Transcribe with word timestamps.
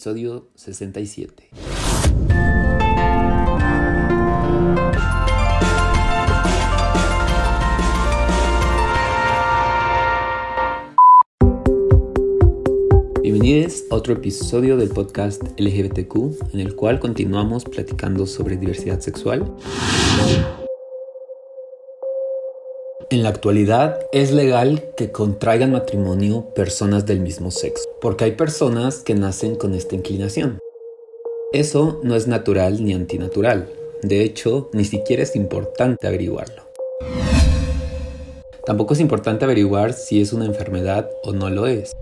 episodio 0.00 0.48
67. 0.54 1.50
Bienvenidos 13.22 13.84
a 13.90 13.94
otro 13.94 14.14
episodio 14.14 14.78
del 14.78 14.88
podcast 14.88 15.42
LGBTQ 15.58 16.54
en 16.54 16.60
el 16.60 16.74
cual 16.74 16.98
continuamos 16.98 17.66
platicando 17.66 18.24
sobre 18.24 18.56
diversidad 18.56 19.00
sexual. 19.00 19.54
En 23.12 23.24
la 23.24 23.30
actualidad 23.30 24.06
es 24.12 24.30
legal 24.30 24.84
que 24.96 25.10
contraigan 25.10 25.72
matrimonio 25.72 26.46
personas 26.54 27.06
del 27.06 27.18
mismo 27.18 27.50
sexo, 27.50 27.88
porque 28.00 28.22
hay 28.22 28.32
personas 28.36 29.00
que 29.00 29.16
nacen 29.16 29.56
con 29.56 29.74
esta 29.74 29.96
inclinación. 29.96 30.60
Eso 31.52 31.98
no 32.04 32.14
es 32.14 32.28
natural 32.28 32.84
ni 32.84 32.94
antinatural, 32.94 33.68
de 34.04 34.22
hecho 34.22 34.70
ni 34.72 34.84
siquiera 34.84 35.24
es 35.24 35.34
importante 35.34 36.06
averiguarlo. 36.06 36.62
Tampoco 38.64 38.94
es 38.94 39.00
importante 39.00 39.44
averiguar 39.44 39.92
si 39.92 40.20
es 40.20 40.32
una 40.32 40.44
enfermedad 40.44 41.10
o 41.24 41.32
no 41.32 41.50
lo 41.50 41.66
es. 41.66 41.96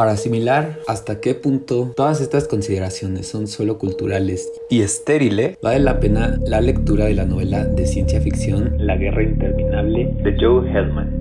Para 0.00 0.12
asimilar 0.12 0.78
hasta 0.86 1.20
qué 1.20 1.34
punto 1.34 1.92
todas 1.94 2.22
estas 2.22 2.48
consideraciones 2.48 3.26
son 3.28 3.46
solo 3.46 3.76
culturales 3.76 4.50
y 4.70 4.80
estériles, 4.80 5.58
vale 5.60 5.80
la 5.80 6.00
pena 6.00 6.40
la 6.42 6.62
lectura 6.62 7.04
de 7.04 7.12
la 7.12 7.26
novela 7.26 7.66
de 7.66 7.84
ciencia 7.86 8.18
ficción 8.22 8.76
La 8.78 8.96
Guerra 8.96 9.22
Interminable 9.22 10.10
de 10.22 10.36
Joe 10.40 10.66
Hellman. 10.70 11.20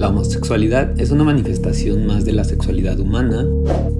La 0.00 0.08
homosexualidad 0.08 1.00
es 1.00 1.12
una 1.12 1.22
manifestación 1.22 2.04
más 2.04 2.24
de 2.24 2.32
la 2.32 2.42
sexualidad 2.42 2.98
humana, 2.98 3.46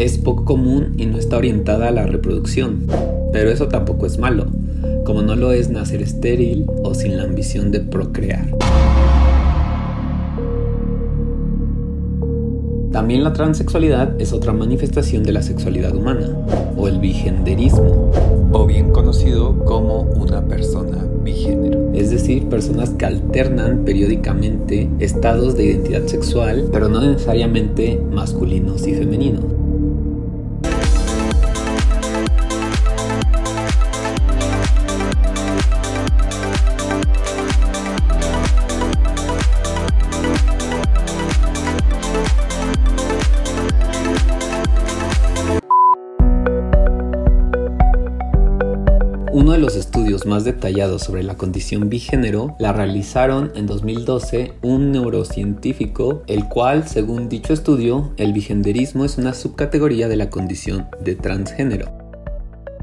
es 0.01 0.19
poco 0.19 0.45
común 0.45 0.95
y 0.97 1.07
no 1.07 1.19
está 1.19 1.37
orientada 1.37 1.87
a 1.87 1.93
la 1.93 2.09
reproducción, 2.09 2.85
pero 3.33 3.51
eso 3.51 3.69
tampoco 3.69 4.07
es 4.07 4.19
malo, 4.19 4.47
como 5.05 5.23
no 5.23 5.37
lo 5.37 5.53
es 5.53 5.71
nacer 5.71 6.03
estéril 6.03 6.67
o 6.83 6.95
sin 6.95 7.17
la 7.17 7.23
ambición 7.23 7.71
de 7.71 7.79
procrear. 7.79 8.49
También 12.93 13.23
la 13.23 13.33
transexualidad 13.33 14.21
es 14.21 14.33
otra 14.33 14.53
manifestación 14.53 15.23
de 15.23 15.33
la 15.33 15.43
sexualidad 15.43 15.95
humana, 15.95 16.29
o 16.77 16.89
el 16.89 16.99
bigenderismo, 16.99 18.11
o 18.51 18.67
bien 18.67 18.91
conocido 18.91 19.65
como 19.65 20.01
una 20.01 20.43
persona 20.43 21.07
bigénero. 21.23 21.93
Es 21.95 22.11
decir, 22.11 22.49
personas 22.49 22.91
que 22.91 23.07
alternan 23.07 23.85
periódicamente 23.85 24.91
estados 24.99 25.57
de 25.57 25.67
identidad 25.67 26.07
sexual, 26.07 26.69
pero 26.73 26.89
no 26.89 27.01
necesariamente 27.01 28.01
masculinos 28.11 28.85
y 28.89 28.95
femeninos. 28.95 29.60
Más 50.41 50.45
detallados 50.45 51.03
sobre 51.03 51.23
la 51.23 51.37
condición 51.37 51.91
bigénero 51.91 52.57
la 52.59 52.73
realizaron 52.73 53.53
en 53.55 53.67
2012 53.67 54.55
un 54.63 54.91
neurocientífico, 54.91 56.23
el 56.27 56.49
cual, 56.49 56.89
según 56.89 57.29
dicho 57.29 57.53
estudio, 57.53 58.13
el 58.17 58.33
bigenderismo 58.33 59.05
es 59.05 59.19
una 59.19 59.35
subcategoría 59.35 60.09
de 60.09 60.17
la 60.17 60.31
condición 60.31 60.87
de 61.03 61.15
transgénero. 61.15 61.93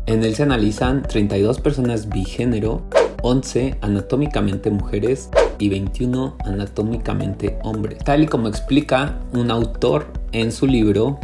En 0.06 0.24
él 0.24 0.36
se 0.36 0.44
analizan 0.44 1.02
32 1.02 1.60
personas 1.60 2.10
bigénero, 2.10 2.84
11 3.24 3.78
anatómicamente 3.82 4.70
mujeres 4.70 5.30
y 5.58 5.70
21 5.70 6.38
anatómicamente 6.46 7.58
hombres, 7.64 7.98
tal 8.04 8.22
y 8.22 8.28
como 8.28 8.50
explica 8.50 9.18
un 9.34 9.50
autor 9.50 10.14
en 10.32 10.52
su 10.52 10.68
libro 10.68 11.20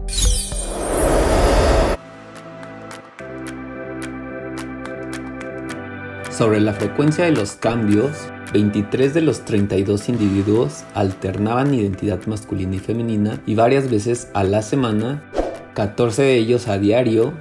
Sobre 6.35 6.59
la 6.59 6.73
frecuencia 6.73 7.25
de 7.25 7.31
los 7.31 7.51
cambios, 7.51 8.09
23 8.53 9.13
de 9.13 9.21
los 9.21 9.45
32 9.45 10.09
individuos 10.09 10.83
alternaban 10.95 11.75
identidad 11.75 12.25
masculina 12.25 12.75
y 12.75 12.79
femenina 12.79 13.39
y 13.45 13.53
varias 13.53 13.87
veces 13.87 14.29
a 14.33 14.43
la 14.43 14.63
semana, 14.63 15.29
14 15.75 16.23
de 16.23 16.37
ellos 16.37 16.67
a 16.67 16.79
diario, 16.79 17.33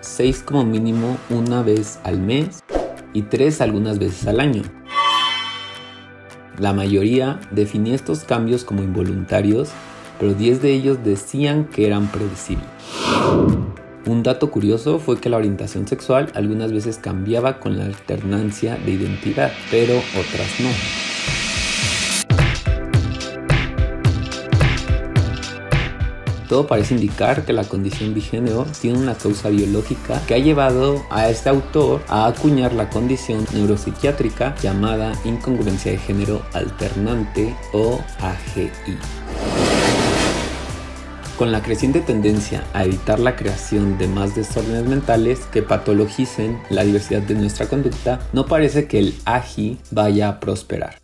6 0.00 0.42
como 0.44 0.64
mínimo 0.64 1.16
una 1.30 1.62
vez 1.62 2.00
al 2.02 2.18
mes 2.18 2.64
y 3.12 3.22
3 3.22 3.60
algunas 3.60 4.00
veces 4.00 4.26
al 4.26 4.40
año. 4.40 4.62
La 6.58 6.72
mayoría 6.72 7.38
definía 7.52 7.94
estos 7.94 8.24
cambios 8.24 8.64
como 8.64 8.82
involuntarios, 8.82 9.70
pero 10.18 10.34
10 10.34 10.60
de 10.60 10.72
ellos 10.72 10.98
decían 11.04 11.66
que 11.66 11.86
eran 11.86 12.08
predecibles. 12.08 12.66
Un 14.06 14.22
dato 14.22 14.50
curioso 14.50 14.98
fue 14.98 15.18
que 15.18 15.30
la 15.30 15.38
orientación 15.38 15.88
sexual 15.88 16.30
algunas 16.34 16.72
veces 16.72 16.98
cambiaba 16.98 17.58
con 17.58 17.78
la 17.78 17.86
alternancia 17.86 18.76
de 18.76 18.92
identidad, 18.92 19.50
pero 19.70 19.96
otras 19.96 20.60
no. 20.60 20.68
Todo 26.50 26.66
parece 26.66 26.94
indicar 26.94 27.46
que 27.46 27.54
la 27.54 27.64
condición 27.64 28.12
bigénero 28.12 28.66
tiene 28.78 28.98
una 28.98 29.14
causa 29.14 29.48
biológica 29.48 30.20
que 30.26 30.34
ha 30.34 30.38
llevado 30.38 31.02
a 31.10 31.30
este 31.30 31.48
autor 31.48 32.02
a 32.06 32.26
acuñar 32.26 32.74
la 32.74 32.90
condición 32.90 33.46
neuropsiquiátrica 33.54 34.54
llamada 34.62 35.14
incongruencia 35.24 35.92
de 35.92 35.98
género 35.98 36.42
alternante 36.52 37.56
o 37.72 37.98
AGI. 38.20 38.70
Con 41.36 41.50
la 41.50 41.62
creciente 41.62 42.00
tendencia 42.00 42.62
a 42.74 42.84
evitar 42.84 43.18
la 43.18 43.34
creación 43.34 43.98
de 43.98 44.06
más 44.06 44.36
desórdenes 44.36 44.84
mentales 44.84 45.40
que 45.52 45.62
patologicen 45.62 46.60
la 46.70 46.84
diversidad 46.84 47.22
de 47.22 47.34
nuestra 47.34 47.66
conducta, 47.66 48.20
no 48.32 48.46
parece 48.46 48.86
que 48.86 49.00
el 49.00 49.14
AGI 49.24 49.78
vaya 49.90 50.28
a 50.28 50.38
prosperar. 50.38 50.96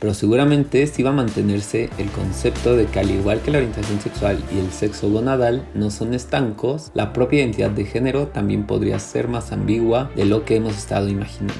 Pero 0.00 0.14
seguramente 0.14 0.84
sí 0.88 1.04
va 1.04 1.10
a 1.10 1.12
mantenerse 1.12 1.90
el 1.98 2.10
concepto 2.10 2.76
de 2.76 2.86
que 2.86 2.98
al 2.98 3.10
igual 3.10 3.40
que 3.40 3.52
la 3.52 3.58
orientación 3.58 4.00
sexual 4.00 4.42
y 4.52 4.58
el 4.58 4.72
sexo 4.72 5.08
gonadal 5.10 5.64
no 5.74 5.90
son 5.90 6.12
estancos, 6.12 6.90
la 6.94 7.12
propia 7.12 7.40
identidad 7.40 7.70
de 7.70 7.84
género 7.84 8.26
también 8.26 8.66
podría 8.66 8.98
ser 8.98 9.28
más 9.28 9.52
ambigua 9.52 10.10
de 10.16 10.24
lo 10.24 10.44
que 10.44 10.56
hemos 10.56 10.76
estado 10.76 11.08
imaginando. 11.08 11.54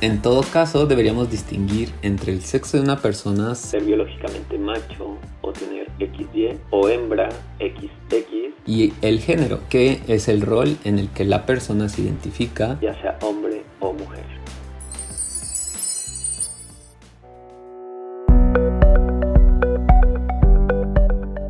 En 0.00 0.20
todo 0.20 0.42
caso, 0.42 0.86
deberíamos 0.86 1.30
distinguir 1.30 1.90
entre 2.02 2.32
el 2.32 2.42
sexo 2.42 2.76
de 2.76 2.82
una 2.82 2.98
persona, 2.98 3.54
ser 3.54 3.82
biológicamente 3.82 4.58
macho 4.58 5.16
o 5.40 5.52
tener 5.52 5.86
XY, 5.98 6.58
o 6.70 6.88
hembra 6.88 7.30
XX, 7.58 7.90
y 8.66 8.92
el 9.00 9.20
género, 9.20 9.60
que 9.70 10.00
es 10.08 10.28
el 10.28 10.42
rol 10.42 10.76
en 10.84 10.98
el 10.98 11.08
que 11.10 11.24
la 11.24 11.46
persona 11.46 11.88
se 11.88 12.02
identifica, 12.02 12.78
ya 12.82 12.92
sea 13.00 13.16
hombre 13.22 13.62
o 13.80 13.92
mujer. 13.92 14.35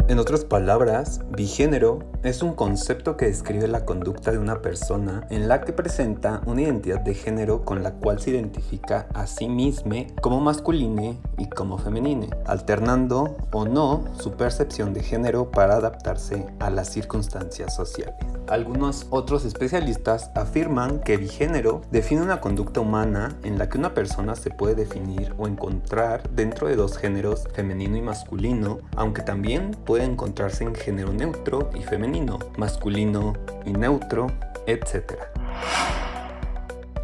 En 0.09 0.21
otras 0.21 0.45
palabras, 0.45 1.21
bigénero 1.31 1.99
es 2.23 2.41
un 2.41 2.55
concepto 2.55 3.17
que 3.17 3.27
describe 3.27 3.67
la 3.67 3.85
conducta 3.85 4.31
de 4.31 4.39
una 4.39 4.63
persona 4.63 5.27
en 5.31 5.49
la 5.49 5.63
que 5.63 5.73
presenta 5.73 6.43
una 6.47 6.63
identidad 6.63 7.01
de 7.01 7.13
género 7.13 7.65
con 7.65 7.83
la 7.83 7.91
cual 7.91 8.21
se 8.21 8.31
identifica 8.31 9.09
a 9.15 9.27
sí 9.27 9.49
misma 9.49 10.07
como 10.21 10.41
masculine 10.41 11.19
y 11.39 11.49
como 11.49 11.77
femenine, 11.79 12.31
alternando 12.47 13.37
o 13.53 13.65
no 13.65 14.05
su 14.17 14.33
percepción 14.33 14.95
de 14.95 15.03
género 15.03 15.51
para 15.51 15.75
adaptarse 15.75 16.47
a 16.61 16.71
las 16.71 16.89
circunstancias 16.89 17.75
sociales. 17.75 18.15
Algunos 18.47 19.09
otros 19.11 19.45
especialistas 19.45 20.31
afirman 20.37 21.01
que 21.01 21.17
bigénero 21.17 21.83
define 21.91 22.23
una 22.23 22.41
conducta 22.41 22.79
humana 22.79 23.37
en 23.43 23.59
la 23.59 23.69
que 23.69 23.79
una 23.79 23.93
persona 23.93 24.37
se 24.37 24.51
puede 24.51 24.77
definir 24.77 25.35
o 25.37 25.49
encontrar 25.49 26.31
dentro 26.31 26.69
de 26.69 26.77
dos 26.77 26.97
géneros, 26.97 27.49
femenino 27.55 27.97
y 27.97 28.03
masculino, 28.03 28.79
aunque 28.95 29.23
también 29.23 29.73
puede 29.85 29.96
encontrarse 30.05 30.65
en 30.65 30.75
género 30.75 31.13
neutro 31.13 31.71
y 31.75 31.83
femenino, 31.83 32.39
masculino 32.57 33.35
y 33.65 33.73
neutro, 33.73 34.29
etc. 34.67 35.15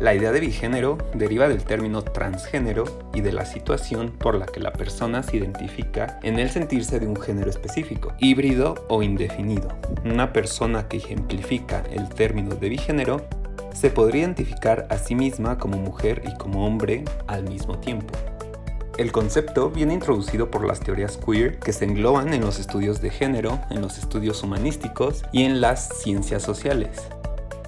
La 0.02 0.14
idea 0.14 0.32
de 0.32 0.40
bigénero 0.40 0.98
deriva 1.14 1.46
del 1.46 1.62
término 1.62 2.02
transgénero 2.02 2.84
y 3.14 3.20
de 3.20 3.30
la 3.30 3.46
situación 3.46 4.10
por 4.10 4.34
la 4.34 4.46
que 4.46 4.58
la 4.58 4.72
persona 4.72 5.22
se 5.22 5.36
identifica 5.36 6.18
en 6.24 6.40
el 6.40 6.50
sentirse 6.50 6.98
de 6.98 7.06
un 7.06 7.14
género 7.14 7.50
específico, 7.50 8.12
híbrido 8.18 8.84
o 8.88 9.04
indefinido. 9.04 9.68
Una 10.04 10.32
persona 10.32 10.88
que 10.88 10.96
ejemplifica 10.96 11.84
el 11.92 12.08
término 12.08 12.56
de 12.56 12.68
bigénero 12.68 13.24
se 13.74 13.90
podría 13.90 14.22
identificar 14.22 14.88
a 14.90 14.98
sí 14.98 15.14
misma 15.14 15.58
como 15.58 15.78
mujer 15.78 16.22
y 16.26 16.36
como 16.36 16.66
hombre 16.66 17.04
al 17.28 17.44
mismo 17.44 17.78
tiempo. 17.78 18.12
El 19.02 19.10
concepto 19.10 19.68
viene 19.68 19.94
introducido 19.94 20.48
por 20.48 20.64
las 20.64 20.78
teorías 20.78 21.16
queer 21.16 21.58
que 21.58 21.72
se 21.72 21.84
engloban 21.84 22.32
en 22.32 22.40
los 22.42 22.60
estudios 22.60 23.00
de 23.02 23.10
género, 23.10 23.58
en 23.68 23.82
los 23.82 23.98
estudios 23.98 24.44
humanísticos 24.44 25.24
y 25.32 25.42
en 25.42 25.60
las 25.60 25.88
ciencias 25.88 26.44
sociales. 26.44 27.08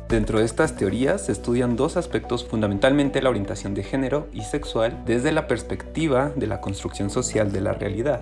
Dentro 0.09 0.39
de 0.39 0.45
estas 0.45 0.77
teorías 0.77 1.27
se 1.27 1.33
estudian 1.33 1.75
dos 1.75 1.97
aspectos 1.97 2.45
fundamentalmente 2.45 3.21
la 3.21 3.31
orientación 3.31 3.75
de 3.75 3.83
género 3.83 4.29
y 4.33 4.43
sexual 4.43 5.03
desde 5.07 5.33
la 5.33 5.49
perspectiva 5.49 6.31
de 6.37 6.47
la 6.47 6.61
construcción 6.61 7.11
social 7.11 7.51
de 7.51 7.63
la 7.63 7.73
realidad. 7.73 8.21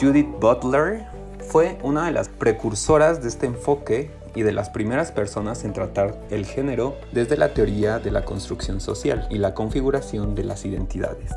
Judith 0.00 0.30
Butler 0.40 1.04
fue 1.46 1.76
una 1.82 2.06
de 2.06 2.12
las 2.12 2.30
precursoras 2.30 3.20
de 3.20 3.28
este 3.28 3.44
enfoque 3.44 4.10
y 4.34 4.42
de 4.42 4.52
las 4.52 4.70
primeras 4.70 5.12
personas 5.12 5.64
en 5.64 5.72
tratar 5.72 6.14
el 6.30 6.46
género 6.46 6.96
desde 7.12 7.36
la 7.36 7.54
teoría 7.54 7.98
de 7.98 8.10
la 8.10 8.24
construcción 8.24 8.80
social 8.80 9.26
y 9.30 9.38
la 9.38 9.54
configuración 9.54 10.34
de 10.34 10.44
las 10.44 10.64
identidades. 10.64 11.30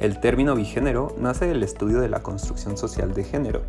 El 0.00 0.20
término 0.20 0.54
bigénero 0.54 1.14
nace 1.18 1.46
del 1.46 1.62
estudio 1.62 2.00
de 2.00 2.08
la 2.08 2.22
construcción 2.22 2.76
social 2.76 3.14
de 3.14 3.24
género, 3.24 3.62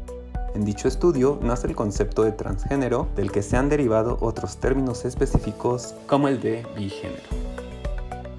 en 0.56 0.66
dicho 0.66 0.88
estudio 0.88 1.40
nace 1.42 1.66
el 1.66 1.75
concepto 1.75 2.24
de 2.24 2.31
transgénero, 2.31 3.07
del 3.16 3.31
que 3.31 3.42
se 3.42 3.57
han 3.57 3.69
derivado 3.69 4.19
otros 4.22 4.57
términos 4.57 5.04
específicos 5.04 5.96
como 6.06 6.28
el 6.28 6.39
de 6.42 6.63
bigénero. 6.75 7.24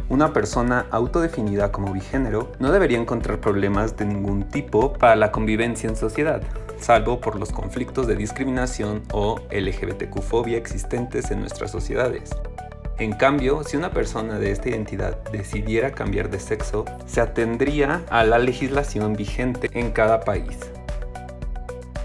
Una 0.09 0.33
persona 0.33 0.87
autodefinida 0.93 1.73
como 1.73 1.93
bigénero 1.93 2.53
no 2.61 2.71
debería 2.71 3.00
encontrar 3.00 3.41
problemas 3.41 3.97
de 3.97 4.05
ningún 4.05 4.45
tipo 4.45 4.93
para 4.93 5.17
la 5.17 5.33
convivencia 5.33 5.89
en 5.89 5.97
sociedad, 5.97 6.41
salvo 6.85 7.19
por 7.19 7.39
los 7.39 7.51
conflictos 7.51 8.07
de 8.07 8.15
discriminación 8.15 9.03
o 9.11 9.41
LGBTQ-fobia 9.51 10.59
existentes 10.59 11.31
en 11.31 11.41
nuestras 11.41 11.71
sociedades. 11.71 12.31
En 12.99 13.13
cambio, 13.13 13.65
si 13.65 13.79
una 13.79 13.91
persona 13.91 14.39
de 14.39 14.51
esta 14.51 14.69
identidad 14.69 15.17
decidiera 15.33 15.93
cambiar 15.93 16.29
de 16.29 16.39
sexo, 16.39 16.85
se 17.07 17.23
atendría 17.23 18.05
a 18.11 18.23
la 18.25 18.39
legislación 18.39 19.15
vigente 19.15 19.71
en 19.73 19.93
cada 19.93 20.21
país. 20.21 20.59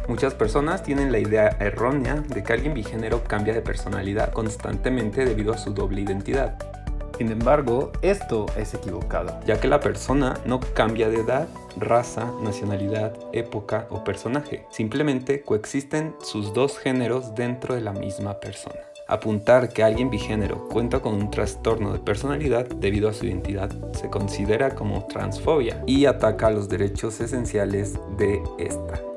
Muchas 0.08 0.34
personas 0.34 0.82
tienen 0.82 1.12
la 1.12 1.20
idea 1.20 1.58
errónea 1.60 2.16
de 2.16 2.42
que 2.42 2.54
alguien 2.54 2.74
bigénero 2.74 3.24
cambia 3.26 3.54
de 3.54 3.62
personalidad 3.62 4.32
constantemente 4.32 5.26
debido 5.26 5.54
a 5.54 5.58
su 5.58 5.74
doble 5.74 6.02
identidad. 6.02 6.79
Sin 7.20 7.34
embargo, 7.34 7.92
esto 8.02 8.46
es 8.56 8.74
equivocado, 8.74 9.42
ya 9.46 9.60
que 9.60 9.68
la 9.68 9.82
persona 9.82 10.40
no 10.46 10.62
cambia 10.62 11.10
de 11.10 11.20
edad, 11.20 11.50
raza, 11.76 12.32
nacionalidad, 12.42 13.14
época 13.34 13.88
o 13.90 14.06
personaje. 14.06 14.66
Simplemente 14.70 15.42
coexisten 15.42 16.16
sus 16.22 16.54
dos 16.54 16.80
géneros 16.80 17.36
dentro 17.36 17.76
de 17.76 17.82
la 17.82 17.92
misma 17.92 18.40
persona. 18.40 18.80
Apuntar 19.10 19.68
que 19.68 19.84
alguien 19.84 20.10
bigénero 20.10 20.70
cuenta 20.70 21.02
con 21.02 21.14
un 21.14 21.30
trastorno 21.30 21.92
de 21.92 22.00
personalidad 22.00 22.66
debido 22.68 23.10
a 23.10 23.14
su 23.14 23.26
identidad 23.26 23.70
se 23.92 24.10
considera 24.10 24.74
como 24.74 25.06
transfobia 25.08 25.84
y 25.86 26.06
ataca 26.06 26.50
los 26.52 26.70
derechos 26.70 27.20
esenciales 27.20 27.96
de 28.18 28.42
esta. 28.60 29.09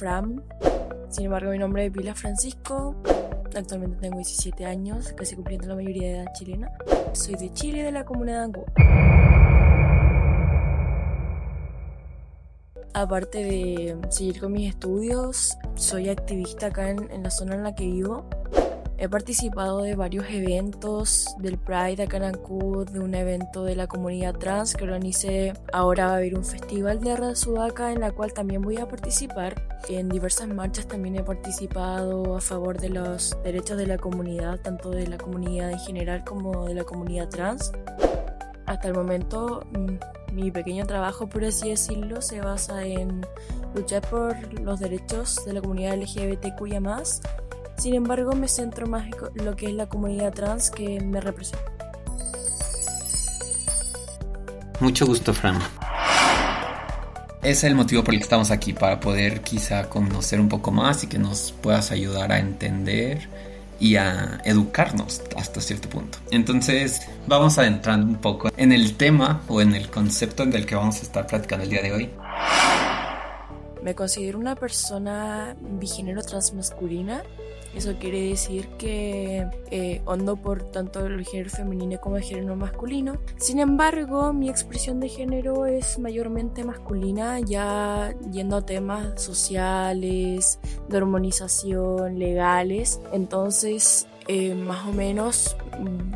Fram. 0.00 0.42
Sin 1.10 1.26
embargo, 1.26 1.50
mi 1.50 1.58
nombre 1.58 1.84
es 1.84 1.92
Vila 1.92 2.14
Francisco. 2.14 2.96
Actualmente 3.54 3.98
tengo 4.00 4.16
17 4.16 4.64
años, 4.64 5.12
casi 5.12 5.34
cumpliendo 5.34 5.68
la 5.68 5.74
mayoría 5.74 6.08
de 6.08 6.16
edad 6.20 6.32
chilena. 6.32 6.72
Soy 7.12 7.34
de 7.34 7.52
Chile, 7.52 7.82
de 7.82 7.92
la 7.92 8.06
comunidad 8.06 8.48
de 8.48 8.64
Aparte 12.94 13.44
de 13.44 13.98
seguir 14.08 14.40
con 14.40 14.52
mis 14.52 14.70
estudios, 14.70 15.58
soy 15.74 16.08
activista 16.08 16.68
acá 16.68 16.88
en 16.88 17.22
la 17.22 17.30
zona 17.30 17.56
en 17.56 17.62
la 17.62 17.74
que 17.74 17.84
vivo. 17.84 18.24
He 19.02 19.08
participado 19.08 19.80
de 19.80 19.94
varios 19.94 20.26
eventos 20.28 21.34
del 21.38 21.56
Pride 21.56 22.02
acá 22.02 22.18
en 22.18 22.32
de 22.32 23.00
un 23.00 23.14
evento 23.14 23.64
de 23.64 23.74
la 23.74 23.86
comunidad 23.86 24.34
trans 24.34 24.74
que 24.74 24.84
organicé. 24.84 25.54
Ahora 25.72 26.08
va 26.08 26.12
a 26.12 26.16
haber 26.16 26.36
un 26.36 26.44
festival 26.44 27.00
de 27.00 27.16
Red 27.16 27.34
Sudaca 27.34 27.92
en 27.92 28.00
la 28.00 28.12
cual 28.12 28.34
también 28.34 28.60
voy 28.60 28.76
a 28.76 28.86
participar. 28.86 29.54
En 29.88 30.10
diversas 30.10 30.48
marchas 30.48 30.86
también 30.86 31.16
he 31.16 31.22
participado 31.22 32.36
a 32.36 32.42
favor 32.42 32.78
de 32.78 32.90
los 32.90 33.34
derechos 33.42 33.78
de 33.78 33.86
la 33.86 33.96
comunidad, 33.96 34.60
tanto 34.60 34.90
de 34.90 35.06
la 35.06 35.16
comunidad 35.16 35.70
en 35.70 35.78
general 35.78 36.22
como 36.22 36.66
de 36.66 36.74
la 36.74 36.84
comunidad 36.84 37.30
trans. 37.30 37.72
Hasta 38.66 38.86
el 38.86 38.92
momento 38.92 39.62
mm, 39.72 40.34
mi 40.34 40.50
pequeño 40.50 40.84
trabajo, 40.84 41.26
por 41.26 41.42
así 41.46 41.70
decirlo, 41.70 42.20
se 42.20 42.42
basa 42.42 42.84
en 42.84 43.22
luchar 43.74 44.02
por 44.10 44.60
los 44.60 44.78
derechos 44.78 45.42
de 45.46 45.54
la 45.54 45.62
comunidad 45.62 45.96
LGBTQIA 45.96 46.80
sin 47.80 47.94
embargo, 47.94 48.34
me 48.34 48.46
centro 48.46 48.86
más 48.86 49.06
en 49.06 49.44
lo 49.44 49.56
que 49.56 49.66
es 49.66 49.72
la 49.72 49.88
comunidad 49.88 50.34
trans 50.34 50.70
que 50.70 51.00
me 51.00 51.20
representa. 51.20 51.64
Mucho 54.80 55.06
gusto, 55.06 55.32
Fran. 55.32 55.58
Ese 57.42 57.50
es 57.50 57.64
el 57.64 57.74
motivo 57.74 58.04
por 58.04 58.12
el 58.12 58.20
que 58.20 58.24
estamos 58.24 58.50
aquí, 58.50 58.74
para 58.74 59.00
poder 59.00 59.40
quizá 59.40 59.88
conocer 59.88 60.40
un 60.40 60.48
poco 60.50 60.70
más 60.70 61.04
y 61.04 61.06
que 61.06 61.18
nos 61.18 61.52
puedas 61.52 61.90
ayudar 61.90 62.32
a 62.32 62.38
entender 62.38 63.28
y 63.78 63.96
a 63.96 64.42
educarnos 64.44 65.22
hasta 65.36 65.62
cierto 65.62 65.88
punto. 65.88 66.18
Entonces, 66.30 67.00
vamos 67.26 67.58
adentrando 67.58 68.06
un 68.06 68.16
poco 68.16 68.50
en 68.58 68.72
el 68.72 68.94
tema 68.98 69.40
o 69.48 69.62
en 69.62 69.74
el 69.74 69.88
concepto 69.90 70.44
del 70.44 70.66
que 70.66 70.74
vamos 70.74 70.98
a 70.98 71.02
estar 71.02 71.26
platicando 71.26 71.64
el 71.64 71.70
día 71.70 71.80
de 71.80 71.92
hoy. 71.92 72.10
Me 73.82 73.94
considero 73.94 74.38
una 74.38 74.54
persona 74.54 75.56
bigénero 75.58 76.22
transmasculina 76.22 77.22
eso 77.74 77.94
quiere 77.98 78.28
decir 78.28 78.68
que 78.78 79.46
eh, 79.70 80.02
hondo 80.04 80.36
por 80.36 80.70
tanto 80.70 81.06
el 81.06 81.24
género 81.24 81.50
femenino 81.50 82.00
como 82.00 82.16
el 82.16 82.22
género 82.22 82.56
masculino. 82.56 83.18
Sin 83.36 83.58
embargo, 83.58 84.32
mi 84.32 84.48
expresión 84.48 85.00
de 85.00 85.08
género 85.08 85.66
es 85.66 85.98
mayormente 85.98 86.64
masculina, 86.64 87.40
ya 87.40 88.14
yendo 88.32 88.56
a 88.56 88.62
temas 88.62 89.22
sociales, 89.22 90.58
de 90.88 90.96
hormonización, 90.96 92.18
legales. 92.18 93.00
Entonces, 93.12 94.06
eh, 94.26 94.54
más 94.54 94.86
o 94.86 94.92
menos 94.92 95.56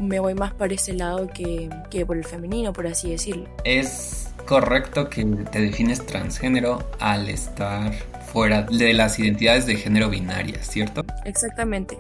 me 0.01 0.21
voy 0.21 0.35
más 0.35 0.53
para 0.55 0.75
ese 0.75 0.93
lado 0.93 1.29
que, 1.29 1.71
que 1.91 2.05
por 2.05 2.17
el 2.17 2.25
femenino, 2.25 2.73
por 2.73 2.87
así 2.87 3.11
decirlo. 3.11 3.49
Es 3.65 4.29
correcto 4.47 5.09
que 5.09 5.25
te 5.25 5.61
defines 5.61 6.05
transgénero 6.05 6.79
al 7.01 7.29
estar 7.29 7.93
fuera 8.35 8.63
de 8.63 8.93
las 8.95 9.17
identidades 9.21 9.65
de 9.65 9.77
género 9.77 10.11
binarias, 10.11 10.67
¿cierto? 10.67 11.05
Exactamente. 11.25 11.97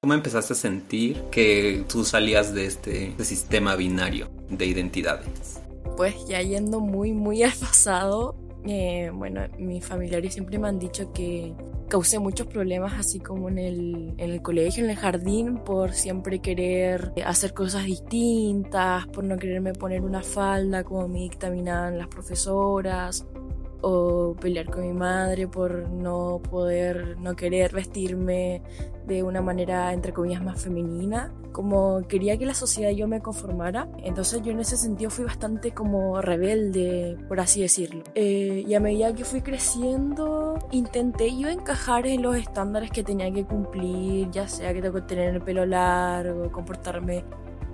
¿Cómo 0.00 0.14
empezaste 0.14 0.52
a 0.52 0.56
sentir 0.56 1.24
que 1.32 1.84
tú 1.88 2.04
salías 2.04 2.54
de 2.54 2.66
este, 2.66 3.16
sistema 3.24 3.74
binario 3.74 4.30
de 4.48 4.64
identidades? 4.64 5.60
Pues 5.96 6.14
ya 6.28 6.40
yendo 6.40 6.78
muy, 6.78 7.10
muy 7.10 7.42
al 7.42 7.52
pasado, 7.52 8.36
eh, 8.64 9.10
bueno, 9.12 9.42
mis 9.58 9.84
familiares 9.84 10.34
siempre 10.34 10.58
me 10.58 10.68
han 10.68 10.78
dicho 10.78 11.12
que 11.12 11.54
causé 11.88 12.18
muchos 12.18 12.46
problemas 12.46 12.94
así 12.94 13.20
como 13.20 13.48
en 13.48 13.58
el, 13.58 14.14
en 14.16 14.30
el 14.30 14.40
colegio, 14.40 14.84
en 14.84 14.90
el 14.90 14.96
jardín, 14.96 15.58
por 15.58 15.92
siempre 15.92 16.38
querer 16.38 17.12
hacer 17.26 17.52
cosas 17.52 17.84
distintas, 17.84 19.06
por 19.08 19.24
no 19.24 19.36
quererme 19.36 19.72
poner 19.74 20.02
una 20.02 20.22
falda 20.22 20.84
como 20.84 21.06
me 21.08 21.18
dictaminaban 21.18 21.98
las 21.98 22.08
profesoras, 22.08 23.26
o 23.82 24.34
pelear 24.40 24.70
con 24.70 24.82
mi 24.82 24.92
madre 24.92 25.46
por 25.48 25.88
no 25.88 26.40
poder, 26.50 27.18
no 27.18 27.36
querer 27.36 27.72
vestirme 27.72 28.62
de 29.06 29.22
una 29.22 29.42
manera 29.42 29.92
entre 29.92 30.12
comillas 30.12 30.42
más 30.42 30.62
femenina, 30.62 31.32
como 31.50 32.02
quería 32.08 32.38
que 32.38 32.46
la 32.46 32.54
sociedad 32.54 32.90
yo 32.90 33.08
me 33.08 33.20
conformara, 33.20 33.88
entonces 34.02 34.40
yo 34.42 34.52
en 34.52 34.60
ese 34.60 34.76
sentido 34.76 35.10
fui 35.10 35.24
bastante 35.24 35.72
como 35.72 36.22
rebelde, 36.22 37.18
por 37.28 37.40
así 37.40 37.60
decirlo. 37.60 38.04
Eh, 38.14 38.64
y 38.66 38.74
a 38.74 38.80
medida 38.80 39.12
que 39.14 39.24
fui 39.24 39.42
creciendo, 39.42 40.58
intenté 40.70 41.36
yo 41.36 41.48
encajar 41.48 42.06
en 42.06 42.22
los 42.22 42.36
estándares 42.36 42.90
que 42.90 43.02
tenía 43.02 43.30
que 43.32 43.44
cumplir, 43.44 44.30
ya 44.30 44.48
sea 44.48 44.72
que 44.72 44.80
tengo 44.80 44.94
que 44.94 45.02
tener 45.02 45.34
el 45.34 45.42
pelo 45.42 45.66
largo, 45.66 46.50
comportarme 46.52 47.24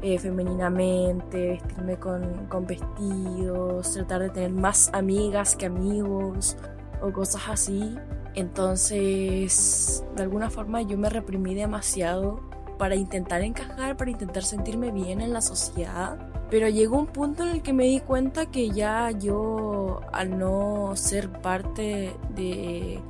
eh, 0.03 0.19
femeninamente, 0.19 1.49
vestirme 1.49 1.97
con, 1.97 2.47
con, 2.49 2.67
vestidos, 2.67 3.93
tratar 3.93 4.23
de 4.23 4.31
tener 4.31 4.53
más 4.53 4.91
amigas 4.93 5.57
que 5.57 5.67
amigos 5.67 6.57
o 7.03 7.13
cosas 7.13 7.43
así. 7.49 7.97
Entonces, 8.35 10.05
de 10.15 10.23
alguna 10.23 10.51
forma 10.51 10.83
yo 10.83 10.97
me 10.99 11.11
reprimí 11.11 11.55
demasiado 11.55 12.41
para 12.79 12.95
intentar 12.95 13.43
encajar, 13.43 13.97
para 13.97 14.11
intentar 14.11 14.45
sentirme 14.45 14.91
bien 14.93 15.21
en 15.21 15.33
la 15.33 15.41
sociedad. 15.41 16.19
Pero 16.51 16.69
llegó 16.69 16.99
un 16.99 17.07
punto 17.07 17.43
en 17.43 17.51
el 17.51 17.63
que 17.63 17.73
me 17.73 17.85
di 17.85 18.01
cuenta 18.01 18.47
que 18.47 18.71
ya 18.71 19.11
yo, 19.11 20.01
al 20.13 20.39
no 20.39 20.93
ser 20.95 21.31
parte 21.31 22.15
de 22.35 23.01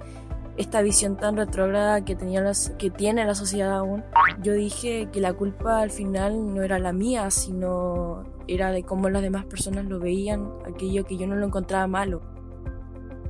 esta 0.59 0.83
visión 0.83 1.17
tan 1.17 1.37
retrógrada 1.37 2.05
que, 2.05 2.17
tenía 2.17 2.41
las, 2.41 2.71
que 2.79 2.91
tiene 2.91 3.25
la 3.25 3.35
sociedad 3.35 3.79
aún, 3.79 4.05
yo 4.43 4.53
dije 4.53 5.09
que 5.12 5.21
la 5.21 5.33
culpa 5.33 5.81
al 5.81 5.91
final 5.91 6.55
no 6.55 6.62
era 6.62 6.79
la 6.79 6.93
mía, 6.93 7.31
sino 7.31 8.25
era 8.49 8.73
de 8.73 8.83
cómo 8.83 9.09
las 9.09 9.23
demás 9.23 9.45
personas 9.45 9.87
lo 9.87 10.00
veían, 10.00 10.50
aquello 10.67 11.05
que 11.05 11.17
yo 11.17 11.27
no 11.27 11.37
lo 11.37 11.47
encontraba 11.47 11.87
malo. 11.87 12.21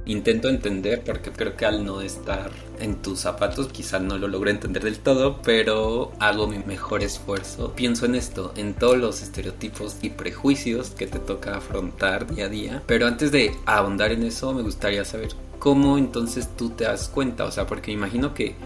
Intento 0.07 0.49
entender 0.49 1.05
porque 1.05 1.31
creo 1.31 1.55
que 1.55 1.67
al 1.67 1.85
no 1.85 2.01
estar 2.01 2.51
en 2.81 3.03
tus 3.03 3.21
zapatos 3.21 3.69
quizás 3.69 4.01
no 4.01 4.17
lo 4.17 4.27
logré 4.27 4.53
entender 4.53 4.83
del 4.83 4.99
todo, 5.01 5.43
pero 5.43 6.13
hago 6.19 6.47
mi 6.47 6.61
mejor 6.61 7.03
esfuerzo. 7.03 7.75
Pienso 7.75 8.07
en 8.07 8.15
esto, 8.15 8.55
en 8.57 8.73
todos 8.73 8.97
los 8.97 9.21
estereotipos 9.21 9.99
y 10.01 10.09
prejuicios 10.09 10.93
que 10.93 11.07
te 11.07 11.19
toca 11.19 11.59
afrontar 11.59 12.27
día 12.27 12.47
a 12.47 12.49
día. 12.49 12.83
Pero 12.87 13.07
antes 13.07 13.33
de 13.33 13.55
ahondar 13.67 14.13
en 14.13 14.23
eso 14.23 14.55
me 14.55 14.63
gustaría 14.63 15.05
saber 15.05 15.29
cómo 15.59 15.99
entonces 15.99 16.49
tú 16.57 16.71
te 16.71 16.85
das 16.85 17.09
cuenta, 17.09 17.45
o 17.45 17.51
sea, 17.51 17.67
porque 17.67 17.91
imagino 17.91 18.35
que 18.35 18.57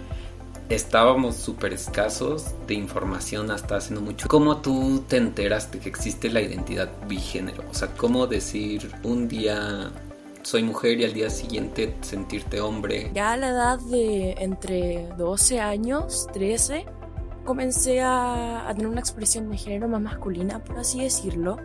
estábamos 0.68 1.36
súper 1.36 1.72
escasos 1.72 2.54
de 2.66 2.74
información 2.74 3.50
hasta 3.50 3.76
hace 3.76 3.94
no 3.94 4.00
mucho. 4.00 4.28
¿Cómo 4.28 4.58
tú 4.58 5.04
te 5.08 5.16
enteraste 5.16 5.78
que 5.78 5.88
existe 5.88 6.30
la 6.30 6.40
identidad 6.40 6.90
bigénero? 7.08 7.64
O 7.70 7.74
sea, 7.74 7.88
¿cómo 7.96 8.26
decir 8.26 8.90
un 9.02 9.28
día 9.28 9.90
soy 10.42 10.62
mujer 10.62 11.00
y 11.00 11.04
al 11.04 11.12
día 11.12 11.30
siguiente 11.30 11.96
sentirte 12.00 12.60
hombre? 12.60 13.10
Ya 13.14 13.32
a 13.32 13.36
la 13.36 13.48
edad 13.48 13.78
de 13.80 14.32
entre 14.38 15.08
12 15.18 15.60
años, 15.60 16.26
13, 16.32 16.86
comencé 17.44 18.00
a 18.00 18.66
tener 18.74 18.88
una 18.88 19.00
expresión 19.00 19.50
de 19.50 19.58
género 19.58 19.88
más 19.88 20.00
masculina, 20.00 20.62
por 20.64 20.78
así 20.78 21.02
decirlo 21.02 21.58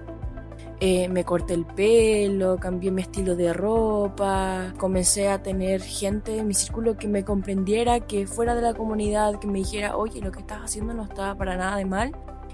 eh, 0.80 1.10
me 1.10 1.24
corté 1.24 1.56
el 1.56 1.66
pelo, 1.66 2.58
cambié 2.58 2.92
mi 2.92 3.02
estilo 3.02 3.36
de 3.36 3.52
ropa, 3.52 4.74
comencé 4.78 5.28
a 5.28 5.42
tener 5.42 5.82
gente 5.82 6.38
en 6.38 6.48
mi 6.48 6.54
círculo 6.54 6.98
que 6.98 7.08
me 7.08 7.26
comprendiera, 7.26 8.02
que 8.02 8.28
fuera 8.28 8.54
de 8.54 8.62
la 8.62 8.76
comunidad, 8.76 9.40
que 9.40 9.48
me 9.48 9.60
dijera, 9.60 9.98
oye, 9.98 10.22
lo 10.22 10.32
que 10.32 10.40
estás 10.40 10.60
haciendo 10.60 10.94
no 10.94 11.04
está 11.04 11.36
para 11.36 11.58
nada 11.58 11.78
de 11.78 11.86
mal. 11.86 12.12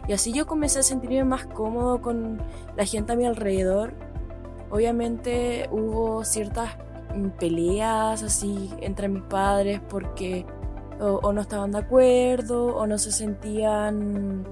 Y 0.08 0.14
así 0.14 0.32
yo 0.32 0.46
comencé 0.46 0.80
a 0.80 0.84
sentirme 0.84 1.26
más 1.26 1.46
cómodo 1.48 2.02
con 2.02 2.42
la 2.78 2.86
gente 2.86 3.12
a 3.12 3.16
mi 3.18 3.26
alrededor. 3.26 3.94
Obviamente 4.70 5.68
hubo 5.72 6.24
ciertas 6.24 6.78
mm, 7.16 7.30
peleas 7.40 8.24
así 8.24 8.72
entre 8.80 9.10
mis 9.10 9.24
padres 9.24 9.82
porque 9.90 10.46
o 11.00 11.34
no 11.34 11.42
estaban 11.42 11.72
de 11.72 11.80
acuerdo 11.80 12.68
o 12.68 12.88
no 12.88 12.98
se 12.98 13.12
sentían 13.12 14.46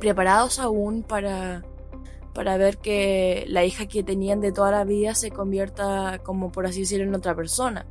preparados 0.00 0.58
aún 0.58 1.04
para 1.04 1.62
para 2.36 2.58
ver 2.58 2.76
que 2.76 3.46
la 3.48 3.64
hija 3.64 3.86
que 3.86 4.02
tenían 4.02 4.42
de 4.42 4.52
toda 4.52 4.70
la 4.70 4.84
vida 4.84 5.14
se 5.14 5.30
convierta, 5.30 6.20
como 6.22 6.52
por 6.52 6.66
así 6.66 6.80
decirlo, 6.80 7.06
en 7.06 7.14
otra 7.14 7.34
persona. 7.34 7.86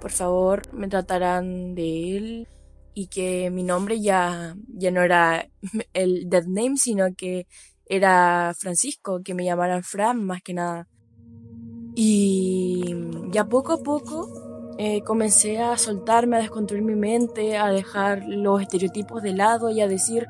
Por 0.00 0.10
favor, 0.10 0.62
me 0.72 0.88
tratarán 0.88 1.74
de 1.74 2.16
él 2.16 2.48
y 2.94 3.08
que 3.08 3.50
mi 3.50 3.62
nombre 3.62 4.00
ya, 4.00 4.56
ya 4.66 4.90
no 4.90 5.02
era 5.02 5.46
el 5.92 6.30
dead 6.30 6.46
name, 6.46 6.78
sino 6.78 7.14
que 7.14 7.46
era 7.84 8.54
Francisco, 8.58 9.20
que 9.22 9.34
me 9.34 9.44
llamaran 9.44 9.82
Fran 9.82 10.24
más 10.24 10.40
que 10.42 10.54
nada. 10.54 10.88
Y 11.94 12.96
ya 13.30 13.44
poco 13.44 13.74
a 13.74 13.82
poco 13.82 14.74
eh, 14.78 15.02
comencé 15.02 15.58
a 15.58 15.76
soltarme, 15.76 16.36
a 16.36 16.40
desconstruir 16.40 16.82
mi 16.82 16.96
mente, 16.96 17.58
a 17.58 17.68
dejar 17.68 18.24
los 18.26 18.62
estereotipos 18.62 19.22
de 19.22 19.34
lado 19.34 19.68
y 19.68 19.82
a 19.82 19.86
decir, 19.86 20.28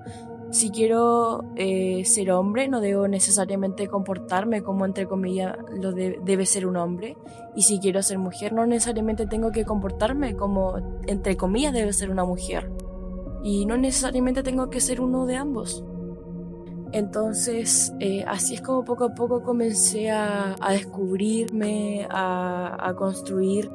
si 0.52 0.68
quiero 0.68 1.44
eh, 1.56 2.04
ser 2.04 2.30
hombre, 2.30 2.68
no 2.68 2.82
debo 2.82 3.08
necesariamente 3.08 3.88
comportarme 3.88 4.62
como, 4.62 4.84
entre 4.84 5.06
comillas, 5.06 5.56
lo 5.72 5.92
debe 5.92 6.44
ser 6.44 6.66
un 6.66 6.76
hombre. 6.76 7.16
Y 7.56 7.62
si 7.62 7.80
quiero 7.80 8.02
ser 8.02 8.18
mujer, 8.18 8.52
no 8.52 8.66
necesariamente 8.66 9.26
tengo 9.26 9.50
que 9.50 9.64
comportarme 9.64 10.36
como, 10.36 11.00
entre 11.06 11.38
comillas, 11.38 11.72
debe 11.72 11.94
ser 11.94 12.10
una 12.10 12.26
mujer. 12.26 12.70
Y 13.42 13.64
no 13.64 13.78
necesariamente 13.78 14.42
tengo 14.42 14.68
que 14.68 14.80
ser 14.80 15.00
uno 15.00 15.24
de 15.24 15.36
ambos. 15.36 15.84
Entonces, 16.92 17.94
eh, 17.98 18.22
así 18.28 18.54
es 18.54 18.60
como 18.60 18.84
poco 18.84 19.04
a 19.04 19.14
poco 19.14 19.42
comencé 19.42 20.10
a, 20.10 20.54
descubrirme, 20.68 22.06
a, 22.10 22.76
a 22.90 22.94
construir 22.94 23.70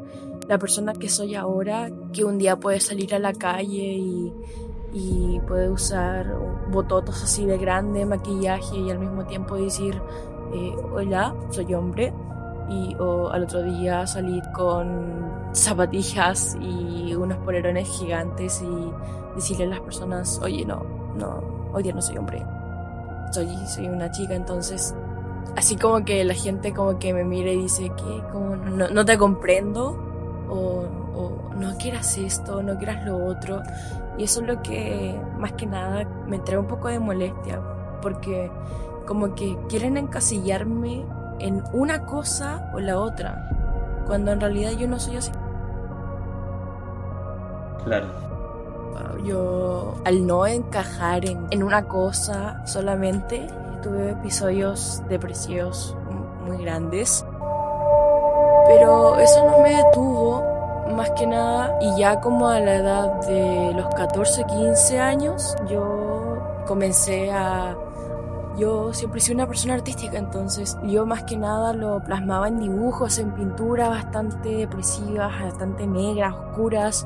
la 0.47 0.59
persona 0.59 0.93
que 0.93 1.09
soy 1.09 1.33
ahora, 1.33 1.89
que 2.13 2.23
un 2.23 2.37
día 2.37 2.55
puede 2.57 2.79
salir 2.79 3.15
a 3.15 3.19
la 3.19 3.33
calle 3.33 3.95
y 3.97 4.31
y 4.93 5.39
puede 5.41 5.69
usar 5.69 6.33
bototos 6.69 7.23
así 7.23 7.45
de 7.45 7.57
grande, 7.57 8.05
maquillaje 8.05 8.77
y 8.77 8.91
al 8.91 8.99
mismo 8.99 9.25
tiempo 9.25 9.55
decir, 9.55 10.01
eh, 10.53 10.75
hola, 10.93 11.35
soy 11.49 11.73
hombre. 11.73 12.13
Y 12.69 12.95
o 12.99 13.29
al 13.29 13.43
otro 13.43 13.63
día 13.63 14.05
salir 14.05 14.43
con 14.53 15.31
zapatillas 15.53 16.57
y 16.59 17.15
unos 17.15 17.37
polerones 17.39 17.87
gigantes 17.87 18.61
y 18.61 19.35
decirle 19.35 19.65
a 19.65 19.69
las 19.69 19.79
personas, 19.79 20.39
oye, 20.43 20.65
no, 20.65 20.83
no, 21.15 21.69
hoy 21.71 21.83
día 21.83 21.93
no 21.93 22.01
soy 22.01 22.17
hombre. 22.17 22.45
Soy, 23.31 23.47
soy 23.67 23.87
una 23.87 24.11
chica, 24.11 24.35
entonces 24.35 24.93
así 25.55 25.77
como 25.77 26.03
que 26.03 26.23
la 26.25 26.33
gente 26.33 26.73
como 26.73 26.99
que 26.99 27.13
me 27.13 27.23
mira 27.23 27.51
y 27.51 27.57
dice 27.63 27.89
que 27.89 28.23
como 28.31 28.55
no, 28.57 28.89
no 28.89 29.05
te 29.05 29.17
comprendo 29.17 30.06
o, 30.49 30.85
o 31.15 31.53
no 31.55 31.77
quieras 31.77 32.17
esto, 32.17 32.61
no 32.63 32.77
quieras 32.77 33.05
lo 33.05 33.23
otro. 33.25 33.61
Y 34.17 34.23
eso 34.23 34.41
es 34.41 34.47
lo 34.47 34.61
que 34.61 35.19
más 35.37 35.53
que 35.53 35.65
nada 35.65 36.05
me 36.27 36.39
trae 36.39 36.57
un 36.57 36.67
poco 36.67 36.87
de 36.87 36.99
molestia, 36.99 37.61
porque 38.01 38.51
como 39.05 39.35
que 39.35 39.57
quieren 39.69 39.97
encasillarme 39.97 41.05
en 41.39 41.63
una 41.71 42.05
cosa 42.05 42.69
o 42.73 42.79
la 42.79 42.99
otra, 42.99 43.49
cuando 44.05 44.31
en 44.31 44.39
realidad 44.39 44.71
yo 44.71 44.87
no 44.87 44.99
soy 44.99 45.17
así. 45.17 45.31
Claro. 47.83 48.07
Yo, 49.23 49.95
al 50.05 50.25
no 50.25 50.45
encajar 50.45 51.25
en, 51.25 51.47
en 51.51 51.63
una 51.63 51.87
cosa 51.87 52.65
solamente, 52.65 53.47
tuve 53.81 54.11
episodios 54.11 55.01
depresivos 55.09 55.95
muy 56.45 56.57
grandes. 56.57 57.25
Pero 58.67 59.17
eso 59.17 59.45
no 59.45 59.59
me 59.59 59.75
detuvo 59.83 60.43
más 60.95 61.09
que 61.11 61.27
nada 61.27 61.77
y 61.81 61.97
ya 61.99 62.19
como 62.19 62.47
a 62.47 62.59
la 62.59 62.75
edad 62.75 63.27
de 63.27 63.73
los 63.73 63.87
14, 63.93 64.45
15 64.45 64.99
años 64.99 65.55
yo 65.69 66.37
comencé 66.65 67.31
a... 67.31 67.75
Yo 68.57 68.91
siempre 68.91 69.21
sido 69.21 69.35
una 69.35 69.45
persona 69.45 69.75
artística, 69.75 70.17
entonces 70.17 70.79
yo 70.81 71.05
más 71.05 71.23
que 71.23 71.37
nada 71.37 71.73
lo 71.73 72.03
plasmaba 72.03 72.47
en 72.47 72.59
dibujos, 72.59 73.19
en 73.19 73.31
pinturas 73.31 73.89
bastante 73.89 74.49
depresivas, 74.49 75.31
bastante 75.43 75.85
negras, 75.85 76.33
oscuras. 76.33 77.05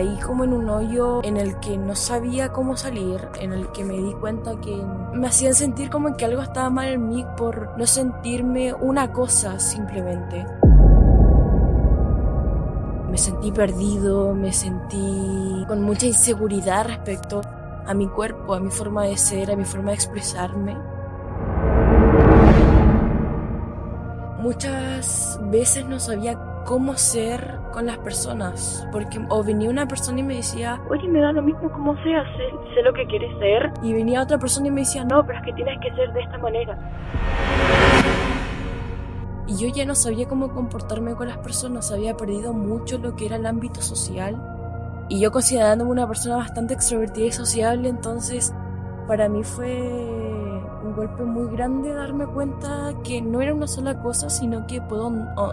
Caí 0.00 0.16
como 0.16 0.44
en 0.44 0.54
un 0.54 0.70
hoyo 0.70 1.20
en 1.22 1.36
el 1.36 1.60
que 1.60 1.76
no 1.76 1.94
sabía 1.94 2.52
cómo 2.52 2.74
salir, 2.74 3.28
en 3.38 3.52
el 3.52 3.70
que 3.70 3.84
me 3.84 3.98
di 3.98 4.14
cuenta 4.14 4.58
que 4.58 4.82
me 5.12 5.26
hacían 5.26 5.52
sentir 5.52 5.90
como 5.90 6.16
que 6.16 6.24
algo 6.24 6.40
estaba 6.40 6.70
mal 6.70 6.88
en 6.88 7.06
mí 7.06 7.26
por 7.36 7.76
no 7.76 7.86
sentirme 7.86 8.72
una 8.72 9.12
cosa 9.12 9.58
simplemente. 9.58 10.46
Me 13.10 13.18
sentí 13.18 13.52
perdido, 13.52 14.32
me 14.34 14.54
sentí 14.54 15.66
con 15.68 15.82
mucha 15.82 16.06
inseguridad 16.06 16.86
respecto 16.86 17.42
a 17.84 17.92
mi 17.92 18.08
cuerpo, 18.08 18.54
a 18.54 18.60
mi 18.60 18.70
forma 18.70 19.04
de 19.04 19.18
ser, 19.18 19.50
a 19.50 19.56
mi 19.56 19.66
forma 19.66 19.90
de 19.90 19.96
expresarme. 19.96 20.78
Muchas 24.38 25.38
veces 25.50 25.84
no 25.84 26.00
sabía 26.00 26.38
cómo 26.64 26.96
ser 26.96 27.58
con 27.72 27.86
las 27.86 27.98
personas, 27.98 28.86
porque 28.92 29.20
o 29.28 29.42
venía 29.42 29.70
una 29.70 29.86
persona 29.86 30.20
y 30.20 30.22
me 30.22 30.36
decía, 30.36 30.80
oye, 30.90 31.08
me 31.08 31.20
da 31.20 31.32
lo 31.32 31.42
mismo 31.42 31.70
como 31.72 31.94
sea, 32.02 32.24
sé, 32.36 32.74
sé 32.74 32.82
lo 32.82 32.92
que 32.92 33.06
quieres 33.06 33.30
ser, 33.38 33.72
y 33.82 33.92
venía 33.92 34.22
otra 34.22 34.38
persona 34.38 34.68
y 34.68 34.70
me 34.70 34.80
decía, 34.80 35.04
no, 35.04 35.24
pero 35.24 35.38
es 35.38 35.44
que 35.44 35.52
tienes 35.52 35.78
que 35.80 35.94
ser 35.94 36.12
de 36.12 36.20
esta 36.20 36.38
manera. 36.38 36.78
Y 39.46 39.56
yo 39.56 39.68
ya 39.74 39.84
no 39.84 39.96
sabía 39.96 40.28
cómo 40.28 40.52
comportarme 40.52 41.14
con 41.14 41.26
las 41.26 41.38
personas, 41.38 41.90
había 41.90 42.16
perdido 42.16 42.52
mucho 42.52 42.98
lo 42.98 43.16
que 43.16 43.26
era 43.26 43.36
el 43.36 43.46
ámbito 43.46 43.82
social. 43.82 44.40
Y 45.08 45.18
yo 45.18 45.32
considerándome 45.32 45.90
una 45.90 46.06
persona 46.06 46.36
bastante 46.36 46.74
extrovertida 46.74 47.26
y 47.26 47.32
sociable, 47.32 47.88
entonces 47.88 48.54
para 49.08 49.28
mí 49.28 49.42
fue 49.42 50.19
golpe 51.00 51.22
muy 51.22 51.50
grande 51.50 51.94
darme 51.94 52.26
cuenta 52.26 52.92
que 53.02 53.22
no 53.22 53.40
era 53.40 53.54
una 53.54 53.66
sola 53.66 53.98
cosa, 54.02 54.28
sino 54.28 54.66
que 54.66 54.82
puedo 54.82 55.06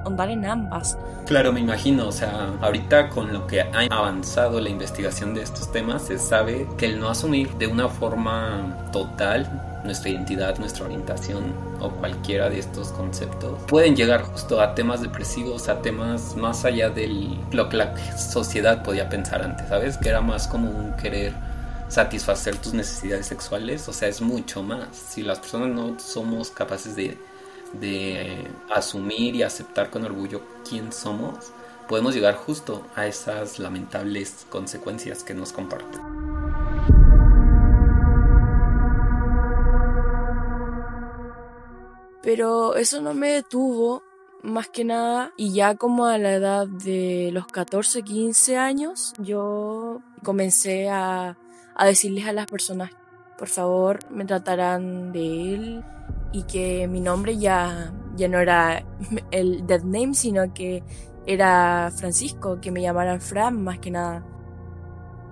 andar 0.06 0.30
en 0.30 0.46
ambas. 0.46 0.98
Claro, 1.26 1.54
me 1.54 1.62
imagino, 1.62 2.10
o 2.10 2.12
sea, 2.12 2.52
ahorita 2.60 3.08
con 3.10 3.32
lo 3.32 3.48
que 3.48 3.62
ha 3.62 3.88
avanzado 3.90 4.60
la 4.60 4.68
investigación 4.68 5.34
de 5.34 5.44
estos 5.44 5.72
temas, 5.72 6.04
se 6.04 6.20
sabe 6.20 6.68
que 6.78 6.88
el 6.88 7.00
no 7.00 7.08
asumir 7.08 7.50
de 7.58 7.68
una 7.68 7.88
forma 7.88 8.76
total 8.92 9.50
nuestra 9.86 10.10
identidad, 10.10 10.58
nuestra 10.58 10.84
orientación 10.84 11.54
o 11.80 11.90
cualquiera 11.92 12.50
de 12.50 12.60
estos 12.60 12.90
conceptos 12.90 13.58
pueden 13.68 13.96
llegar 13.96 14.24
justo 14.24 14.60
a 14.60 14.76
temas 14.76 15.02
depresivos, 15.02 15.70
a 15.70 15.82
temas 15.82 16.36
más 16.36 16.66
allá 16.66 16.90
de 16.90 17.38
lo 17.52 17.70
que 17.70 17.78
la 17.78 17.96
sociedad 18.18 18.84
podía 18.84 19.08
pensar 19.08 19.42
antes, 19.42 19.70
¿sabes? 19.70 19.98
Que 19.98 20.10
era 20.10 20.20
más 20.20 20.48
como 20.48 20.70
un 20.70 20.92
querer 20.98 21.34
satisfacer 21.90 22.58
tus 22.58 22.74
necesidades 22.74 23.28
sexuales, 23.28 23.88
o 23.88 23.94
sea, 23.94 24.08
es 24.08 24.22
mucho 24.22 24.64
más. 24.64 24.96
Si 24.96 25.24
las 25.24 25.40
personas 25.40 25.70
no 25.70 26.00
somos 26.00 26.50
capaces 26.50 26.96
de, 26.96 27.18
de 27.74 28.48
asumir 28.70 29.36
y 29.36 29.44
aceptar 29.44 29.90
con 29.90 30.04
orgullo 30.04 30.42
quién 30.68 30.92
somos, 30.92 31.52
podemos 31.88 32.14
llegar 32.14 32.36
justo 32.36 32.86
a 32.96 33.08
esas 33.08 33.60
lamentables 33.60 34.46
consecuencias 34.50 35.24
que 35.24 35.34
nos 35.34 35.54
comparten. 35.54 36.02
Pero 42.22 42.76
eso 42.76 43.00
no 43.00 43.14
me 43.14 43.30
detuvo 43.30 44.04
más 44.44 44.68
que 44.68 44.84
nada 44.84 45.32
y 45.38 45.54
ya 45.54 45.76
como 45.76 46.08
a 46.08 46.18
la 46.18 46.34
edad 46.34 46.68
de 46.68 47.30
los 47.32 47.48
14, 47.48 48.04
15 48.04 48.58
años 48.58 49.14
yo 49.18 50.02
comencé 50.24 50.90
a, 50.90 51.38
a 51.78 51.86
decirles 51.86 52.26
a 52.26 52.34
las 52.34 52.48
personas 52.48 52.92
por 53.38 53.48
favor 53.48 54.00
me 54.10 54.26
tratarán 54.26 55.12
de 55.12 55.54
él 55.54 55.84
y 56.32 56.44
que 56.44 56.88
mi 56.88 57.00
nombre 57.00 57.38
ya, 57.38 57.94
ya 58.16 58.28
no 58.28 58.40
era 58.40 58.84
el 59.32 59.66
dead 59.68 59.84
name 59.84 60.14
sino 60.14 60.54
que 60.54 60.84
era 61.26 61.92
Francisco, 61.96 62.60
que 62.62 62.72
me 62.72 62.82
llamaran 62.82 63.20
Fran 63.20 63.62
más 63.62 63.80
que 63.80 63.92
nada. 63.92 64.26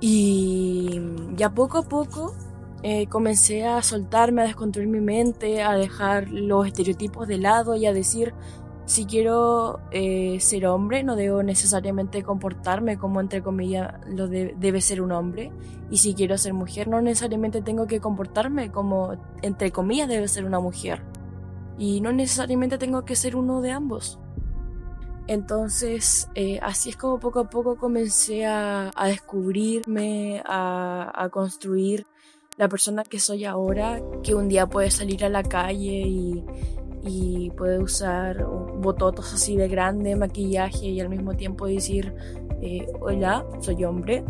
Y 0.02 1.00
ya 1.36 1.54
poco 1.54 1.78
a 1.80 1.84
poco 1.84 2.36
eh, 2.84 3.08
comencé 3.08 3.66
a 3.66 3.82
soltarme, 3.82 4.42
a 4.42 4.46
desconstruir 4.46 4.90
mi 4.90 5.00
mente, 5.00 5.64
a 5.64 5.74
dejar 5.74 6.30
los 6.30 6.68
estereotipos 6.68 7.30
de 7.30 7.38
lado 7.38 7.75
y 7.75 7.86
a 7.86 7.94
decir, 7.94 8.34
si 8.86 9.06
quiero 9.06 9.80
eh, 9.92 10.38
ser 10.39 10.68
hombre, 10.68 11.04
no 11.04 11.15
debo 11.15 11.42
necesariamente 11.42 12.22
comportarme 12.22 12.98
como 12.98 13.20
entre 13.20 13.42
comillas 13.42 13.96
lo 14.08 14.27
debe 14.27 14.80
ser 14.80 15.01
un 15.01 15.12
hombre. 15.12 15.51
Y 15.89 15.98
si 15.98 16.13
quiero 16.13 16.38
ser 16.38 16.54
mujer, 16.54 16.88
no 16.88 17.01
necesariamente 17.01 17.62
tengo 17.62 17.88
que 17.88 18.00
comportarme 18.00 18.72
como 18.72 19.15
entre 19.42 19.72
comillas 19.72 20.08
debe 20.08 20.27
ser 20.27 20.46
una 20.46 20.60
mujer. 20.60 21.01
Y 21.80 22.00
no 22.00 22.12
necesariamente 22.12 22.77
tengo 22.77 23.06
que 23.06 23.15
ser 23.15 23.36
uno 23.36 23.62
de 23.62 23.72
ambos. 23.72 24.20
Entonces, 25.27 26.30
eh, 26.36 26.60
así 26.62 26.89
es 26.89 26.98
como 26.98 27.20
poco 27.20 27.39
a 27.39 27.50
poco 27.50 27.77
comencé 27.77 28.46
a, 28.46 28.92
descubrirme, 29.06 30.44
a, 30.46 31.27
construir 31.32 32.06
la 32.58 32.70
persona 32.70 33.04
que 33.04 33.20
soy 33.20 33.46
ahora, 33.46 34.00
que 34.22 34.36
un 34.36 34.48
día 34.48 34.68
puede 34.68 34.92
salir 34.92 35.25
a 35.25 35.30
la 35.30 35.42
calle 35.42 36.04
y, 36.06 36.44
puede 37.56 37.80
usar 37.80 38.46
bototos 38.46 39.34
así 39.34 39.56
de 39.56 39.68
grande, 39.68 40.16
maquillaje 40.16 40.88
y 40.88 41.00
al 41.00 41.10
mismo 41.10 41.36
tiempo 41.36 41.68
decir, 41.68 42.14
eh, 42.62 42.88
hola, 43.00 43.46
soy 43.60 43.84
hombre. 43.84 44.24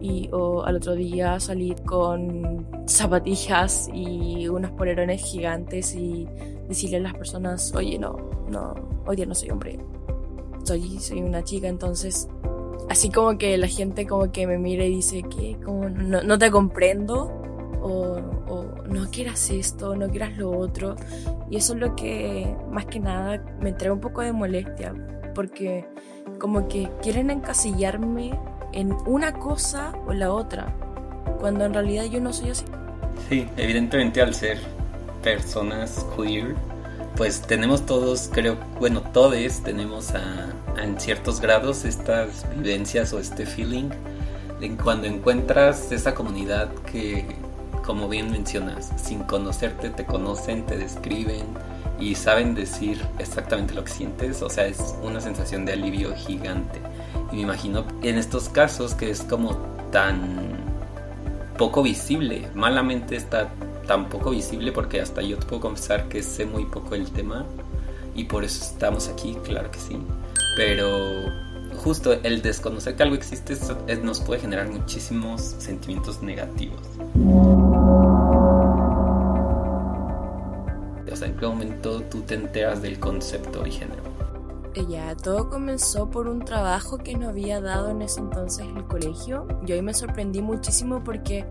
Y 0.00 0.28
o 0.32 0.62
al 0.62 0.76
otro 0.76 0.94
día 0.94 1.40
salir 1.40 1.74
con 1.82 2.64
zapatillas 2.86 3.90
y 3.92 4.46
unos 4.46 4.70
polerones 4.70 5.20
gigantes 5.24 5.92
y 5.96 6.28
decirle 6.68 6.98
a 6.98 7.00
las 7.00 7.14
personas, 7.14 7.74
oye, 7.74 7.98
no, 7.98 8.16
no, 8.48 8.74
hoy 9.06 9.16
día 9.16 9.26
no 9.26 9.34
soy 9.34 9.50
hombre, 9.50 9.80
soy, 10.62 11.00
soy 11.00 11.20
una 11.20 11.42
chica, 11.42 11.66
entonces 11.66 12.28
así 12.88 13.10
como 13.10 13.36
que 13.38 13.58
la 13.58 13.66
gente 13.66 14.06
como 14.06 14.30
que 14.30 14.46
me 14.46 14.56
mira 14.56 14.84
y 14.84 14.90
dice 14.90 15.22
que 15.22 15.56
no, 15.56 16.22
no 16.22 16.38
te 16.38 16.50
comprendo 16.52 17.38
no 18.88 19.10
quieras 19.10 19.50
esto, 19.50 19.94
no 19.96 20.08
quieras 20.08 20.36
lo 20.36 20.50
otro. 20.50 20.96
Y 21.50 21.56
eso 21.56 21.74
es 21.74 21.80
lo 21.80 21.96
que 21.96 22.54
más 22.70 22.86
que 22.86 23.00
nada 23.00 23.42
me 23.60 23.72
trae 23.72 23.90
un 23.90 24.00
poco 24.00 24.22
de 24.22 24.32
molestia, 24.32 24.94
porque 25.34 25.86
como 26.38 26.68
que 26.68 26.88
quieren 27.02 27.30
encasillarme 27.30 28.38
en 28.72 28.92
una 29.06 29.32
cosa 29.32 29.92
o 30.06 30.12
la 30.12 30.32
otra, 30.32 30.74
cuando 31.40 31.64
en 31.64 31.74
realidad 31.74 32.04
yo 32.04 32.20
no 32.20 32.32
soy 32.32 32.50
así. 32.50 32.64
Sí, 33.28 33.48
evidentemente 33.56 34.20
al 34.20 34.34
ser 34.34 34.58
personas 35.22 36.06
queer, 36.16 36.54
pues 37.16 37.42
tenemos 37.42 37.84
todos, 37.84 38.30
creo, 38.32 38.56
bueno, 38.78 39.02
todos 39.02 39.62
tenemos 39.62 40.12
a, 40.14 40.52
en 40.80 41.00
ciertos 41.00 41.40
grados 41.40 41.84
estas 41.84 42.46
vivencias 42.56 43.12
o 43.12 43.18
este 43.18 43.44
feeling 43.44 43.90
cuando 44.82 45.06
encuentras 45.06 45.92
esa 45.92 46.14
comunidad 46.14 46.72
que, 46.90 47.24
como 47.88 48.06
bien 48.06 48.30
mencionas, 48.30 48.92
sin 48.96 49.20
conocerte 49.20 49.88
te 49.88 50.04
conocen, 50.04 50.66
te 50.66 50.76
describen 50.76 51.46
y 51.98 52.16
saben 52.16 52.54
decir 52.54 53.00
exactamente 53.18 53.72
lo 53.72 53.82
que 53.82 53.90
sientes, 53.90 54.42
o 54.42 54.50
sea, 54.50 54.66
es 54.66 54.94
una 55.02 55.22
sensación 55.22 55.64
de 55.64 55.72
alivio 55.72 56.14
gigante. 56.14 56.82
Y 57.32 57.36
me 57.36 57.42
imagino 57.44 57.86
en 58.02 58.18
estos 58.18 58.50
casos 58.50 58.92
que 58.92 59.08
es 59.08 59.22
como 59.22 59.56
tan 59.90 60.58
poco 61.56 61.82
visible, 61.82 62.50
malamente 62.54 63.16
está 63.16 63.48
tampoco 63.86 64.32
visible 64.32 64.70
porque 64.70 65.00
hasta 65.00 65.22
yo 65.22 65.38
te 65.38 65.46
puedo 65.46 65.62
confesar 65.62 66.10
que 66.10 66.22
sé 66.22 66.44
muy 66.44 66.66
poco 66.66 66.94
el 66.94 67.10
tema 67.10 67.46
y 68.14 68.24
por 68.24 68.44
eso 68.44 68.62
estamos 68.66 69.08
aquí, 69.08 69.34
claro 69.44 69.70
que 69.70 69.78
sí. 69.78 69.96
Pero 70.56 70.88
justo 71.82 72.12
el 72.12 72.42
desconocer 72.42 72.96
que 72.96 73.02
algo 73.02 73.14
existe 73.14 73.56
nos 74.02 74.20
puede 74.20 74.42
generar 74.42 74.68
muchísimos 74.68 75.40
sentimientos 75.40 76.20
negativos. 76.20 76.82
Qué 81.38 81.46
momento 81.46 82.02
tú 82.02 82.22
te 82.22 82.34
enteras 82.34 82.82
del 82.82 82.98
concepto 82.98 83.66
y 83.66 83.70
género? 83.70 84.02
Eh, 84.74 84.84
ya, 84.88 85.16
todo 85.16 85.48
comenzó 85.48 86.10
por 86.10 86.28
un 86.28 86.44
trabajo 86.44 86.98
que 86.98 87.16
nos 87.16 87.30
había 87.30 87.60
dado 87.60 87.90
en 87.90 88.02
ese 88.02 88.20
entonces 88.20 88.66
el 88.66 88.84
colegio. 88.84 89.46
Yo 89.64 89.74
ahí 89.74 89.82
me 89.82 89.94
sorprendí 89.94 90.42
muchísimo 90.42 91.02
porque 91.02 91.46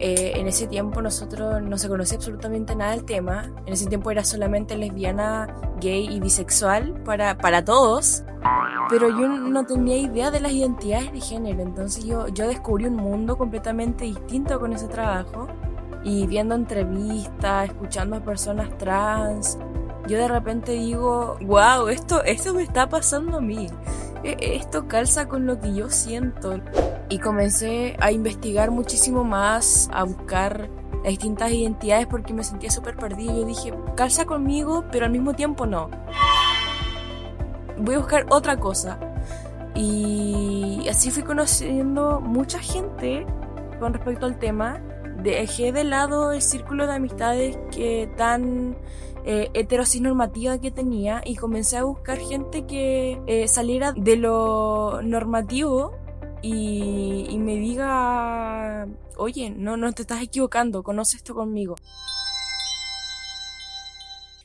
eh, 0.00 0.34
en 0.36 0.46
ese 0.46 0.68
tiempo 0.68 1.02
nosotros 1.02 1.60
no 1.60 1.76
se 1.76 1.88
conocía 1.88 2.18
absolutamente 2.18 2.76
nada 2.76 2.92
del 2.92 3.04
tema. 3.04 3.50
En 3.66 3.72
ese 3.72 3.86
tiempo 3.86 4.10
era 4.10 4.24
solamente 4.24 4.76
lesbiana, 4.76 5.54
gay 5.80 6.08
y 6.08 6.20
bisexual 6.20 7.02
para, 7.04 7.38
para 7.38 7.64
todos. 7.64 8.22
Pero 8.88 9.08
yo 9.08 9.28
no 9.28 9.66
tenía 9.66 9.96
idea 9.98 10.30
de 10.30 10.40
las 10.40 10.52
identidades 10.52 11.12
de 11.12 11.20
género. 11.20 11.62
Entonces 11.62 12.04
yo, 12.04 12.28
yo 12.28 12.46
descubrí 12.46 12.86
un 12.86 12.96
mundo 12.96 13.36
completamente 13.36 14.04
distinto 14.04 14.60
con 14.60 14.72
ese 14.72 14.86
trabajo. 14.86 15.48
Y 16.04 16.26
viendo 16.26 16.54
entrevistas, 16.54 17.68
escuchando 17.68 18.16
a 18.16 18.20
personas 18.20 18.76
trans, 18.78 19.58
yo 20.06 20.18
de 20.18 20.28
repente 20.28 20.72
digo, 20.72 21.36
wow, 21.42 21.88
esto, 21.88 22.22
esto 22.24 22.54
me 22.54 22.62
está 22.62 22.88
pasando 22.88 23.38
a 23.38 23.40
mí. 23.40 23.66
E, 24.24 24.56
esto 24.56 24.88
calza 24.88 25.28
con 25.28 25.46
lo 25.46 25.60
que 25.60 25.74
yo 25.74 25.90
siento 25.90 26.60
y 27.08 27.18
comencé 27.18 27.96
a 28.00 28.10
investigar 28.12 28.70
muchísimo 28.70 29.24
más, 29.24 29.88
a 29.92 30.04
buscar 30.04 30.70
distintas 31.04 31.52
identidades 31.52 32.06
porque 32.06 32.32
me 32.32 32.44
sentía 32.44 32.70
súper 32.70 32.96
perdida. 32.96 33.32
Yo 33.32 33.44
dije, 33.44 33.74
calza 33.96 34.24
conmigo, 34.24 34.84
pero 34.90 35.06
al 35.06 35.12
mismo 35.12 35.34
tiempo 35.34 35.66
no. 35.66 35.90
Voy 37.78 37.94
a 37.94 37.98
buscar 37.98 38.26
otra 38.30 38.58
cosa. 38.58 38.98
Y 39.74 40.86
así 40.90 41.10
fui 41.10 41.22
conociendo 41.22 42.20
mucha 42.20 42.58
gente 42.58 43.26
con 43.78 43.94
respecto 43.94 44.26
al 44.26 44.38
tema. 44.38 44.80
Dejé 45.22 45.72
de 45.72 45.84
lado 45.84 46.32
el 46.32 46.42
círculo 46.42 46.86
de 46.86 46.94
amistades 46.94 47.58
que 47.72 48.08
tan 48.16 48.76
eh, 49.24 49.50
heterosis 49.52 50.00
que 50.62 50.70
tenía 50.70 51.22
y 51.24 51.36
comencé 51.36 51.76
a 51.76 51.82
buscar 51.82 52.18
gente 52.18 52.66
que 52.66 53.20
eh, 53.26 53.48
saliera 53.48 53.92
de 53.92 54.16
lo 54.16 55.02
normativo 55.02 55.92
y, 56.40 57.36
me 57.38 57.56
diga, 57.56 58.86
oye, 59.16 59.50
no, 59.50 59.76
no 59.76 59.92
te 59.92 60.02
estás 60.02 60.22
equivocando, 60.22 60.82
conoce 60.82 61.16
esto 61.16 61.34
conmigo. 61.34 61.74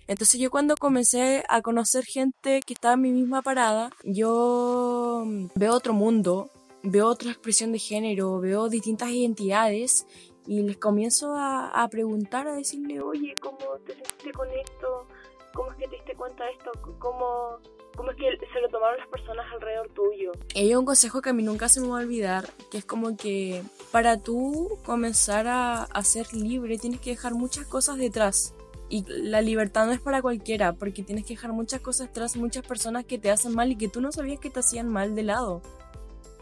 Entonces 0.08 0.40
yo 0.40 0.52
cuando 0.52 0.76
comencé 0.76 1.44
a 1.48 1.62
conocer 1.62 2.04
gente 2.04 2.62
que 2.62 2.74
estaba 2.74 2.96
en 2.96 3.02
mi 3.02 3.12
misma 3.12 3.42
parada, 3.42 3.90
yo 4.04 5.24
veo 5.56 5.74
otro 5.74 5.94
mundo, 5.94 6.50
veo 6.84 7.08
otra 7.08 7.32
expresión 7.32 7.72
de 7.72 7.80
género, 7.80 8.40
veo 8.40 8.68
distintas 8.68 9.10
identidades 9.12 10.06
y 10.46 10.62
les 10.62 10.78
comienzo 10.78 11.36
a, 11.36 11.88
preguntar, 11.90 12.48
a 12.48 12.54
decirle, 12.54 13.02
oye, 13.02 13.34
¿cómo 13.42 13.58
te 13.86 13.94
sentiste 13.94 14.32
con 14.32 14.50
esto? 14.50 15.08
¿Cómo 15.54 15.72
es 15.72 15.78
que 15.78 15.88
te 15.88 15.96
diste 15.96 16.16
cuenta 16.16 16.44
de 16.46 16.52
esto? 16.52 16.72
¿Cómo, 17.00 17.60
cómo 17.96 18.12
es 18.12 18.18
que 18.18 18.48
se 18.52 18.62
lo 18.62 18.70
tomaron 18.70 18.98
las 18.98 19.08
personas 19.08 19.46
alrededor 19.54 19.90
tuyo. 19.90 20.32
Hay 20.56 20.74
un 20.76 20.86
consejo 20.86 21.22
que 21.22 21.30
a 21.30 21.34
mí 21.34 21.44
nunca 21.44 21.70
se 21.70 21.80
me 21.80 21.88
va 21.88 22.00
a 22.00 22.02
olvidar, 22.02 22.50
que 22.72 22.80
es 22.80 22.86
como 22.86 23.16
que 23.16 23.64
para 23.92 24.18
tú 24.18 24.80
comenzar 24.86 25.48
a, 25.48 25.84
a 25.84 26.04
ser 26.04 26.34
libre 26.34 26.78
tienes 26.78 27.00
que 27.00 27.12
dejar 27.12 27.34
muchas 27.34 27.66
cosas 27.68 27.98
detrás. 27.98 28.54
Y 28.90 29.06
la 29.08 29.42
libertad 29.42 29.86
no 29.86 29.92
es 29.92 30.02
para 30.02 30.22
cualquiera, 30.22 30.74
porque 30.74 31.04
tienes 31.04 31.26
que 31.26 31.34
dejar 31.34 31.52
muchas 31.52 31.82
cosas 31.82 32.10
atrás, 32.10 32.36
muchas 32.36 32.66
personas 32.66 33.06
que 33.06 33.18
te 33.18 33.32
hacen 33.32 33.56
mal 33.56 33.72
y 33.72 33.76
que 33.76 33.88
tú 33.88 34.02
no 34.02 34.12
sabías 34.12 34.40
que 34.40 34.50
te 34.50 34.60
hacían 34.60 34.88
mal 34.88 35.16
de 35.16 35.24
lado. 35.24 35.62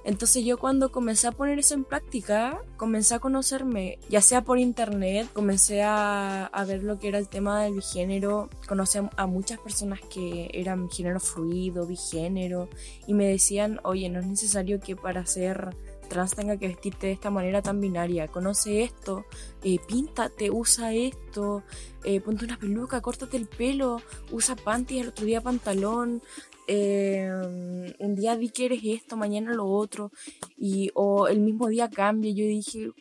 Entonces 0.03 0.43
yo 0.43 0.57
cuando 0.57 0.91
comencé 0.91 1.27
a 1.27 1.31
poner 1.31 1.59
eso 1.59 1.75
en 1.75 1.83
práctica, 1.83 2.61
comencé 2.77 3.15
a 3.15 3.19
conocerme, 3.19 3.99
ya 4.09 4.21
sea 4.21 4.43
por 4.43 4.57
internet, 4.57 5.27
comencé 5.31 5.83
a, 5.83 6.49
ver 6.67 6.83
lo 6.83 6.97
que 6.97 7.09
era 7.09 7.19
el 7.19 7.29
tema 7.29 7.63
del 7.63 7.75
bigénero, 7.75 8.49
conocí 8.67 8.99
a, 9.15 9.25
muchas 9.27 9.59
personas 9.59 9.99
que 10.01 10.49
eran 10.53 10.89
género 10.89 11.19
fluido, 11.19 11.85
bigénero, 11.85 12.69
y 13.05 13.13
me 13.13 13.27
decían, 13.27 13.79
oye, 13.83 14.09
no 14.09 14.19
es 14.19 14.25
necesario 14.25 14.79
que 14.79 14.95
para 14.95 15.25
ser 15.25 15.75
trans 16.11 16.35
tenga 16.35 16.57
que 16.57 16.67
vestirte 16.67 17.07
de 17.07 17.13
esta 17.13 17.29
manera 17.29 17.61
tan 17.61 17.79
binaria. 17.79 18.27
Conoce 18.27 18.83
esto, 18.83 19.25
eh, 19.63 19.79
píntate, 19.87 20.51
usa 20.51 20.93
esto, 20.93 21.63
eh, 22.03 22.19
ponte 22.19 22.43
una 22.43 22.59
peluca, 22.59 22.99
córtate 22.99 23.37
el 23.37 23.47
pelo, 23.47 24.01
usa 24.29 24.57
panty, 24.57 24.99
el 24.99 25.09
otro 25.09 25.25
día 25.25 25.39
pantalón. 25.39 26.21
Eh, 26.73 27.29
un 27.99 28.15
día 28.15 28.37
di 28.37 28.47
que 28.47 28.67
eres 28.67 28.79
esto, 28.85 29.17
mañana 29.17 29.53
lo 29.53 29.65
otro, 29.65 30.09
y 30.57 30.89
o 30.93 31.27
el 31.27 31.41
mismo 31.41 31.67
día 31.67 31.89
cambia. 31.89 32.31
Yo 32.31 32.45
dije, 32.45 32.91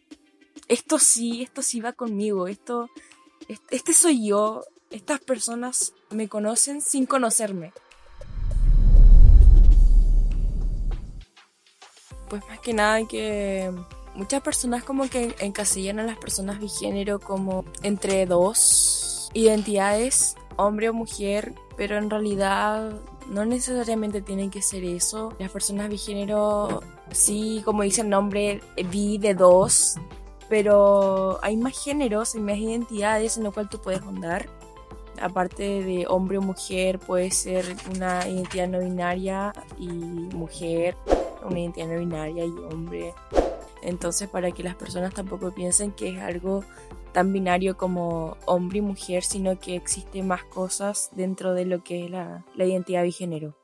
esto 0.67 0.99
sí, 0.99 1.43
esto 1.43 1.63
sí 1.63 1.81
va 1.81 1.93
conmigo, 1.93 2.49
esto, 2.49 2.91
este 3.71 3.93
soy 3.93 4.27
yo, 4.27 4.65
estas 4.91 5.21
personas 5.21 5.95
me 6.11 6.29
conocen 6.29 6.81
sin 6.81 7.07
conocerme. 7.07 7.73
Pues 12.29 12.43
más 12.49 12.59
que 12.59 12.75
nada 12.75 13.07
que 13.07 13.71
muchas 14.17 14.43
personas 14.43 14.83
como 14.83 15.09
que 15.09 15.37
encasillan 15.39 16.01
a 16.01 16.05
las 16.05 16.19
personas 16.19 16.59
bigénero 16.59 17.21
como 17.21 17.65
entre 17.85 18.27
dos 18.27 19.31
identidades, 19.33 20.35
hombre 20.57 20.89
o 20.89 20.93
mujer, 20.93 21.55
pero 21.77 21.99
en 21.99 22.11
realidad 22.11 23.01
no 23.31 23.45
necesariamente 23.45 24.21
tienen 24.21 24.51
que 24.51 24.61
ser 24.61 24.85
eso. 24.85 25.33
Las 25.39 25.51
personas 25.51 25.89
bigénero, 25.89 26.83
sí, 27.13 27.63
como 27.65 27.83
dice 27.83 28.03
el 28.03 28.11
nombre, 28.11 28.61
vi 28.91 29.19
de 29.19 29.35
dos, 29.35 29.95
pero 30.49 31.39
hay 31.43 31.57
más 31.57 31.83
géneros, 31.83 32.35
hay 32.35 32.41
más 32.41 32.59
identidades 32.59 33.37
en 33.39 33.45
lo 33.45 33.53
cual 33.53 33.69
tú 33.69 33.81
puedes 33.81 34.03
andar. 34.03 34.49
Aparte 35.23 35.63
de 35.85 36.07
hombre 36.09 36.39
o 36.39 36.43
mujer, 36.43 36.99
puede 36.99 37.31
ser 37.31 37.65
una 37.95 38.27
identidad 38.29 38.69
no 38.69 38.81
binaria 38.81 39.53
y 39.79 39.89
mujer, 39.89 40.97
una 41.45 41.61
identidad 41.61 41.87
no 41.87 41.99
binaria 41.99 42.45
y 42.45 42.51
hombre. 42.51 43.15
Entonces, 43.83 44.29
para 44.29 44.51
que 44.51 44.63
las 44.63 44.75
personas 44.75 45.15
tampoco 45.15 45.53
piensen 45.53 45.93
que 45.93 46.11
es 46.11 46.21
algo 46.21 46.65
tan 47.13 47.33
binario 47.33 47.77
como 47.77 48.37
hombre 48.47 48.79
y 48.79 48.83
mujer, 48.83 49.23
sino 49.23 49.59
que 49.59 49.77
existe 49.77 50.23
más 50.23 50.45
cosas 50.45 51.11
dentro 51.13 51.55
de 51.55 51.67
lo 51.67 51.83
que 51.83 52.05
es 52.05 52.11
la, 52.11 52.45
la 52.55 52.65
identidad 52.65 53.03
bigénero. 53.03 53.57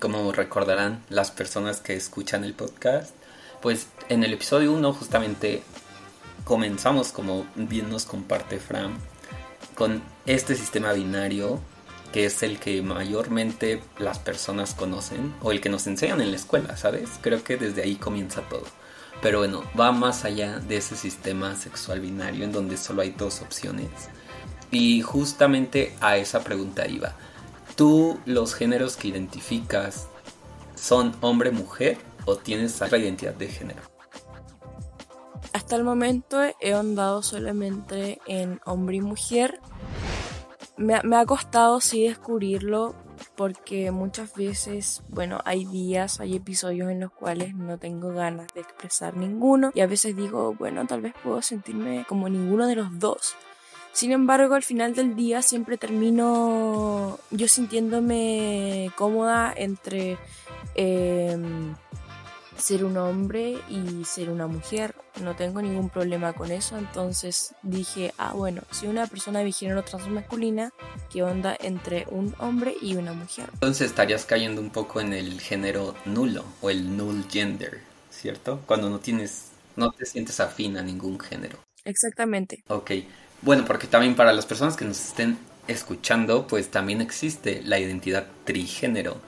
Como 0.00 0.32
recordarán 0.32 1.04
las 1.08 1.30
personas 1.30 1.80
que 1.80 1.94
escuchan 1.94 2.44
el 2.44 2.54
podcast, 2.54 3.14
pues 3.62 3.88
en 4.08 4.24
el 4.24 4.32
episodio 4.32 4.72
1 4.72 4.92
justamente 4.92 5.62
comenzamos, 6.44 7.12
como 7.12 7.46
bien 7.54 7.90
nos 7.90 8.04
comparte 8.04 8.58
Fran, 8.58 8.96
con 9.74 10.02
este 10.24 10.54
sistema 10.54 10.92
binario 10.92 11.60
que 12.12 12.24
es 12.24 12.42
el 12.42 12.58
que 12.58 12.80
mayormente 12.82 13.82
las 13.98 14.18
personas 14.18 14.74
conocen 14.74 15.34
o 15.42 15.52
el 15.52 15.60
que 15.60 15.68
nos 15.68 15.86
enseñan 15.86 16.20
en 16.20 16.30
la 16.30 16.36
escuela, 16.36 16.76
¿sabes? 16.76 17.10
Creo 17.20 17.44
que 17.44 17.56
desde 17.56 17.82
ahí 17.82 17.96
comienza 17.96 18.40
todo. 18.42 18.64
Pero 19.22 19.38
bueno, 19.38 19.62
va 19.78 19.92
más 19.92 20.24
allá 20.24 20.58
de 20.58 20.76
ese 20.76 20.96
sistema 20.96 21.54
sexual 21.54 22.00
binario 22.00 22.44
en 22.44 22.52
donde 22.52 22.76
solo 22.76 23.02
hay 23.02 23.10
dos 23.10 23.40
opciones. 23.40 23.88
Y 24.70 25.00
justamente 25.02 25.96
a 26.00 26.16
esa 26.16 26.44
pregunta 26.44 26.86
iba. 26.86 27.14
¿Tú 27.76 28.18
los 28.24 28.54
géneros 28.54 28.96
que 28.96 29.08
identificas 29.08 30.08
son 30.74 31.14
hombre-mujer 31.20 31.98
o 32.24 32.36
tienes 32.36 32.80
otra 32.80 32.98
identidad 32.98 33.34
de 33.34 33.48
género? 33.48 33.80
Hasta 35.52 35.76
el 35.76 35.84
momento 35.84 36.38
he 36.60 36.74
andado 36.74 37.22
solamente 37.22 38.20
en 38.26 38.60
hombre 38.66 38.96
y 38.96 39.00
mujer. 39.00 39.60
Me, 40.76 41.00
me 41.02 41.16
ha 41.16 41.24
costado 41.24 41.80
sí 41.80 42.06
descubrirlo 42.06 42.94
porque 43.36 43.90
muchas 43.90 44.34
veces, 44.34 45.02
bueno, 45.08 45.40
hay 45.44 45.64
días, 45.66 46.20
hay 46.20 46.36
episodios 46.36 46.90
en 46.90 47.00
los 47.00 47.12
cuales 47.12 47.54
no 47.54 47.78
tengo 47.78 48.12
ganas 48.12 48.46
de 48.54 48.62
expresar 48.62 49.16
ninguno 49.16 49.70
y 49.74 49.80
a 49.80 49.86
veces 49.86 50.16
digo, 50.16 50.54
bueno, 50.54 50.86
tal 50.86 51.02
vez 51.02 51.14
puedo 51.22 51.42
sentirme 51.42 52.04
como 52.08 52.28
ninguno 52.28 52.66
de 52.66 52.76
los 52.76 52.98
dos. 52.98 53.36
Sin 53.92 54.12
embargo, 54.12 54.54
al 54.54 54.62
final 54.62 54.94
del 54.94 55.16
día 55.16 55.40
siempre 55.40 55.78
termino 55.78 57.18
yo 57.30 57.48
sintiéndome 57.48 58.90
cómoda 58.96 59.54
entre 59.56 60.18
eh, 60.74 61.38
ser 62.58 62.84
un 62.84 62.96
hombre 62.96 63.58
y 63.68 64.04
ser 64.04 64.30
una 64.30 64.46
mujer. 64.46 64.94
No 65.22 65.34
tengo 65.34 65.62
ningún 65.62 65.88
problema 65.88 66.32
con 66.32 66.50
eso. 66.50 66.76
Entonces 66.76 67.54
dije, 67.62 68.12
ah, 68.18 68.32
bueno, 68.34 68.62
si 68.70 68.86
una 68.86 69.06
persona 69.06 69.40
de 69.40 69.52
género 69.52 69.82
transmasculina, 69.82 70.72
¿qué 71.10 71.22
onda 71.22 71.56
entre 71.60 72.06
un 72.10 72.34
hombre 72.38 72.74
y 72.80 72.96
una 72.96 73.12
mujer? 73.12 73.48
Entonces 73.54 73.88
estarías 73.88 74.24
cayendo 74.24 74.60
un 74.60 74.70
poco 74.70 75.00
en 75.00 75.12
el 75.12 75.40
género 75.40 75.94
nulo 76.04 76.44
o 76.60 76.70
el 76.70 76.96
null 76.96 77.24
gender, 77.30 77.80
¿cierto? 78.10 78.60
Cuando 78.66 78.90
no 78.90 79.00
tienes, 79.00 79.50
no 79.76 79.90
te 79.92 80.06
sientes 80.06 80.40
afín 80.40 80.76
a 80.76 80.82
ningún 80.82 81.18
género. 81.18 81.58
Exactamente. 81.84 82.62
Ok. 82.68 82.90
Bueno, 83.42 83.64
porque 83.64 83.86
también 83.86 84.16
para 84.16 84.32
las 84.32 84.46
personas 84.46 84.76
que 84.76 84.84
nos 84.84 85.00
estén 85.00 85.38
escuchando, 85.68 86.46
pues 86.46 86.70
también 86.70 87.00
existe 87.00 87.62
la 87.64 87.78
identidad 87.78 88.26
trigénero. 88.44 89.20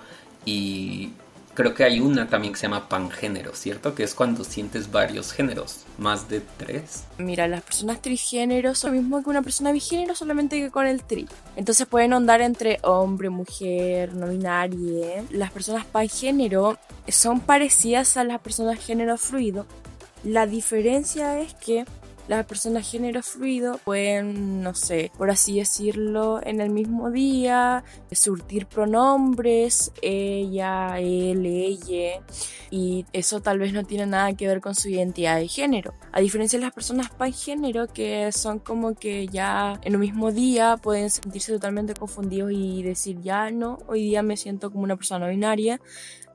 Y 0.45 1.13
creo 1.59 1.75
que 1.75 1.83
hay 1.83 1.99
una 1.99 2.29
también 2.29 2.53
que 2.53 2.61
se 2.61 2.69
llama 2.69 2.89
pangénero, 2.89 3.53
¿cierto? 3.53 3.93
Que 3.93 4.05
es 4.05 4.15
cuando 4.15 4.45
sientes 4.45 4.93
varios 4.93 5.33
géneros, 5.33 5.81
más 5.99 6.29
de 6.29 6.41
tres. 6.57 7.03
Mira, 7.19 7.49
las 7.49 7.63
personas 7.63 8.01
trigénero 8.01 8.77
son 8.77 8.95
lo 8.95 9.01
mismo 9.01 9.25
que 9.25 9.29
una 9.29 9.43
persona 9.43 9.73
bigénero, 9.73 10.15
solamente 10.15 10.61
que 10.61 10.71
con 10.71 10.87
el 10.87 11.03
tri. 11.03 11.27
Entonces 11.57 11.85
pueden 11.89 12.13
andar 12.13 12.43
entre 12.43 12.79
hombre, 12.85 13.29
mujer, 13.29 14.15
no 14.15 14.29
binario. 14.29 15.05
Las 15.31 15.51
personas 15.51 15.85
pangénero 15.85 16.79
son 17.09 17.41
parecidas 17.41 18.17
a 18.17 18.23
las 18.23 18.39
personas 18.39 18.79
género 18.79 19.19
fluido. 19.19 19.67
La 20.23 20.47
diferencia 20.47 21.41
es 21.41 21.55
que 21.55 21.85
las 22.29 22.45
personas 22.45 22.89
género 22.89 23.23
fluido 23.23 23.79
pueden, 23.85 24.63
no 24.63 24.75
sé, 24.75 25.11
por 25.17 25.31
así 25.31 25.59
decirlo, 25.59 26.41
en 26.45 26.61
el 26.61 26.71
mismo 26.71 27.11
día, 27.11 27.85
surtir 28.13 28.67
pronombres, 28.67 29.93
ella, 30.03 30.99
él, 30.99 31.47
ella, 31.47 32.21
y 32.71 33.07
eso 33.15 33.41
tal 33.41 33.59
vez 33.59 33.73
no 33.73 33.85
tiene 33.85 34.07
nada 34.07 34.35
que 34.35 34.47
ver 34.47 34.61
con 34.61 34.75
su 34.75 34.91
identidad 34.91 35.37
de 35.37 35.49
género. 35.49 35.95
A 36.13 36.21
diferencia 36.21 36.59
de 36.59 36.67
las 36.67 36.75
personas 36.75 37.09
pangénero, 37.09 37.87
que 37.87 38.31
son 38.33 38.59
como 38.59 38.95
que 38.95 39.27
ya 39.29 39.81
en 39.83 39.95
un 39.95 40.01
mismo 40.03 40.31
día 40.31 40.77
pueden 40.77 41.09
sentirse 41.09 41.53
totalmente 41.53 41.95
confundidos 41.95 42.53
y 42.53 42.83
decir, 42.83 43.21
ya 43.23 43.51
no, 43.51 43.79
hoy 43.87 44.03
día 44.03 44.23
me 44.23 44.37
siento 44.37 44.71
como 44.71 44.85
una 44.85 44.97
persona 44.97 45.29
binaria, 45.29 45.81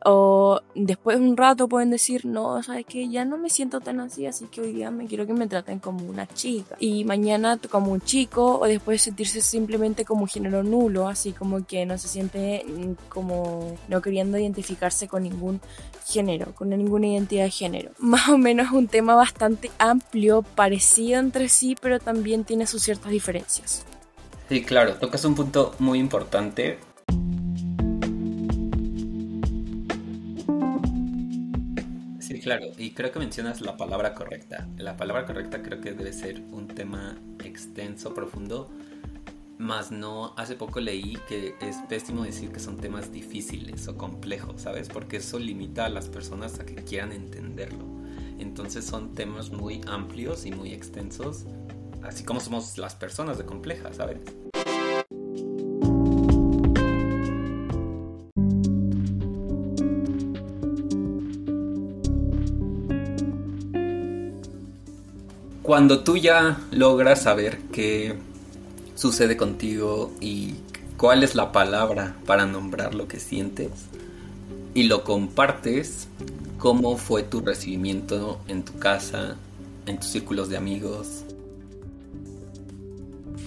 o 0.06 0.62
después 0.76 1.20
de 1.20 1.26
un 1.26 1.38
rato 1.38 1.68
pueden 1.68 1.90
decir, 1.90 2.26
no, 2.26 2.62
sabes 2.64 2.86
que 2.86 3.08
ya 3.10 3.26
no 3.26 3.38
me 3.38 3.50
siento 3.50 3.80
tan 3.80 4.00
así, 4.00 4.26
así 4.26 4.46
que 4.46 4.62
hoy 4.62 4.74
día 4.74 4.92
me 4.92 5.06
quiero 5.06 5.26
que 5.26 5.34
me 5.34 5.48
traten 5.48 5.80
como 5.80 6.06
una 6.06 6.28
chica. 6.28 6.76
Y 6.80 7.06
mañana 7.06 7.60
como 7.70 7.92
un 7.92 8.02
chico, 8.02 8.60
o 8.60 8.66
después 8.66 9.02
sentirse 9.02 9.42
simplemente 9.42 10.06
como 10.06 10.28
género 10.28 10.64
nulo, 10.64 11.08
así 11.08 11.32
como 11.32 11.66
que 11.66 11.86
no 11.86 11.98
se 11.98 12.08
siente 12.08 12.66
mm, 12.68 13.10
como 13.10 13.78
no 13.88 14.02
queriendo 14.02 14.38
identificarse 14.38 15.08
con 15.08 15.24
ningún 15.24 15.62
género, 16.06 16.54
con 16.56 16.70
ninguna 16.70 17.08
identidad 17.08 17.46
de 17.46 17.52
género. 17.52 17.92
Más 18.00 18.30
o 18.30 18.38
menos 18.38 18.72
un 18.72 18.88
tema 18.88 19.16
bastante 19.16 19.72
amplio, 19.78 20.42
parecido 20.42 21.20
entre 21.20 21.50
sí, 21.50 21.76
pero 21.80 22.00
también 22.00 22.44
tiene 22.44 22.68
sus 22.68 22.84
ciertas 22.84 23.12
diferencias. 23.12 23.86
Sí, 24.50 24.64
claro, 24.64 24.96
tocas 24.96 25.24
un 25.26 25.36
punto 25.36 25.74
muy 25.80 26.00
importante 26.00 26.78
claro, 32.44 32.68
y 32.78 32.92
creo 32.92 33.12
que 33.12 33.20
mencionas 33.20 33.62
la 33.62 33.78
palabra 33.78 34.14
correcta. 34.14 34.68
La 34.78 34.98
palabra 34.98 35.26
correcta 35.26 35.62
creo 35.62 35.82
que 35.82 35.94
debe 35.94 36.14
ser 36.14 36.42
un 36.52 36.68
tema 36.68 37.18
extenso, 37.44 38.14
profundo, 38.14 38.70
más 39.58 39.92
no, 39.92 40.34
hace 40.36 40.56
poco 40.56 40.80
leí 40.80 41.18
que 41.28 41.56
es 41.62 41.78
pésimo 41.88 42.24
decir 42.24 42.52
que 42.52 42.60
son 42.60 42.78
temas 42.78 43.12
difíciles 43.12 43.88
o 43.88 43.98
complejos, 43.98 44.62
¿sabes? 44.62 44.90
Porque 44.90 45.18
eso 45.18 45.40
limita 45.40 45.86
a 45.86 45.90
las 45.90 46.10
personas 46.10 46.60
a 46.60 46.66
que 46.66 46.76
quieran 46.76 47.12
entenderlo. 47.12 47.86
Entonces 48.40 48.86
son 48.86 49.16
temas 49.16 49.52
muy 49.52 49.82
amplios 49.88 50.46
y 50.46 50.52
muy 50.52 50.74
extensos, 50.74 51.46
así 52.02 52.24
como 52.24 52.40
somos 52.40 52.78
las 52.78 52.96
personas 52.96 53.38
de 53.38 53.46
complejas, 53.46 53.98
¿sabes? 53.98 54.20
Cuando 65.74 66.04
tú 66.04 66.18
ya 66.18 66.62
logras 66.70 67.24
saber 67.24 67.58
qué 67.72 68.14
sucede 68.94 69.36
contigo 69.36 70.12
y 70.22 70.54
cuál 70.98 71.24
es 71.24 71.34
la 71.34 71.52
palabra 71.52 72.16
para 72.28 72.46
nombrar 72.46 72.94
lo 72.94 73.08
que 73.08 73.20
sientes 73.20 73.72
y 74.76 74.84
lo 74.84 75.04
compartes, 75.04 76.10
cómo 76.60 76.96
fue 76.98 77.24
tu 77.24 77.40
recibimiento 77.40 78.40
en 78.48 78.62
tu 78.62 78.78
casa, 78.78 79.36
en 79.88 79.98
tus 79.98 80.10
círculos 80.10 80.48
de 80.48 80.58
amigos. 80.58 81.24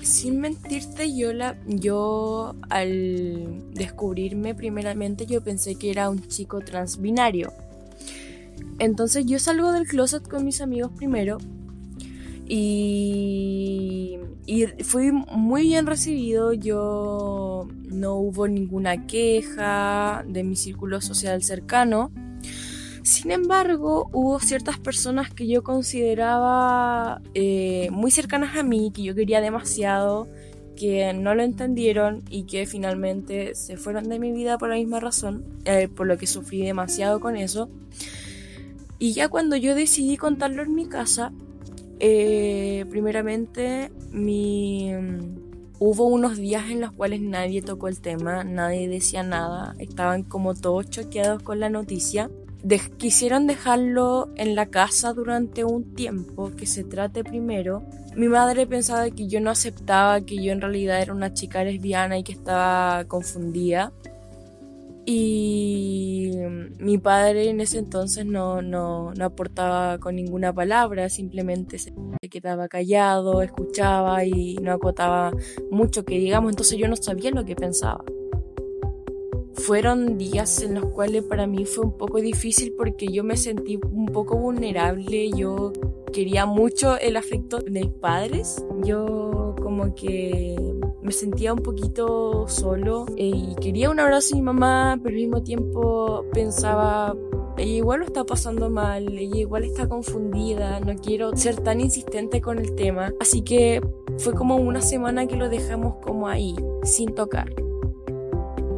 Sin 0.02 0.40
mentirte, 0.40 1.16
yo, 1.16 1.32
la, 1.32 1.56
yo 1.64 2.56
al 2.70 3.70
descubrirme 3.72 4.52
primeramente 4.56 5.26
yo 5.26 5.42
pensé 5.42 5.76
que 5.76 5.92
era 5.92 6.10
un 6.10 6.26
chico 6.26 6.58
transbinario 6.58 7.52
Entonces 8.80 9.26
yo 9.26 9.38
salgo 9.38 9.70
del 9.70 9.86
closet 9.86 10.26
con 10.28 10.44
mis 10.44 10.60
amigos 10.60 10.90
primero 10.96 11.38
y, 12.48 14.18
fui 14.84 15.10
muy 15.12 15.62
bien 15.62 15.86
recibido. 15.86 16.52
Yo 16.52 17.68
no 17.88 18.14
hubo 18.14 18.48
ninguna 18.48 19.06
queja 19.06 20.24
de 20.26 20.44
mi 20.44 20.56
círculo 20.56 21.00
social 21.00 21.42
cercano. 21.42 22.12
Sin 23.02 23.30
embargo, 23.30 24.08
hubo 24.12 24.40
ciertas 24.40 24.78
personas 24.78 25.32
que 25.32 25.46
yo 25.46 25.62
consideraba 25.62 27.22
eh, 27.34 27.88
muy 27.92 28.10
cercanas 28.10 28.56
a 28.56 28.64
mí, 28.64 28.90
que 28.92 29.04
yo 29.04 29.14
quería 29.14 29.40
demasiado, 29.40 30.26
que 30.76 31.12
no 31.12 31.34
lo 31.34 31.42
entendieron 31.42 32.24
y 32.28 32.44
que 32.44 32.66
finalmente 32.66 33.54
se 33.54 33.76
fueron 33.76 34.08
de 34.08 34.18
mi 34.18 34.32
vida 34.32 34.58
por 34.58 34.70
la 34.70 34.74
misma 34.74 34.98
razón, 34.98 35.44
eh, 35.64 35.88
por 35.88 36.06
lo 36.08 36.18
que 36.18 36.26
sufrí 36.26 36.62
demasiado 36.62 37.20
con 37.20 37.36
eso. 37.36 37.70
Y 38.98 39.12
ya 39.12 39.28
cuando 39.28 39.56
yo 39.56 39.74
decidí 39.74 40.16
contarlo 40.16 40.62
en 40.62 40.74
mi 40.74 40.86
casa, 40.86 41.32
eh, 41.98 42.84
primeramente 42.90 43.90
hubo 45.78 46.06
unos 46.06 46.36
días 46.36 46.70
en 46.70 46.80
los 46.80 46.92
cuales 46.92 47.20
nadie 47.20 47.62
tocó 47.62 47.88
el 47.88 48.00
tema, 48.00 48.44
nadie 48.44 48.88
decía 48.88 49.22
nada, 49.22 49.74
estaban 49.78 50.22
como 50.22 50.54
todos 50.54 50.88
choqueados 50.90 51.42
con 51.42 51.60
la 51.60 51.70
noticia. 51.70 52.30
quisieron 52.96 53.46
dejarlo 53.46 54.28
en 54.36 54.54
la 54.54 54.66
casa 54.66 55.12
durante 55.12 55.64
un 55.64 55.94
tiempo, 55.94 56.50
que 56.56 56.66
se 56.66 56.84
trate 56.84 57.24
primero. 57.24 57.82
Mi 58.16 58.28
madre 58.28 58.66
pensaba 58.66 59.10
que 59.10 59.28
yo 59.28 59.40
no 59.40 59.50
aceptaba 59.50 60.22
que 60.22 60.42
yo 60.42 60.52
en 60.52 60.60
realidad 60.60 61.02
era 61.02 61.12
una 61.12 61.34
chica 61.34 61.62
lesbiana 61.62 62.18
y 62.18 62.24
que 62.24 62.32
estaba 62.32 63.04
confundida. 63.04 63.92
Y 65.08 66.32
mi 66.80 66.98
padre 66.98 67.48
en 67.48 67.60
ese 67.60 67.78
entonces 67.78 68.26
no, 68.26 68.60
no, 68.60 69.14
no 69.14 69.24
aportaba 69.24 69.98
con 69.98 70.16
ninguna 70.16 70.52
palabra, 70.52 71.08
simplemente 71.08 71.78
se 71.78 71.92
quedaba 72.28 72.66
callado, 72.66 73.40
escuchaba 73.40 74.24
y 74.24 74.56
no 74.56 74.72
acotaba 74.72 75.30
mucho 75.70 76.04
que 76.04 76.18
digamos, 76.18 76.50
entonces 76.50 76.76
yo 76.76 76.88
no 76.88 76.96
sabía 76.96 77.30
lo 77.30 77.44
que 77.44 77.54
pensaba. 77.54 78.04
Fueron 79.54 80.18
días 80.18 80.60
en 80.60 80.74
los 80.74 80.86
cuales 80.86 81.22
para 81.22 81.46
mí 81.46 81.64
fue 81.64 81.84
un 81.84 81.96
poco 81.96 82.20
difícil 82.20 82.74
porque 82.76 83.06
yo 83.06 83.22
me 83.22 83.36
sentí 83.36 83.78
un 83.90 84.06
poco 84.06 84.36
vulnerable, 84.36 85.30
yo 85.30 85.72
quería 86.12 86.46
mucho 86.46 86.98
el 86.98 87.16
afecto 87.16 87.58
de 87.58 87.70
mis 87.70 87.88
padres, 87.88 88.64
yo 88.82 89.54
como 89.62 89.94
que 89.94 90.56
me 91.06 91.12
sentía 91.12 91.54
un 91.54 91.60
poquito 91.60 92.48
solo 92.48 93.06
eh, 93.16 93.30
y 93.32 93.54
quería 93.54 93.90
un 93.90 94.00
abrazo 94.00 94.30
de 94.30 94.40
mi 94.40 94.42
mamá, 94.42 94.98
pero 95.00 95.14
al 95.14 95.22
mismo 95.22 95.42
tiempo 95.42 96.24
pensaba, 96.32 97.16
ella 97.56 97.72
igual 97.72 98.00
lo 98.00 98.06
está 98.06 98.24
pasando 98.24 98.68
mal, 98.70 99.16
ella 99.16 99.36
igual 99.36 99.62
está 99.62 99.88
confundida, 99.88 100.80
no 100.80 100.96
quiero 100.96 101.34
ser 101.36 101.60
tan 101.60 101.80
insistente 101.80 102.40
con 102.40 102.58
el 102.58 102.74
tema. 102.74 103.12
Así 103.20 103.42
que 103.42 103.80
fue 104.18 104.34
como 104.34 104.56
una 104.56 104.80
semana 104.80 105.28
que 105.28 105.36
lo 105.36 105.48
dejamos 105.48 105.94
como 106.02 106.26
ahí, 106.26 106.56
sin 106.82 107.14
tocar. 107.14 107.54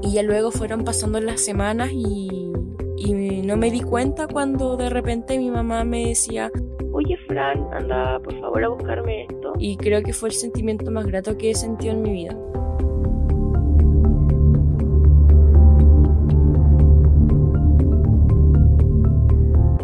Y 0.02 0.12
ya 0.12 0.22
luego 0.22 0.50
fueron 0.50 0.84
pasando 0.84 1.20
las 1.20 1.40
semanas 1.40 1.90
y, 1.92 2.52
y 2.98 3.42
no 3.42 3.56
me 3.56 3.70
di 3.70 3.80
cuenta 3.80 4.28
cuando 4.28 4.76
de 4.76 4.90
repente 4.90 5.38
mi 5.38 5.50
mamá 5.50 5.82
me 5.84 6.08
decía, 6.08 6.52
oye 6.98 7.16
Fran, 7.28 7.66
anda 7.72 8.18
por 8.18 8.34
favor 8.40 8.64
a 8.64 8.68
buscarme 8.68 9.22
esto. 9.22 9.52
Y 9.58 9.76
creo 9.76 10.02
que 10.02 10.12
fue 10.12 10.30
el 10.30 10.34
sentimiento 10.34 10.90
más 10.90 11.06
grato 11.06 11.36
que 11.38 11.50
he 11.50 11.54
sentido 11.54 11.92
en 11.94 12.02
mi 12.02 12.10
vida. 12.10 12.36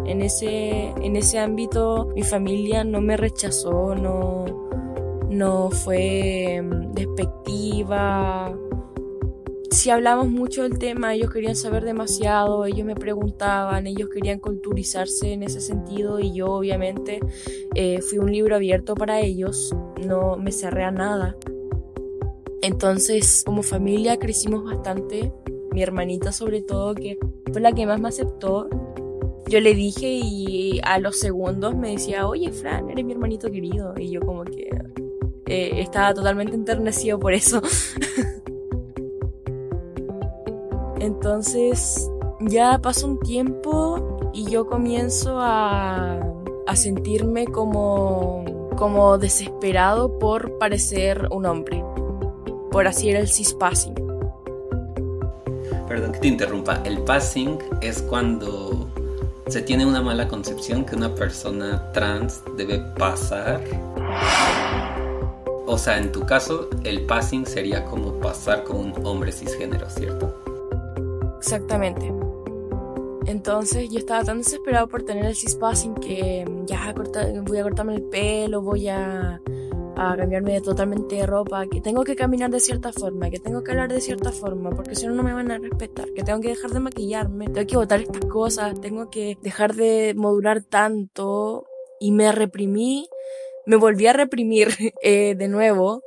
En 0.05 0.21
ese, 0.21 0.89
en 1.01 1.15
ese 1.15 1.39
ámbito 1.39 2.11
mi 2.15 2.23
familia 2.23 2.83
no 2.83 2.99
me 2.99 3.15
rechazó, 3.15 3.95
no, 3.95 4.45
no 5.29 5.69
fue 5.71 6.61
mm, 6.61 6.93
despectiva, 6.93 8.53
si 9.71 9.89
hablamos 9.89 10.29
mucho 10.29 10.63
del 10.63 10.77
tema, 10.77 11.13
ellos 11.13 11.31
querían 11.31 11.55
saber 11.55 11.83
demasiado, 11.83 12.65
ellos 12.65 12.85
me 12.85 12.95
preguntaban, 12.95 13.87
ellos 13.87 14.09
querían 14.09 14.39
culturizarse 14.39 15.33
en 15.33 15.43
ese 15.43 15.61
sentido 15.61 16.19
y 16.19 16.33
yo 16.33 16.47
obviamente 16.51 17.19
eh, 17.75 18.01
fui 18.01 18.17
un 18.17 18.31
libro 18.31 18.55
abierto 18.55 18.95
para 18.95 19.21
ellos, 19.21 19.75
no 20.05 20.37
me 20.37 20.51
cerré 20.51 20.83
a 20.83 20.91
nada. 20.91 21.35
Entonces, 22.61 23.43
como 23.45 23.63
familia 23.63 24.17
crecimos 24.17 24.63
bastante, 24.63 25.31
mi 25.71 25.83
hermanita 25.83 26.31
sobre 26.31 26.61
todo, 26.61 26.95
que 26.95 27.17
fue 27.51 27.61
la 27.61 27.71
que 27.71 27.85
más 27.85 27.99
me 27.99 28.09
aceptó. 28.09 28.69
Yo 29.47 29.59
le 29.59 29.75
dije 29.75 30.07
y 30.07 30.79
a 30.83 30.97
los 30.97 31.17
segundos 31.19 31.75
me 31.75 31.91
decía, 31.91 32.27
oye 32.27 32.51
Fran, 32.51 32.89
eres 32.89 33.05
mi 33.05 33.11
hermanito 33.11 33.51
querido. 33.51 33.93
Y 33.97 34.09
yo 34.09 34.21
como 34.21 34.43
que 34.45 34.69
eh, 35.45 35.81
estaba 35.81 36.13
totalmente 36.13 36.55
enternecido 36.55 37.19
por 37.19 37.33
eso. 37.33 37.61
Entonces 40.99 42.09
ya 42.39 42.79
pasa 42.79 43.05
un 43.05 43.19
tiempo 43.19 44.31
y 44.33 44.45
yo 44.49 44.67
comienzo 44.67 45.37
a, 45.39 46.19
sentirme 46.75 47.45
como, 47.45 48.43
como 48.75 49.17
desesperado 49.17 50.19
por 50.19 50.57
parecer 50.57 51.29
un 51.31 51.45
hombre. 51.45 51.81
Por 52.69 52.85
así 52.85 53.09
era 53.09 53.19
el 53.19 53.29
cispassing. 53.29 53.95
Perdón 55.87 56.11
que 56.11 56.19
te 56.19 56.27
interrumpa. 56.27 56.81
El 56.83 56.99
passing 56.99 57.59
es 57.79 58.01
cuando 58.01 58.89
se 59.47 59.61
tiene 59.61 59.85
una 59.85 60.01
mala 60.01 60.27
concepción 60.27 60.83
que 60.83 60.95
una 60.95 61.15
persona 61.15 61.91
trans 61.93 62.41
debe 62.57 62.79
pasar. 62.97 63.61
O 65.65 65.77
sea, 65.77 65.97
en 65.97 66.11
tu 66.11 66.25
caso, 66.25 66.69
el 66.83 67.05
passing 67.05 67.45
sería 67.45 67.85
como 67.85 68.19
pasar 68.19 68.63
con 68.63 68.77
un 68.77 69.05
hombre 69.05 69.31
cisgénero, 69.31 69.89
¿cierto? 69.89 70.44
Exactamente. 71.45 72.11
Entonces 73.27 73.91
yo 73.91 73.99
estaba 73.99 74.23
tan 74.23 74.39
desesperado 74.39 74.87
por 74.87 75.03
tener 75.03 75.25
el 75.25 75.35
cispassing 75.35 75.93
que 75.93 76.43
mm, 76.43 76.65
ya 76.65 76.91
voy 77.43 77.59
a 77.59 77.63
cortarme 77.63 77.93
el 77.93 78.01
pelo, 78.01 78.63
voy 78.63 78.87
a, 78.87 79.39
cambiarme 79.95 80.59
totalmente 80.61 81.17
de 81.17 81.27
ropa, 81.27 81.67
que 81.67 81.81
tengo 81.81 82.03
que 82.03 82.15
caminar 82.15 82.49
de 82.49 82.59
cierta 82.59 82.91
forma, 82.91 83.29
que 83.29 83.39
tengo 83.39 83.63
que 83.63 83.71
hablar 83.71 83.93
de 83.93 84.01
cierta 84.01 84.31
forma, 84.31 84.71
porque 84.71 84.95
si 84.95 85.05
no, 85.05 85.13
no 85.13 85.21
me 85.21 85.33
van 85.33 85.51
a 85.51 85.59
respetar, 85.59 86.11
que 86.13 86.23
tengo 86.23 86.41
que 86.41 86.49
dejar 86.49 86.71
de 86.71 86.79
maquillarme, 86.79 87.45
tengo 87.45 87.67
que 87.67 87.77
botar 87.77 88.01
estas 88.01 88.25
cosas, 88.25 88.81
tengo 88.81 89.11
que 89.11 89.37
dejar 89.43 89.75
de 89.75 90.15
modular 90.17 90.63
tanto 90.63 91.67
y 91.99 92.11
me 92.11 92.31
reprimí, 92.31 93.07
me 93.67 93.75
volví 93.75 94.07
a 94.07 94.13
reprimir 94.13 94.69
eh, 95.03 95.35
de 95.35 95.47
nuevo 95.47 96.01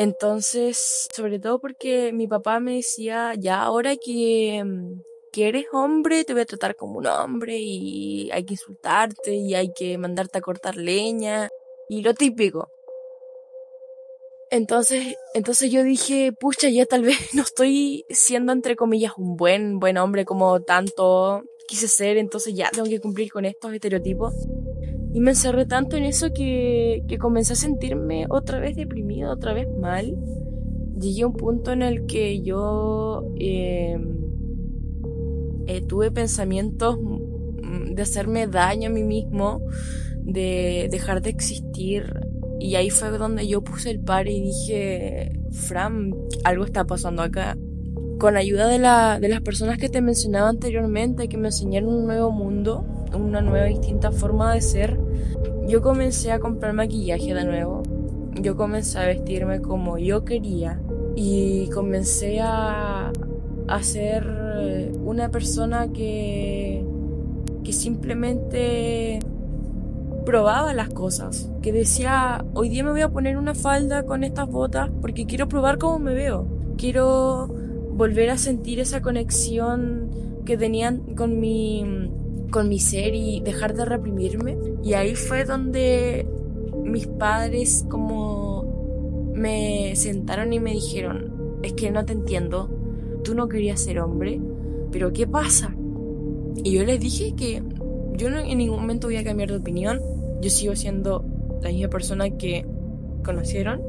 entonces, 0.00 1.08
sobre 1.14 1.38
todo 1.38 1.60
porque 1.60 2.10
mi 2.14 2.26
papá 2.26 2.58
me 2.58 2.76
decía, 2.76 3.34
ya 3.38 3.60
ahora 3.60 3.96
que, 3.96 4.62
mm, 4.64 5.02
que 5.30 5.48
eres 5.48 5.66
hombre, 5.74 6.24
te 6.24 6.32
voy 6.32 6.40
a 6.40 6.46
tratar 6.46 6.74
como 6.74 7.00
un 7.00 7.06
hombre 7.06 7.58
y 7.58 8.30
hay 8.30 8.46
que 8.46 8.54
insultarte 8.54 9.34
y 9.34 9.54
hay 9.54 9.74
que 9.74 9.98
mandarte 9.98 10.38
a 10.38 10.40
cortar 10.40 10.76
leña 10.78 11.50
y 11.90 12.00
lo 12.00 12.14
típico. 12.14 12.70
Entonces, 14.50 15.16
entonces 15.34 15.70
yo 15.70 15.82
dije, 15.82 16.32
pucha, 16.32 16.70
ya 16.70 16.86
tal 16.86 17.02
vez 17.02 17.18
no 17.34 17.42
estoy 17.42 18.06
siendo 18.08 18.52
entre 18.52 18.76
comillas 18.76 19.12
un 19.18 19.36
buen, 19.36 19.80
buen 19.80 19.98
hombre 19.98 20.24
como 20.24 20.62
tanto 20.62 21.42
quise 21.68 21.88
ser, 21.88 22.16
entonces 22.16 22.54
ya 22.54 22.70
tengo 22.70 22.88
que 22.88 23.00
cumplir 23.00 23.30
con 23.30 23.44
estos 23.44 23.74
estereotipos. 23.74 24.32
Y 25.12 25.20
me 25.20 25.30
encerré 25.30 25.66
tanto 25.66 25.96
en 25.96 26.04
eso 26.04 26.32
que, 26.32 27.02
que 27.08 27.18
comencé 27.18 27.54
a 27.54 27.56
sentirme 27.56 28.26
otra 28.28 28.60
vez 28.60 28.76
deprimido, 28.76 29.32
otra 29.32 29.52
vez 29.52 29.66
mal. 29.80 30.16
Llegué 31.00 31.22
a 31.22 31.26
un 31.26 31.32
punto 31.32 31.72
en 31.72 31.82
el 31.82 32.06
que 32.06 32.42
yo 32.42 33.24
em, 33.36 34.20
eh, 35.66 35.82
tuve 35.82 36.10
pensamientos 36.10 36.98
de 37.94 38.02
hacerme 38.02 38.46
daño 38.46 38.90
a 38.90 38.92
mí 38.92 39.02
mismo, 39.02 39.62
de 40.22 40.88
dejar 40.90 41.22
de 41.22 41.30
existir. 41.30 42.12
Y 42.58 42.74
ahí 42.74 42.90
fue 42.90 43.10
donde 43.10 43.48
yo 43.48 43.62
puse 43.62 43.90
el 43.90 44.00
par 44.00 44.28
y 44.28 44.40
dije, 44.40 45.32
Fran, 45.50 46.14
algo 46.44 46.64
está 46.64 46.84
pasando 46.84 47.22
acá. 47.22 47.56
Con 48.18 48.36
ayuda 48.36 48.68
de, 48.68 48.78
la, 48.78 49.18
de 49.18 49.28
las 49.28 49.40
personas 49.40 49.78
que 49.78 49.88
te 49.88 50.02
mencionaba 50.02 50.50
anteriormente, 50.50 51.28
que 51.28 51.38
me 51.38 51.48
enseñaron 51.48 51.94
un 51.94 52.06
nuevo 52.06 52.30
mundo, 52.30 52.84
una 53.14 53.40
nueva 53.40 53.66
distinta 53.66 54.12
forma 54.12 54.54
de 54.54 54.60
ser, 54.60 54.98
yo 55.66 55.82
comencé 55.82 56.32
a 56.32 56.40
comprar 56.40 56.72
maquillaje 56.72 57.34
de 57.34 57.44
nuevo. 57.44 57.82
Yo 58.40 58.56
comencé 58.56 58.98
a 58.98 59.06
vestirme 59.06 59.60
como 59.60 59.98
yo 59.98 60.24
quería 60.24 60.80
y 61.14 61.68
comencé 61.70 62.40
a, 62.40 63.12
a 63.68 63.82
ser 63.82 64.92
una 65.04 65.30
persona 65.30 65.92
que, 65.92 66.84
que 67.64 67.72
simplemente 67.72 69.20
probaba 70.24 70.74
las 70.74 70.88
cosas, 70.90 71.50
que 71.62 71.72
decía, 71.72 72.44
hoy 72.54 72.68
día 72.68 72.84
me 72.84 72.90
voy 72.90 73.00
a 73.00 73.08
poner 73.08 73.36
una 73.36 73.54
falda 73.54 74.04
con 74.04 74.22
estas 74.22 74.48
botas 74.48 74.90
porque 75.00 75.26
quiero 75.26 75.48
probar 75.48 75.78
cómo 75.78 75.98
me 75.98 76.14
veo, 76.14 76.46
quiero 76.76 77.48
volver 77.92 78.30
a 78.30 78.38
sentir 78.38 78.80
esa 78.80 79.02
conexión 79.02 80.10
que 80.44 80.56
tenían 80.56 81.14
con 81.16 81.40
mi 81.40 82.10
con 82.50 82.68
mi 82.68 82.78
ser 82.78 83.14
y 83.14 83.40
dejar 83.40 83.74
de 83.74 83.84
reprimirme. 83.84 84.58
Y 84.82 84.94
ahí 84.94 85.14
fue 85.14 85.44
donde 85.44 86.26
mis 86.84 87.06
padres 87.06 87.84
como 87.88 89.30
me 89.34 89.94
sentaron 89.96 90.52
y 90.52 90.60
me 90.60 90.72
dijeron, 90.72 91.58
es 91.62 91.72
que 91.72 91.90
no 91.90 92.04
te 92.04 92.12
entiendo, 92.12 92.68
tú 93.24 93.34
no 93.34 93.48
querías 93.48 93.80
ser 93.80 94.00
hombre, 94.00 94.40
pero 94.90 95.12
¿qué 95.12 95.26
pasa? 95.26 95.74
Y 96.62 96.72
yo 96.72 96.84
les 96.84 97.00
dije 97.00 97.34
que 97.34 97.62
yo 98.16 98.28
en 98.28 98.58
ningún 98.58 98.80
momento 98.80 99.06
voy 99.06 99.16
a 99.16 99.24
cambiar 99.24 99.50
de 99.50 99.56
opinión, 99.56 100.00
yo 100.42 100.50
sigo 100.50 100.76
siendo 100.76 101.24
la 101.62 101.70
misma 101.70 101.88
persona 101.88 102.30
que 102.30 102.66
conocieron, 103.24 103.80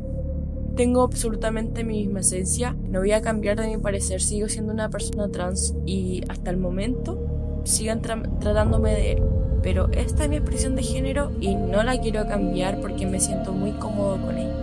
tengo 0.76 1.02
absolutamente 1.02 1.84
mi 1.84 2.06
misma 2.06 2.22
esencia, 2.22 2.76
no 2.90 3.00
voy 3.00 3.12
a 3.12 3.22
cambiar 3.22 3.60
de 3.60 3.68
mi 3.68 3.78
parecer, 3.78 4.22
sigo 4.22 4.48
siendo 4.48 4.72
una 4.72 4.90
persona 4.90 5.30
trans 5.30 5.76
y 5.86 6.24
hasta 6.30 6.50
el 6.50 6.58
momento 6.58 7.31
sigan 7.64 8.02
tratándome 8.02 8.94
de 8.94 9.12
él. 9.14 9.24
Pero 9.64 9.90
esta 9.92 10.24
es 10.24 10.30
mi 10.30 10.38
expresión 10.38 10.76
de 10.76 10.84
género 10.84 11.32
y 11.40 11.56
no 11.56 11.84
la 11.84 12.00
quiero 12.00 12.26
cambiar 12.28 12.82
porque 12.82 13.06
me 13.06 13.20
siento 13.20 13.52
muy 13.52 13.72
cómodo 13.74 14.18
con 14.18 14.38
ella. 14.38 14.56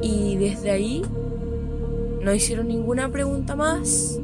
Y 0.00 0.36
desde 0.36 0.70
ahí 0.70 1.02
no 2.22 2.32
hicieron 2.32 2.68
ninguna 2.68 3.10
pregunta 3.10 3.54
más, 3.54 4.18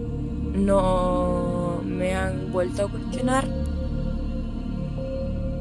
no 0.54 1.80
me 1.84 2.14
han 2.14 2.52
vuelto 2.52 2.86
a 2.86 2.88
cuestionar. 2.88 3.44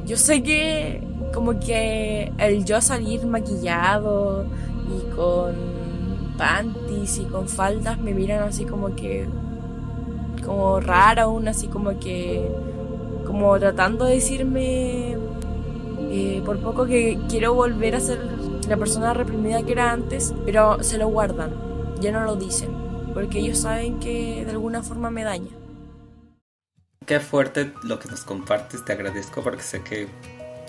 Yo 0.05 0.15
sé 0.15 0.41
que 0.41 1.03
como 1.33 1.59
que 1.59 2.31
el 2.37 2.63
yo 2.63 2.79
salir 2.79 3.25
maquillado 3.25 4.45
y 4.87 5.15
con 5.15 5.55
panties 6.37 7.17
y 7.17 7.25
con 7.25 7.49
faldas 7.49 7.99
me 7.99 8.13
miran 8.13 8.43
así 8.43 8.63
como 8.65 8.95
que 8.95 9.27
como 10.45 10.79
rara 10.79 11.23
aún 11.23 11.47
así 11.47 11.67
como 11.67 11.99
que 11.99 12.47
como 13.25 13.57
tratando 13.59 14.05
de 14.05 14.15
decirme 14.15 15.17
eh, 16.09 16.41
por 16.45 16.59
poco 16.59 16.85
que 16.85 17.19
quiero 17.29 17.53
volver 17.53 17.95
a 17.95 17.99
ser 17.99 18.19
la 18.67 18.77
persona 18.77 19.13
reprimida 19.13 19.63
que 19.63 19.71
era 19.73 19.91
antes 19.91 20.33
pero 20.45 20.83
se 20.83 20.97
lo 20.97 21.07
guardan 21.07 21.51
ya 21.99 22.11
no 22.11 22.23
lo 22.23 22.35
dicen 22.35 22.69
porque 23.13 23.39
ellos 23.39 23.59
saben 23.59 23.99
que 23.99 24.43
de 24.45 24.51
alguna 24.51 24.83
forma 24.83 25.09
me 25.09 25.23
daña 25.23 25.49
Qué 27.07 27.21
fuerte 27.21 27.71
lo 27.83 27.99
que 27.99 28.09
nos 28.09 28.25
compartes, 28.25 28.83
te 28.83 28.91
agradezco 28.91 29.41
porque 29.41 29.63
sé 29.63 29.81
que 29.81 30.09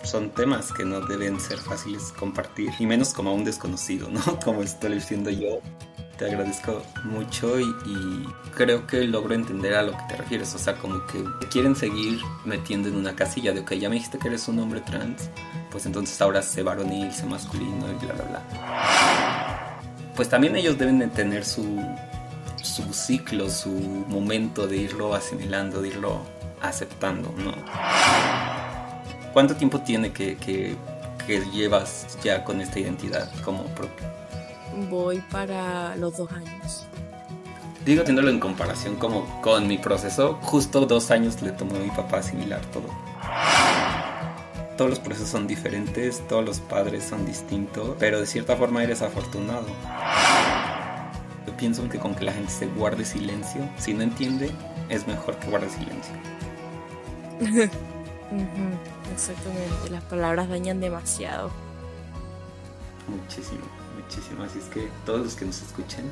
son 0.05 0.31
temas 0.31 0.73
que 0.73 0.85
no 0.85 1.01
deben 1.01 1.41
ser 1.41 1.59
fáciles 1.59 2.13
compartir, 2.17 2.71
y 2.79 2.87
menos 2.87 3.13
como 3.13 3.31
a 3.31 3.33
un 3.33 3.45
desconocido, 3.45 4.09
¿no? 4.09 4.21
Como 4.45 4.63
estoy 4.63 4.95
diciendo 4.95 5.31
yo. 5.31 5.61
Te 6.19 6.25
agradezco 6.25 6.83
mucho 7.05 7.61
y, 7.61 8.29
creo 8.57 8.89
que 8.89 9.05
logro 9.05 9.35
entender 9.35 9.75
a 9.75 9.83
lo 9.83 9.93
que 9.93 10.03
te 10.09 10.17
refieres. 10.17 10.53
O 10.53 10.59
sea, 10.59 10.75
como 10.75 11.07
que 11.07 11.25
quieren 11.49 11.77
seguir 11.77 12.19
metiendo 12.45 12.89
en 12.89 12.97
una 12.97 13.15
casilla 13.15 13.53
de, 13.53 13.61
ok, 13.61 13.75
ya 13.75 13.89
me 13.89 13.95
dijiste 13.95 14.19
que 14.19 14.27
eres 14.27 14.49
un 14.49 14.59
hombre 14.59 14.81
trans, 14.81 15.31
pues 15.71 15.87
entonces 15.87 16.21
ahora 16.21 16.43
sé 16.43 16.65
varonil, 16.65 17.13
sé 17.13 17.25
masculino 17.25 17.87
y 17.93 18.05
bla, 18.05 18.15
bla, 18.15 18.25
bla. 18.25 19.81
Pues 20.17 20.29
también 20.29 20.57
ellos 20.57 20.77
deben 20.77 20.99
de 20.99 21.07
tener 21.07 21.45
su, 21.45 21.81
su 22.61 22.93
ciclo, 22.93 23.49
su 23.49 23.71
momento 23.71 24.67
de 24.67 24.77
irlo 24.77 25.15
asimilando, 25.15 25.81
de 25.81 25.89
irlo 25.89 26.21
aceptando, 26.61 27.33
¿no? 27.37 27.55
¿Cuánto 29.33 29.55
tiempo 29.55 29.81
tiene 29.83 30.13
que, 30.13 30.37
que, 30.37 30.77
llevas 31.53 32.19
ya 32.25 32.43
con 32.43 32.61
esta 32.61 32.81
identidad 32.81 33.31
como 33.45 33.65
propia? 33.67 34.18
Voy 34.91 35.23
para 35.31 35.97
los 35.97 36.17
dos 36.17 36.31
años. 36.33 36.87
Digo, 37.85 38.03
teniéndolo 38.03 38.31
en 38.31 38.39
comparación 38.39 38.97
como 38.97 39.41
con 39.41 39.67
mi 39.67 39.79
proceso, 39.79 40.39
justo 40.43 40.85
dos 40.87 41.11
años 41.11 41.41
le 41.43 41.53
tomó 41.53 41.77
a 41.77 41.79
mi 41.79 41.91
papá 41.91 42.19
asimilar 42.19 42.61
todo. 42.67 42.89
Todos 44.77 44.91
los 44.91 45.01
procesos 45.01 45.31
son 45.31 45.47
diferentes, 45.47 46.27
todos 46.29 46.45
los 46.45 46.61
padres 46.61 47.03
son 47.03 47.27
distintos, 47.27 47.97
pero 47.99 48.21
de 48.21 48.27
cierta 48.27 48.57
forma 48.57 48.85
eres 48.85 49.03
afortunado. 49.03 49.67
Yo 51.47 51.57
pienso 51.57 51.89
que 51.89 51.99
con 51.99 52.15
que 52.15 52.25
la 52.25 52.33
gente 52.33 52.53
se 52.53 52.67
guarde 52.67 53.05
silencio, 53.05 53.69
si 53.79 53.95
no 53.95 54.03
entiende, 54.03 54.51
es 54.89 55.07
mejor 55.07 55.37
que 55.37 55.49
guarde 55.49 55.69
silencio. 55.71 56.15
Exactamente, 59.15 59.91
las 59.91 60.05
palabras 60.05 60.49
dañan 60.49 60.81
demasiado. 60.81 61.51
Muchísimo, 63.09 63.65
muchísimo. 63.99 64.43
Así 64.45 64.59
es 64.59 64.67
que 64.67 64.89
todos 65.05 65.21
los 65.21 65.35
que 65.35 65.45
nos 65.45 65.61
escuchen, 65.63 66.05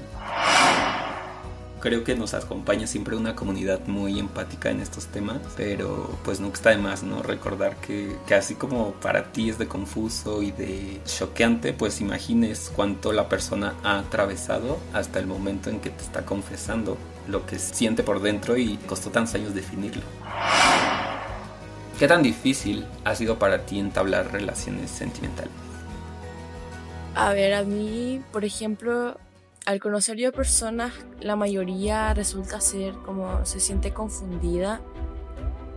creo 1.81 2.05
que 2.05 2.14
nos 2.16 2.35
acompaña 2.35 2.87
siempre 2.87 3.16
una 3.16 3.37
comunidad 3.37 3.87
muy 3.87 4.18
empática 4.18 4.70
en 4.70 4.81
estos 4.81 5.07
temas, 5.07 5.38
pero 5.57 6.18
pues 6.25 6.40
nunca 6.40 6.57
está 6.57 6.70
de 6.70 6.79
más, 6.79 7.03
¿no? 7.03 7.22
Recordar 7.22 7.77
que, 7.77 8.16
que 8.27 8.35
así 8.35 8.55
como 8.55 8.92
para 8.92 9.33
ti 9.33 9.51
es 9.51 9.59
de 9.59 9.68
confuso 9.68 10.42
y 10.42 10.51
de 10.51 11.01
choqueante, 11.05 11.72
pues 11.72 12.01
imagines 12.01 12.72
cuánto 12.75 13.12
la 13.12 13.29
persona 13.29 13.75
ha 13.85 13.99
atravesado 13.99 14.79
hasta 14.92 15.18
el 15.18 15.27
momento 15.27 15.70
en 15.70 15.81
que 15.81 15.90
te 15.90 16.03
está 16.03 16.25
confesando 16.25 16.96
lo 17.29 17.46
que 17.46 17.59
siente 17.59 18.03
por 18.03 18.20
dentro 18.20 18.57
y 18.57 18.77
costó 18.79 19.11
tantos 19.11 19.35
años 19.35 19.55
definirlo. 19.55 20.03
¿Qué 21.99 22.07
tan 22.07 22.22
difícil 22.22 22.85
ha 23.05 23.14
sido 23.14 23.38
para 23.38 23.64
ti 23.64 23.79
entablar 23.79 24.31
relaciones 24.31 24.90
sentimentales? 24.90 25.65
A 27.16 27.33
ver, 27.33 27.55
a 27.55 27.62
mí, 27.62 28.22
por 28.31 28.44
ejemplo, 28.44 29.16
al 29.64 29.81
conocer 29.81 30.18
yo 30.18 30.33
personas, 30.33 30.92
la 31.18 31.35
mayoría 31.35 32.12
resulta 32.12 32.61
ser 32.61 32.92
como 33.07 33.46
se 33.46 33.59
siente 33.59 33.94
confundida 33.94 34.83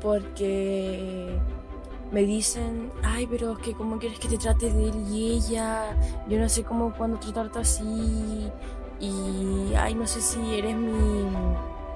porque 0.02 1.30
me 2.12 2.23
dicen, 2.23 2.91
ay, 3.04 3.25
pero 3.25 3.54
es 3.54 3.60
que 3.60 3.71
cómo 3.71 3.99
quieres 3.99 4.19
que 4.19 4.28
te 4.28 4.38
trates 4.38 4.75
de 4.75 4.89
él 4.89 4.95
y 5.10 5.32
ella, 5.32 5.95
yo 6.28 6.38
no 6.38 6.49
sé 6.49 6.63
cómo 6.63 6.93
cuándo 6.93 7.17
tratarte 7.19 7.60
así. 7.60 8.52
Y, 8.99 9.73
ay, 9.78 9.95
no 9.95 10.06
sé 10.08 10.19
si 10.19 10.56
eres 10.56 10.75
mi, 10.75 11.25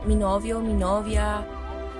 mi 0.05 0.15
novio 0.15 0.59
o 0.59 0.61
mi 0.61 0.73
novia 0.73 1.45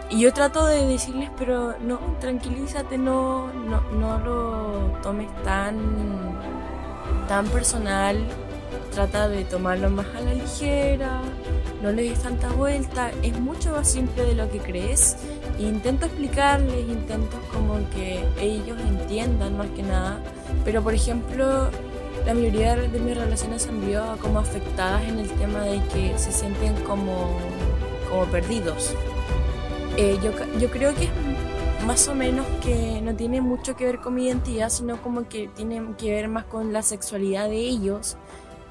y 0.10 0.22
yo 0.22 0.32
trato 0.32 0.66
de 0.66 0.86
decirles, 0.86 1.30
pero 1.38 1.78
no, 1.80 2.00
tranquilízate, 2.20 2.98
no, 2.98 3.52
no, 3.52 3.82
no 3.92 4.20
lo 4.20 5.00
tomes 5.02 5.28
tan, 5.44 5.76
tan 7.28 7.48
personal. 7.48 8.18
Trata 8.92 9.28
de 9.28 9.44
tomarlo 9.44 9.90
más 9.90 10.06
a 10.16 10.22
la 10.22 10.36
ligera, 10.36 11.22
no 11.82 11.92
le 11.92 12.04
des 12.04 12.22
tanta 12.22 12.50
vuelta, 12.50 13.12
es 13.24 13.40
mucho 13.40 13.72
más 13.72 13.90
simple 13.90 14.24
de 14.24 14.36
lo 14.36 14.50
que 14.52 14.60
crees. 14.60 15.18
intento 15.58 16.06
explicarles, 16.06 16.88
intento 16.88 17.38
como 17.52 17.78
que 17.90 18.24
ellos 18.40 18.80
entiendan 18.80 19.58
más 19.58 19.68
que 19.76 19.82
nada. 19.82 20.20
Pero 20.64 20.84
por 20.84 20.94
ejemplo, 20.94 21.70
la 22.26 22.34
mayoría 22.34 22.76
de 22.76 23.00
mis 23.00 23.18
relaciones 23.18 23.68
han 23.68 23.82
visto 23.82 24.18
como 24.22 24.40
afectadas 24.40 25.04
en 25.04 25.20
el 25.20 25.30
tema 25.32 25.62
de 25.64 25.82
que 25.88 26.18
se 26.18 26.32
sienten 26.32 26.76
como, 26.84 27.40
como 28.10 28.26
perdidos. 28.26 28.94
Eh, 29.98 30.18
yo, 30.24 30.32
yo 30.60 30.70
creo 30.70 30.94
que 30.96 31.06
es 31.06 31.10
más 31.86 32.08
o 32.08 32.16
menos 32.16 32.46
que 32.64 33.02
no 33.02 33.16
tiene 33.16 33.42
mucho 33.42 33.76
que 33.76 33.86
ver 33.86 34.00
con 34.00 34.16
mi 34.16 34.26
identidad, 34.26 34.70
sino 34.70 35.02
como 35.02 35.28
que 35.28 35.50
tiene 35.50 35.82
que 35.98 36.12
ver 36.12 36.28
más 36.30 36.46
con 36.46 36.72
la 36.72 36.82
sexualidad 36.82 37.50
de 37.50 37.58
ellos, 37.58 38.16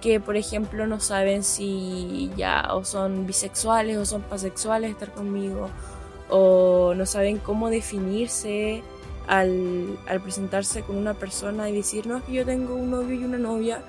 que 0.00 0.18
por 0.18 0.36
ejemplo 0.36 0.86
no 0.86 0.98
saben 0.98 1.44
si 1.44 2.30
ya 2.36 2.68
o 2.72 2.84
son 2.84 3.26
bisexuales 3.26 3.98
o 3.98 4.06
son 4.06 4.22
pasexuales 4.22 4.90
estar 4.90 5.12
conmigo, 5.12 5.68
o 6.30 6.94
no 6.94 7.04
saben 7.04 7.38
cómo 7.38 7.68
definirse 7.68 8.82
al, 9.26 9.98
al 10.06 10.20
presentarse 10.22 10.82
con 10.82 10.96
una 10.96 11.14
persona 11.14 11.68
y 11.68 11.74
decir, 11.74 12.06
no, 12.06 12.18
es 12.18 12.24
que 12.24 12.32
yo 12.32 12.46
tengo 12.46 12.74
un 12.74 12.90
novio 12.90 13.20
y 13.20 13.24
una 13.24 13.38
novia, 13.38 13.82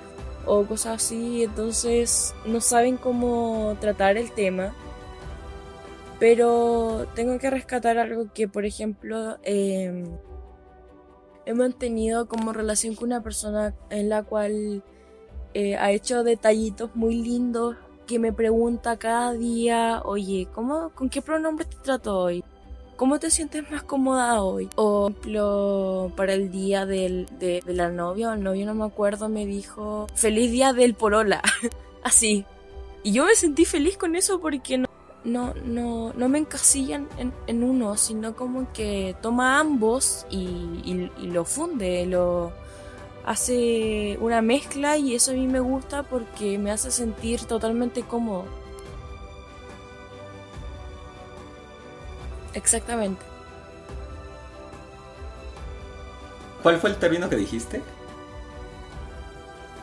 o 0.46 0.64
cosas 0.64 0.96
así, 0.96 1.44
entonces 1.44 2.34
no 2.44 2.60
saben 2.60 2.98
cómo 2.98 3.76
tratar 3.80 4.18
el 4.18 4.30
tema 4.32 4.74
pero 6.24 7.06
tengo 7.14 7.38
que 7.38 7.50
rescatar 7.50 7.98
algo 7.98 8.32
que, 8.32 8.48
por 8.48 8.64
ejemplo, 8.64 9.36
em, 9.42 10.06
he 11.44 11.52
mantenido 11.52 12.28
como 12.28 12.54
relación 12.54 12.94
con 12.94 13.08
una 13.08 13.22
persona 13.22 13.74
en 13.90 14.08
la 14.08 14.22
cual 14.22 14.82
eh, 15.52 15.76
ha 15.76 15.90
hecho 15.90 16.24
detallitos 16.24 16.96
muy 16.96 17.16
lindos 17.16 17.76
que 18.06 18.18
me 18.18 18.32
pregunta 18.32 18.96
cada 18.96 19.34
día, 19.34 20.00
oye, 20.02 20.48
¿cómo, 20.54 20.92
¿con 20.94 21.10
qué 21.10 21.20
pronombre 21.20 21.66
te 21.66 21.76
trato 21.76 22.18
hoy? 22.18 22.42
¿Cómo 22.96 23.18
te 23.18 23.28
sientes 23.28 23.70
más 23.70 23.82
cómoda 23.82 24.42
hoy? 24.42 24.70
O, 24.76 25.10
por 25.10 25.10
ejemplo, 25.10 26.10
para 26.16 26.32
el 26.32 26.50
día 26.50 26.86
del, 26.86 27.26
de, 27.38 27.60
de, 27.66 27.74
la 27.74 27.90
novia 27.90 28.30
o 28.30 28.32
el 28.32 28.42
novio, 28.42 28.64
no 28.64 28.74
me 28.74 28.86
acuerdo, 28.86 29.28
me 29.28 29.44
dijo, 29.44 30.06
feliz 30.14 30.50
día 30.50 30.72
del 30.72 30.94
porola. 30.94 31.42
Así. 32.02 32.46
Y 33.02 33.12
yo 33.12 33.26
me 33.26 33.34
sentí 33.34 33.66
feliz 33.66 33.98
con 33.98 34.16
eso 34.16 34.40
porque 34.40 34.78
no 34.78 34.93
no, 35.24 35.54
no, 35.64 36.12
no 36.14 36.28
me 36.28 36.38
encasillan 36.38 37.08
en, 37.18 37.32
en, 37.46 37.64
uno, 37.64 37.96
sino 37.96 38.36
como 38.36 38.70
que 38.72 39.16
toma 39.22 39.58
ambos 39.58 40.26
y, 40.30 41.10
y, 41.18 41.26
lo 41.28 41.44
funde, 41.44 42.06
lo 42.06 42.52
hace 43.24 44.18
una 44.20 44.42
mezcla 44.42 44.98
y 44.98 45.14
eso 45.14 45.30
a 45.30 45.34
mí 45.34 45.46
me 45.46 45.60
gusta 45.60 46.02
porque 46.02 46.58
me 46.58 46.70
hace 46.70 46.90
sentir 46.90 47.44
totalmente 47.44 48.02
cómodo. 48.02 48.44
Exactamente. 52.52 53.22
¿Cuál 56.62 56.78
fue 56.78 56.90
el 56.90 56.96
término 56.96 57.28
que 57.28 57.36
dijiste? 57.36 57.82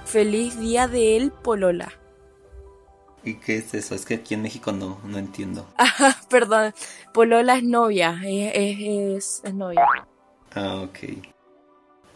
Feliz 0.05 0.59
día 0.59 0.87
de 0.87 1.17
él, 1.17 1.31
Polola. 1.31 2.00
¿Y 3.23 3.35
qué 3.35 3.57
es 3.57 3.73
eso? 3.73 3.93
Es 3.93 4.05
que 4.05 4.15
aquí 4.15 4.33
en 4.33 4.41
México 4.41 4.71
no, 4.71 4.99
no 5.03 5.17
entiendo. 5.17 5.67
Ah, 5.77 6.15
perdón. 6.29 6.73
Polola 7.13 7.57
es 7.57 7.63
novia. 7.63 8.19
Es, 8.23 9.41
es, 9.43 9.53
novia. 9.53 9.85
Ah, 10.53 10.81
ok. 10.83 10.97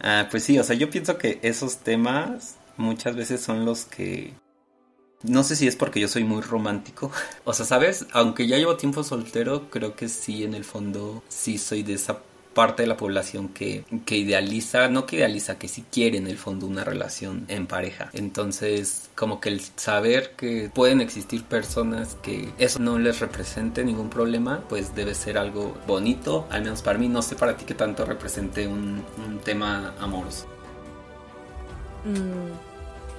Ah, 0.00 0.26
pues 0.30 0.44
sí, 0.44 0.58
o 0.58 0.64
sea, 0.64 0.74
yo 0.76 0.90
pienso 0.90 1.18
que 1.18 1.38
esos 1.42 1.78
temas 1.78 2.56
muchas 2.76 3.14
veces 3.14 3.40
son 3.40 3.64
los 3.64 3.84
que 3.84 4.34
no 5.22 5.42
sé 5.42 5.56
si 5.56 5.66
es 5.66 5.76
porque 5.76 6.00
yo 6.00 6.08
soy 6.08 6.24
muy 6.24 6.42
romántico. 6.42 7.10
O 7.44 7.52
sea, 7.52 7.64
¿sabes? 7.64 8.06
Aunque 8.12 8.46
ya 8.48 8.56
llevo 8.56 8.76
tiempo 8.76 9.04
soltero, 9.04 9.70
creo 9.70 9.94
que 9.94 10.08
sí, 10.08 10.42
en 10.42 10.54
el 10.54 10.64
fondo, 10.64 11.22
sí 11.28 11.58
soy 11.58 11.84
de 11.84 11.94
esa 11.94 12.18
parte 12.56 12.84
de 12.84 12.88
la 12.88 12.96
población 12.96 13.50
que, 13.50 13.84
que 14.06 14.16
idealiza, 14.16 14.88
no 14.88 15.04
que 15.04 15.16
idealiza, 15.16 15.58
que 15.58 15.68
sí 15.68 15.84
quiere 15.92 16.16
en 16.16 16.26
el 16.26 16.38
fondo 16.38 16.66
una 16.66 16.84
relación 16.84 17.44
en 17.48 17.66
pareja. 17.66 18.08
Entonces, 18.14 19.10
como 19.14 19.40
que 19.40 19.50
el 19.50 19.60
saber 19.60 20.30
que 20.36 20.70
pueden 20.72 21.02
existir 21.02 21.44
personas 21.44 22.16
que 22.22 22.48
eso 22.56 22.78
no 22.78 22.98
les 22.98 23.20
represente 23.20 23.84
ningún 23.84 24.08
problema, 24.08 24.64
pues 24.70 24.94
debe 24.94 25.14
ser 25.14 25.36
algo 25.36 25.74
bonito, 25.86 26.46
al 26.48 26.62
menos 26.62 26.80
para 26.80 26.98
mí. 26.98 27.08
No 27.08 27.20
sé 27.20 27.36
para 27.36 27.58
ti 27.58 27.66
qué 27.66 27.74
tanto 27.74 28.06
represente 28.06 28.66
un, 28.66 29.04
un 29.22 29.38
tema 29.44 29.94
amoroso. 30.00 30.46
Mm, 32.06 32.56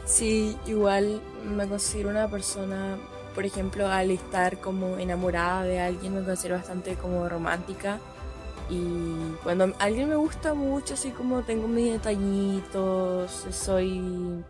sí, 0.07 0.57
igual 0.65 1.21
me 1.45 1.67
considero 1.67 2.09
una 2.09 2.27
persona 2.27 2.97
por 3.35 3.45
ejemplo, 3.45 3.85
al 3.85 4.09
estar 4.09 4.57
como 4.57 4.97
enamorada 4.97 5.61
de 5.61 5.79
alguien 5.79 6.15
me 6.15 6.23
considero 6.23 6.55
bastante 6.55 6.95
como 6.95 7.29
romántica 7.29 7.99
y 8.69 9.35
cuando 9.43 9.73
alguien 9.79 10.09
me 10.09 10.15
gusta 10.15 10.53
mucho, 10.53 10.95
así 10.95 11.11
como 11.11 11.43
tengo 11.43 11.67
mis 11.67 11.93
detallitos, 11.93 13.45
soy 13.51 14.43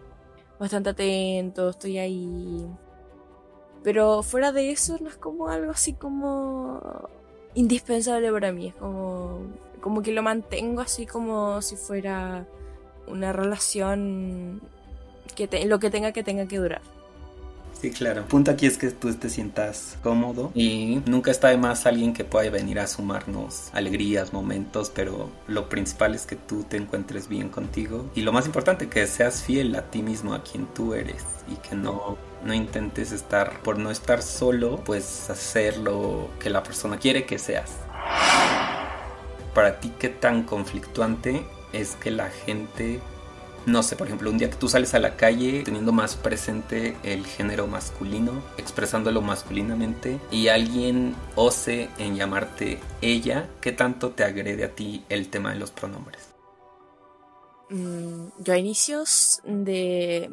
bastante 0.60 0.90
atento, 0.90 1.70
estoy 1.70 1.98
ahí. 2.00 2.68
Pero 3.84 4.24
fuera 4.24 4.52
de 4.52 4.72
eso 4.72 4.98
no 5.00 5.10
es 5.10 5.18
como 5.18 5.50
algo 5.50 5.72
así 5.72 5.94
como 5.94 6.82
indispensable 7.54 8.32
para 8.32 8.52
mí, 8.52 8.68
es 8.68 8.76
como, 8.76 9.40
como 9.82 10.02
que 10.02 10.12
lo 10.12 10.24
mantengo 10.24 10.82
así 10.82 11.06
como 11.06 11.62
si 11.62 11.76
fuera 11.76 12.46
una 13.08 13.34
relación 13.34 14.62
que 15.36 15.66
lo 15.66 15.80
que 15.80 15.90
tenga 15.90 16.12
que 16.12 16.24
tenga 16.24 16.48
que 16.48 16.58
durar. 16.58 16.82
Sí, 17.80 17.92
claro. 17.92 18.22
El 18.22 18.28
punto 18.28 18.50
aquí 18.50 18.66
es 18.66 18.78
que 18.78 18.90
tú 18.90 19.14
te 19.14 19.30
sientas 19.30 19.98
cómodo 20.02 20.52
y 20.56 21.02
nunca 21.06 21.30
está 21.30 21.50
de 21.50 21.58
más 21.58 21.86
alguien 21.86 22.14
que 22.14 22.26
pueda 22.26 22.50
venir 22.50 22.80
a 22.80 22.88
sumarnos 22.88 23.70
alegrías, 23.72 24.34
momentos, 24.34 24.92
pero 24.94 25.30
lo 25.48 25.70
principal 25.70 26.16
es 26.16 26.26
que 26.26 26.36
tú 26.36 26.64
te 26.64 26.78
encuentres 26.78 27.28
bien 27.28 27.50
contigo 27.50 28.10
y 28.16 28.22
lo 28.22 28.32
más 28.32 28.48
importante, 28.48 28.90
que 28.90 29.06
seas 29.06 29.44
fiel 29.44 29.76
a 29.76 29.92
ti 29.92 30.02
mismo, 30.02 30.34
a 30.34 30.44
quien 30.44 30.66
tú 30.74 30.96
eres 30.96 31.24
y 31.48 31.56
que 31.58 31.76
no, 31.76 32.18
no 32.44 32.54
intentes 32.54 33.12
estar, 33.12 33.62
por 33.62 33.78
no 33.78 33.92
estar 33.92 34.24
solo, 34.24 34.82
pues 34.84 35.30
hacer 35.30 35.78
lo 35.78 36.30
que 36.40 36.50
la 36.50 36.64
persona 36.64 36.98
quiere 36.98 37.26
que 37.26 37.38
seas. 37.38 37.74
Para 39.54 39.80
ti, 39.80 39.92
¿qué 40.00 40.10
tan 40.10 40.44
conflictuante 40.44 41.46
es 41.74 41.96
que 41.96 42.10
la 42.10 42.30
gente 42.30 43.02
no 43.68 43.84
sé, 43.84 43.98
por 43.98 44.08
ejemplo, 44.08 44.32
un 44.32 44.38
día 44.38 44.50
que 44.50 44.56
tú 44.56 44.70
sales 44.70 44.94
a 44.94 45.00
la 45.00 45.18
calle 45.18 45.62
teniendo 45.66 45.92
más 45.92 46.16
presente 46.16 46.96
el 47.04 47.26
género 47.26 47.68
masculino, 47.68 48.42
expresándolo 48.58 49.22
masculinamente, 49.22 50.22
y 50.32 50.48
alguien 50.48 51.16
ose 51.36 51.90
en 51.98 52.16
llamarte 52.16 52.80
ella, 53.02 53.50
¿qué 53.60 53.74
tanto 53.74 54.12
te 54.12 54.24
agrede 54.24 54.64
a 54.64 54.74
ti 54.74 55.04
el 55.10 55.28
tema 55.28 55.52
de 55.52 55.60
los 55.60 55.72
pronombres? 55.72 56.34
Mm, 57.70 58.28
yo 58.40 58.54
a 58.54 58.58
inicios 58.58 59.42
de, 59.44 60.32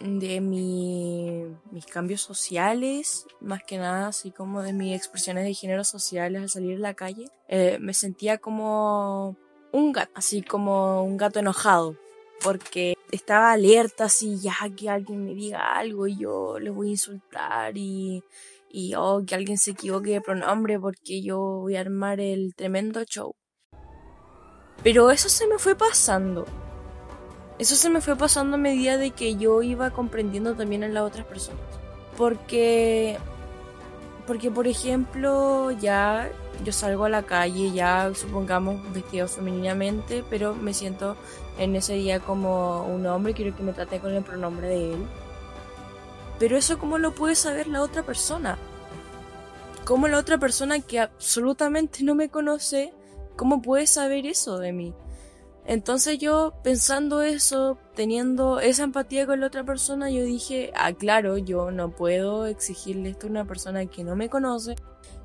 de 0.00 0.40
mi, 0.40 1.44
mis 1.70 1.84
cambios 1.84 2.22
sociales, 2.22 3.26
más 3.42 3.62
que 3.62 3.76
nada, 3.76 4.08
así 4.08 4.30
como 4.30 4.62
de 4.62 4.72
mis 4.72 4.96
expresiones 4.96 5.44
de 5.44 5.52
género 5.52 5.84
sociales 5.84 6.40
al 6.40 6.48
salir 6.48 6.78
a 6.78 6.80
la 6.80 6.94
calle, 6.94 7.26
eh, 7.46 7.76
me 7.78 7.92
sentía 7.92 8.38
como 8.38 9.36
un 9.70 9.92
gato, 9.92 10.12
así 10.14 10.40
como 10.40 11.02
un 11.02 11.18
gato 11.18 11.40
enojado 11.40 12.02
porque 12.42 12.96
estaba 13.10 13.52
alerta 13.52 14.04
así 14.04 14.38
ya 14.38 14.54
que 14.76 14.90
alguien 14.90 15.24
me 15.24 15.34
diga 15.34 15.76
algo 15.76 16.06
y 16.06 16.16
yo 16.16 16.58
le 16.58 16.70
voy 16.70 16.88
a 16.88 16.92
insultar 16.92 17.76
y, 17.76 18.22
y 18.68 18.94
oh, 18.96 19.22
que 19.26 19.34
alguien 19.34 19.56
se 19.56 19.70
equivoque 19.70 20.10
de 20.10 20.20
pronombre 20.20 20.78
porque 20.78 21.22
yo 21.22 21.38
voy 21.38 21.76
a 21.76 21.80
armar 21.80 22.20
el 22.20 22.54
tremendo 22.54 23.04
show. 23.04 23.34
Pero 24.82 25.10
eso 25.10 25.28
se 25.28 25.46
me 25.46 25.58
fue 25.58 25.74
pasando. 25.76 26.44
Eso 27.58 27.76
se 27.76 27.88
me 27.88 28.00
fue 28.00 28.16
pasando 28.16 28.56
a 28.56 28.58
medida 28.58 28.98
de 28.98 29.12
que 29.12 29.36
yo 29.36 29.62
iba 29.62 29.90
comprendiendo 29.90 30.54
también 30.54 30.82
a 30.82 30.88
las 30.88 31.04
otras 31.04 31.24
personas. 31.24 31.62
Porque, 32.16 33.16
porque 34.26 34.50
por 34.50 34.66
ejemplo, 34.66 35.70
ya 35.70 36.30
yo 36.64 36.72
salgo 36.72 37.04
a 37.04 37.08
la 37.08 37.22
calle, 37.22 37.72
ya 37.72 38.12
supongamos 38.14 38.92
vestido 38.92 39.28
femeninamente, 39.28 40.24
pero 40.28 40.54
me 40.54 40.74
siento 40.74 41.16
en 41.58 41.76
ese 41.76 41.94
día 41.94 42.20
como 42.20 42.84
un 42.84 43.06
hombre, 43.06 43.34
quiero 43.34 43.56
que 43.56 43.62
me 43.62 43.72
trate 43.72 44.00
con 44.00 44.14
el 44.14 44.24
pronombre 44.24 44.68
de 44.68 44.94
él. 44.94 45.06
Pero 46.38 46.56
eso 46.56 46.78
cómo 46.78 46.98
lo 46.98 47.14
puede 47.14 47.34
saber 47.34 47.66
la 47.68 47.82
otra 47.82 48.02
persona? 48.02 48.58
¿Cómo 49.84 50.08
la 50.08 50.18
otra 50.18 50.38
persona 50.38 50.80
que 50.80 50.98
absolutamente 50.98 52.02
no 52.04 52.14
me 52.14 52.30
conoce, 52.30 52.92
cómo 53.36 53.62
puede 53.62 53.86
saber 53.86 54.26
eso 54.26 54.58
de 54.58 54.72
mí? 54.72 54.94
Entonces 55.66 56.18
yo 56.18 56.54
pensando 56.62 57.22
eso, 57.22 57.78
teniendo 57.94 58.60
esa 58.60 58.84
empatía 58.84 59.26
con 59.26 59.40
la 59.40 59.46
otra 59.46 59.64
persona, 59.64 60.10
yo 60.10 60.22
dije, 60.22 60.72
ah, 60.74 60.92
claro, 60.92 61.38
yo 61.38 61.70
no 61.70 61.90
puedo 61.90 62.46
exigirle 62.46 63.10
esto 63.10 63.26
a 63.26 63.30
una 63.30 63.44
persona 63.46 63.86
que 63.86 64.04
no 64.04 64.16
me 64.16 64.28
conoce, 64.28 64.76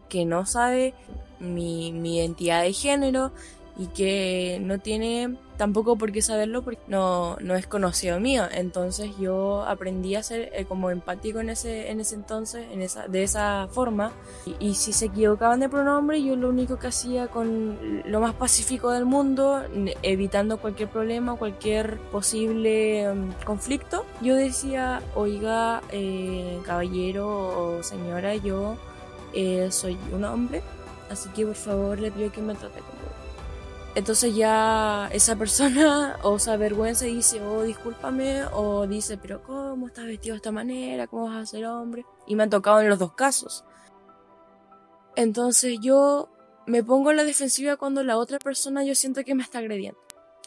que 0.07 0.25
no 0.25 0.45
sabe 0.45 0.93
mi, 1.39 1.91
mi 1.91 2.17
identidad 2.17 2.63
de 2.63 2.73
género 2.73 3.31
y 3.79 3.87
que 3.87 4.59
no 4.61 4.77
tiene 4.77 5.37
tampoco 5.55 5.95
por 5.95 6.11
qué 6.11 6.21
saberlo 6.21 6.63
porque 6.63 6.81
no, 6.87 7.37
no 7.39 7.55
es 7.55 7.65
conocido 7.65 8.19
mío. 8.19 8.43
Entonces 8.51 9.11
yo 9.17 9.63
aprendí 9.63 10.15
a 10.15 10.23
ser 10.23 10.51
eh, 10.53 10.65
como 10.65 10.89
empático 10.89 11.39
en 11.39 11.49
ese, 11.49 11.89
en 11.89 12.01
ese 12.01 12.15
entonces, 12.15 12.67
en 12.73 12.81
esa, 12.81 13.07
de 13.07 13.23
esa 13.23 13.69
forma. 13.71 14.11
Y, 14.59 14.73
si 14.73 14.91
se 14.91 15.05
equivocaban 15.05 15.61
de 15.61 15.69
pronombre, 15.69 16.21
yo 16.21 16.35
lo 16.35 16.49
único 16.49 16.77
que 16.77 16.87
hacía 16.87 17.27
con 17.27 18.01
lo 18.03 18.19
más 18.19 18.33
pacífico 18.33 18.91
del 18.91 19.05
mundo, 19.05 19.63
evitando 20.03 20.57
cualquier 20.57 20.89
problema, 20.89 21.35
cualquier 21.35 21.99
posible 22.11 23.09
um, 23.09 23.31
conflicto, 23.45 24.05
yo 24.21 24.35
decía, 24.35 25.01
oiga, 25.15 25.81
eh, 25.91 26.59
caballero 26.65 27.77
o 27.77 27.83
señora, 27.83 28.35
yo 28.35 28.75
eh, 29.33 29.69
soy 29.71 29.97
un 30.13 30.25
hombre, 30.25 30.61
así 31.09 31.29
que 31.29 31.45
por 31.45 31.55
favor 31.55 31.99
le 31.99 32.11
pido 32.11 32.31
que 32.31 32.41
me 32.41 32.55
trate 32.55 32.79
como 32.79 32.98
entonces 33.99 34.33
ya 34.33 35.09
esa 35.11 35.35
persona 35.35 36.17
o 36.23 36.39
se 36.39 36.51
avergüenza 36.51 37.05
y 37.05 37.15
dice, 37.15 37.41
oh, 37.41 37.63
discúlpame, 37.63 38.45
o 38.53 38.87
dice, 38.87 39.17
pero 39.17 39.43
¿cómo 39.43 39.87
estás 39.87 40.05
vestido 40.05 40.33
de 40.33 40.37
esta 40.37 40.53
manera? 40.53 41.05
¿Cómo 41.07 41.25
vas 41.25 41.43
a 41.43 41.45
ser 41.45 41.65
hombre? 41.65 42.05
Y 42.25 42.35
me 42.35 42.43
han 42.43 42.49
tocado 42.49 42.79
en 42.79 42.87
los 42.87 42.97
dos 42.97 43.13
casos. 43.13 43.65
Entonces 45.17 45.79
yo 45.81 46.29
me 46.65 46.81
pongo 46.81 47.11
en 47.11 47.17
la 47.17 47.25
defensiva 47.25 47.75
cuando 47.75 48.01
la 48.03 48.17
otra 48.17 48.39
persona 48.39 48.85
yo 48.85 48.95
siento 48.95 49.23
que 49.25 49.35
me 49.35 49.43
está 49.43 49.59
agrediendo. 49.59 49.99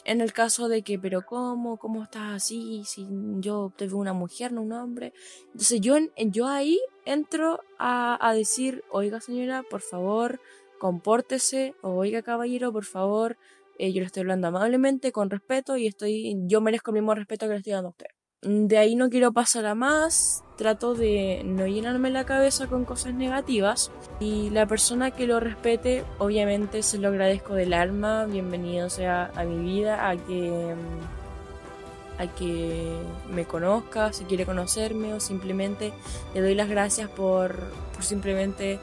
En 0.05 0.23
el 0.23 0.33
caso 0.33 0.69
de 0.69 0.83
que, 0.83 0.99
pero 0.99 1.27
¿cómo? 1.27 1.77
¿Cómo 1.77 2.03
estás 2.03 2.33
así? 2.33 2.83
Si 2.87 3.07
yo 3.39 3.71
te 3.77 3.87
veo 3.87 3.99
una 3.99 4.15
mujer, 4.15 4.51
no 4.51 4.63
un 4.63 4.73
hombre. 4.73 5.13
Entonces 5.49 5.81
yo, 5.81 5.97
yo 6.17 6.49
ahí 6.49 6.81
entro 7.05 7.61
a, 7.79 8.19
a 8.27 8.33
decir, 8.35 8.83
oiga 8.91 9.21
señora, 9.21 9.63
por 9.63 9.83
favor, 9.83 10.41
compórtese, 10.83 11.77
o 11.81 11.91
oiga 11.91 12.23
caballero, 12.23 12.73
por 12.73 12.85
favor, 12.85 13.37
eh, 13.79 13.93
yo 13.93 14.01
le 14.01 14.07
estoy 14.07 14.23
hablando 14.23 14.49
amablemente, 14.49 15.13
con 15.13 15.31
respeto, 15.31 15.77
y 15.77 15.87
estoy, 15.87 16.35
yo 16.49 16.61
merezco 16.61 16.91
el 16.91 16.95
mismo 16.95 17.15
respeto 17.15 17.47
que 17.47 17.53
le 17.53 17.59
estoy 17.59 17.75
dando 17.75 17.91
a 17.91 17.93
usted. 17.93 18.07
Mm, 18.43 18.67
de 18.67 18.79
ahí 18.79 18.97
no 18.97 19.09
quiero 19.09 19.33
pasar 19.33 19.65
a 19.67 19.77
más, 19.77 20.43
trato 20.57 20.95
de 20.95 21.43
no 21.45 21.69
llenarme 21.69 22.11
la 22.11 22.27
cabeza 22.27 22.67
con 22.67 22.85
cosas 22.85 23.15
negativas 23.15 23.93
y 24.19 24.51
la 24.51 24.67
persona 24.67 25.13
que 25.13 25.29
lo 25.29 25.39
respete, 25.39 26.03
obviamente 26.19 26.83
se 26.83 26.99
lo 26.99 27.07
agradezco 27.07 27.55
del 27.55 27.75
alma, 27.75 28.27
bienvenido 28.27 28.91
sea 28.91 29.31
a 29.37 29.45
mi 29.45 29.63
vida, 29.63 30.09
a 30.09 30.17
que 30.17 30.75
mm, 30.75 32.23
a 32.23 32.27
que 32.27 32.97
me 33.33 33.45
conozca, 33.45 34.13
si 34.13 34.25
quiere 34.25 34.45
conocerme 34.47 35.15
o 35.15 35.21
simplemente 35.21 35.93
le 36.35 36.41
doy 36.41 36.57
las 36.57 36.69
gracias 36.69 37.09
por, 37.09 37.55
por 37.95 38.03
simplemente 38.03 38.81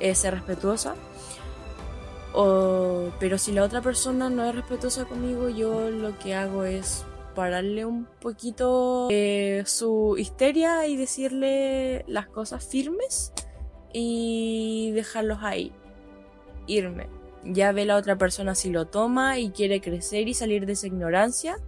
eh, 0.00 0.14
ser 0.14 0.32
respetuosa 0.32 0.94
pero 3.20 3.38
si 3.38 3.52
la 3.52 3.64
otra 3.64 3.80
persona 3.80 4.30
no 4.30 4.44
es 4.44 4.54
respetuosa 4.54 5.04
conmigo, 5.04 5.48
yo 5.48 5.90
lo 5.90 6.18
que 6.18 6.34
hago 6.34 6.64
es 6.64 7.04
pararle 7.34 7.84
un 7.84 8.06
poquito 8.20 9.08
eh, 9.10 9.62
su 9.66 10.16
histeria 10.18 10.86
y 10.86 10.96
decirle 10.96 12.04
las 12.06 12.26
cosas 12.26 12.64
firmes 12.66 13.32
y 13.92 14.92
dejarlos 14.94 15.38
ahí, 15.42 15.72
irme. 16.66 17.08
ya 17.44 17.72
ve 17.72 17.84
la 17.84 17.96
otra 17.96 18.16
persona 18.16 18.54
si 18.54 18.70
lo 18.70 18.86
toma 18.86 19.38
y 19.38 19.50
quiere 19.50 19.80
crecer 19.80 20.28
y 20.28 20.34
salir 20.34 20.66
de 20.66 20.72
esa 20.72 20.86
ignorancia, 20.86 21.58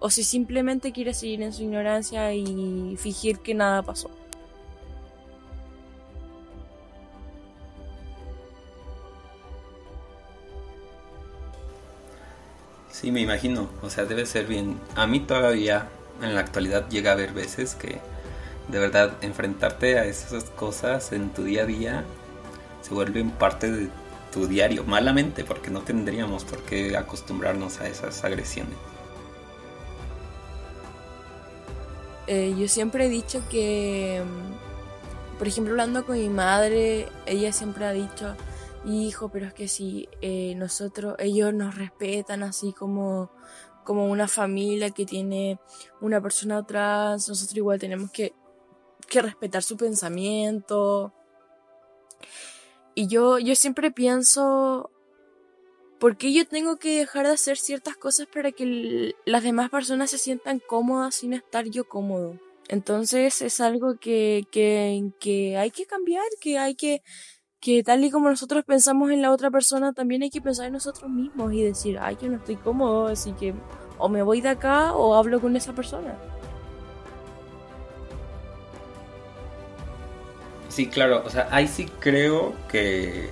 o 0.00 0.10
si 0.10 0.22
simplemente 0.22 0.92
quiere 0.92 1.14
seguir 1.14 1.42
en 1.42 1.52
su 1.52 1.64
ignorancia 1.64 2.32
y 2.32 2.96
fingir 2.96 3.40
que 3.40 3.54
nada 3.54 3.82
pasó. 3.82 4.10
Sí, 13.00 13.12
me 13.12 13.20
imagino. 13.20 13.68
O 13.82 13.90
sea, 13.90 14.06
debe 14.06 14.26
ser 14.26 14.46
bien. 14.46 14.80
A 14.96 15.06
mí 15.06 15.20
todavía 15.20 15.88
en 16.20 16.34
la 16.34 16.40
actualidad 16.40 16.88
llega 16.88 17.10
a 17.10 17.14
haber 17.14 17.32
veces 17.32 17.76
que 17.76 18.00
de 18.66 18.78
verdad 18.80 19.12
enfrentarte 19.20 20.00
a 20.00 20.04
esas 20.04 20.44
cosas 20.50 21.12
en 21.12 21.30
tu 21.30 21.44
día 21.44 21.62
a 21.62 21.66
día 21.66 22.04
se 22.82 22.92
vuelven 22.92 23.30
parte 23.30 23.70
de 23.70 23.88
tu 24.32 24.48
diario, 24.48 24.82
malamente, 24.82 25.44
porque 25.44 25.70
no 25.70 25.82
tendríamos 25.82 26.44
por 26.44 26.60
qué 26.62 26.96
acostumbrarnos 26.96 27.80
a 27.80 27.86
esas 27.86 28.24
agresiones. 28.24 28.74
Eh, 32.26 32.52
yo 32.58 32.66
siempre 32.66 33.06
he 33.06 33.08
dicho 33.08 33.42
que, 33.48 34.22
mm, 34.24 35.38
por 35.38 35.46
ejemplo, 35.46 35.72
hablando 35.72 36.04
con 36.04 36.18
mi 36.18 36.28
madre, 36.28 37.06
ella 37.26 37.52
siempre 37.52 37.84
ha 37.84 37.92
dicho, 37.92 38.34
hijo, 38.84 39.30
pero 39.30 39.46
es 39.46 39.54
que 39.54 39.68
si 39.68 40.08
eh, 40.20 40.54
nosotros, 40.56 41.16
ellos 41.18 41.52
nos 41.54 41.74
respetan 41.76 42.42
así 42.42 42.72
como, 42.72 43.30
como 43.84 44.06
una 44.06 44.28
familia 44.28 44.90
que 44.90 45.06
tiene 45.06 45.58
una 46.00 46.20
persona 46.20 46.58
atrás, 46.58 47.28
nosotros 47.28 47.56
igual 47.56 47.78
tenemos 47.78 48.10
que, 48.10 48.32
que 49.08 49.22
respetar 49.22 49.62
su 49.62 49.76
pensamiento. 49.76 51.12
Y 52.94 53.06
yo, 53.06 53.38
yo 53.38 53.54
siempre 53.54 53.90
pienso, 53.90 54.90
¿por 55.98 56.16
qué 56.16 56.32
yo 56.32 56.46
tengo 56.46 56.76
que 56.76 56.98
dejar 56.98 57.26
de 57.26 57.34
hacer 57.34 57.56
ciertas 57.56 57.96
cosas 57.96 58.26
para 58.26 58.52
que 58.52 59.14
las 59.24 59.42
demás 59.42 59.70
personas 59.70 60.10
se 60.10 60.18
sientan 60.18 60.60
cómodas 60.66 61.16
sin 61.16 61.32
estar 61.32 61.66
yo 61.66 61.88
cómodo? 61.88 62.38
Entonces 62.68 63.40
es 63.40 63.60
algo 63.60 63.98
que, 63.98 64.46
que, 64.50 65.12
que 65.18 65.56
hay 65.56 65.70
que 65.70 65.86
cambiar, 65.86 66.26
que 66.40 66.58
hay 66.58 66.74
que, 66.74 67.02
que 67.60 67.82
tal 67.82 68.04
y 68.04 68.10
como 68.10 68.28
nosotros 68.28 68.64
pensamos 68.64 69.10
en 69.10 69.22
la 69.22 69.32
otra 69.32 69.50
persona, 69.50 69.92
también 69.92 70.22
hay 70.22 70.30
que 70.30 70.40
pensar 70.40 70.66
en 70.66 70.74
nosotros 70.74 71.10
mismos 71.10 71.52
y 71.52 71.62
decir, 71.62 71.98
ay, 72.00 72.16
yo 72.20 72.28
no 72.28 72.36
estoy 72.36 72.56
cómodo, 72.56 73.08
así 73.08 73.32
que 73.32 73.54
o 73.98 74.08
me 74.08 74.22
voy 74.22 74.40
de 74.40 74.50
acá 74.50 74.94
o 74.94 75.14
hablo 75.14 75.40
con 75.40 75.56
esa 75.56 75.72
persona. 75.72 76.16
Sí, 80.68 80.86
claro, 80.86 81.22
o 81.26 81.30
sea, 81.30 81.48
ahí 81.50 81.66
sí 81.66 81.90
creo 81.98 82.54
que, 82.68 83.30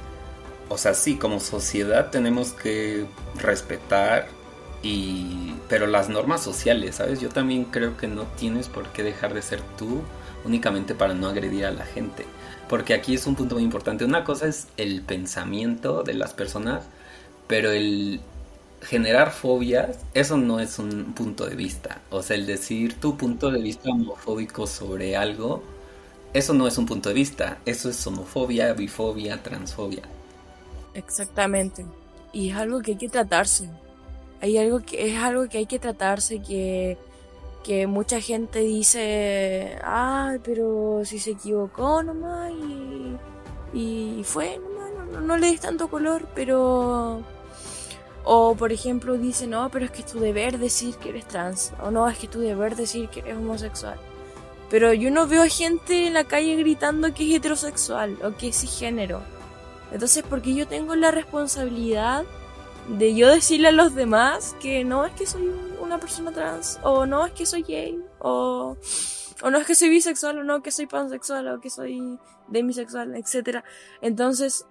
o 0.68 0.77
sea, 0.77 0.95
sí, 0.95 1.16
como 1.16 1.39
sociedad 1.39 2.11
tenemos 2.11 2.53
que 2.53 3.07
respetar 3.37 4.27
y, 4.83 5.55
pero 5.68 5.87
las 5.87 6.09
normas 6.09 6.43
sociales, 6.43 6.97
¿sabes? 6.97 7.20
Yo 7.20 7.29
también 7.29 7.64
creo 7.64 7.97
que 7.97 8.09
no 8.09 8.24
tienes 8.37 8.68
por 8.68 8.89
qué 8.89 9.05
dejar 9.05 9.35
de 9.35 9.43
ser 9.43 9.61
tú 9.79 10.03
únicamente 10.45 10.95
para 10.95 11.14
no 11.14 11.29
agredir 11.29 11.66
a 11.66 11.70
la 11.70 11.85
gente, 11.85 12.27
porque 12.69 12.95
aquí 12.95 13.14
es 13.14 13.27
un 13.27 13.35
punto 13.35 13.55
muy 13.55 13.64
importante. 13.64 14.05
Una 14.05 14.25
cosa 14.25 14.47
es 14.47 14.69
el 14.77 15.03
pensamiento 15.03 16.03
de 16.03 16.14
las 16.14 16.35
personas, 16.35 16.85
pero 17.47 17.71
el 17.71 18.21
generar 18.83 19.33
fobias, 19.33 19.99
eso 20.14 20.37
no 20.37 20.61
es 20.61 20.79
un 20.79 21.12
punto 21.14 21.47
de 21.47 21.57
vista. 21.57 22.01
O 22.11 22.23
sea, 22.23 22.37
el 22.37 22.47
decir 22.47 22.95
tu 23.01 23.17
punto 23.17 23.51
de 23.51 23.61
vista 23.61 23.91
homofóbico 23.91 24.67
sobre 24.67 25.17
algo, 25.17 25.62
eso 26.33 26.55
no 26.55 26.67
es 26.67 26.77
un 26.79 26.87
punto 26.87 27.09
de 27.09 27.14
vista, 27.14 27.59
eso 27.67 27.89
es 27.89 28.07
homofobia, 28.07 28.73
bifobia, 28.75 29.43
transfobia. 29.43 30.03
Exactamente. 30.95 31.85
Y 32.33 32.51
es 32.51 32.57
algo 32.57 32.81
que 32.83 32.93
hay 32.93 32.99
que 32.99 33.09
tratarse. 33.09 33.71
Hay 34.41 34.59
algo 34.59 34.81
que 34.81 35.11
es 35.11 35.19
algo 35.19 35.49
que 35.49 35.59
hay 35.59 35.67
que 35.67 35.79
tratarse 35.79 36.41
que 36.43 36.99
que 37.67 37.89
mucha 37.89 38.21
gente 38.21 38.61
dice, 38.61 39.77
ah, 39.83 40.37
pero 40.45 41.01
si 41.05 41.19
se 41.19 41.33
equivocó 41.33 42.01
nomás 42.05 42.53
y, 42.53 43.17
y 43.75 44.23
fue 44.23 44.59
nomás, 44.59 45.09
no, 45.11 45.21
no, 45.21 45.37
le 45.37 45.49
des 45.49 45.61
tanto 45.61 45.89
color, 45.89 46.29
pero... 46.33 47.23
O 48.29 48.55
por 48.55 48.73
ejemplo 48.73 49.19
dice, 49.19 49.49
no, 49.49 49.69
pero 49.71 49.85
es 49.85 49.91
que 49.91 50.03
es 50.03 50.07
tu 50.07 50.21
deber 50.21 50.59
decir 50.59 50.95
que 50.97 51.09
eres 51.09 51.27
trans, 51.27 51.73
o 51.83 51.91
no, 51.91 52.09
es 52.09 52.19
que 52.19 52.27
es 52.27 52.33
tu 52.33 52.41
deber 52.41 52.77
decir 52.77 53.09
que 53.09 53.21
eres 53.21 53.37
homosexual. 53.37 53.99
Pero 54.71 54.93
yo 54.93 55.11
no 55.11 55.27
veo 55.27 55.45
gente 55.49 56.07
en 56.07 56.14
la 56.14 56.25
calle 56.25 56.55
gritando 56.55 57.14
que 57.14 57.29
es 57.29 57.37
heterosexual 57.37 58.17
o 58.23 58.37
que 58.37 58.49
es 58.49 58.61
cisgénero. 58.61 59.23
Entonces, 59.93 60.25
porque 60.29 60.55
yo 60.55 60.69
tengo 60.69 60.95
la 60.95 61.11
responsabilidad 61.11 62.25
de 62.89 63.14
yo 63.14 63.29
decirle 63.29 63.69
a 63.69 63.73
los 63.73 63.95
demás 63.95 64.55
que 64.61 64.85
no 64.85 65.05
es 65.05 65.12
que 65.14 65.27
soy 65.27 65.51
una 65.87 65.99
persona 65.99 66.32
trans, 66.32 66.78
o 66.82 67.07
no 67.07 67.24
es 67.24 67.32
que 67.32 67.47
soy 67.47 67.62
gay, 67.62 67.99
o, 68.18 68.76
o 69.43 69.51
no 69.51 69.59
es 69.59 69.66
que 69.66 69.74
soy 69.74 69.89
bisexual, 69.89 70.39
o 70.39 70.45
no 70.45 70.62
que 70.62 70.70
soy 70.70 70.87
pansexual, 70.87 71.49
o 71.49 71.61
que 71.61 71.70
soy 71.70 72.18
demisexual, 72.49 73.14
etc. 73.16 73.64
Entonces, 74.03 74.66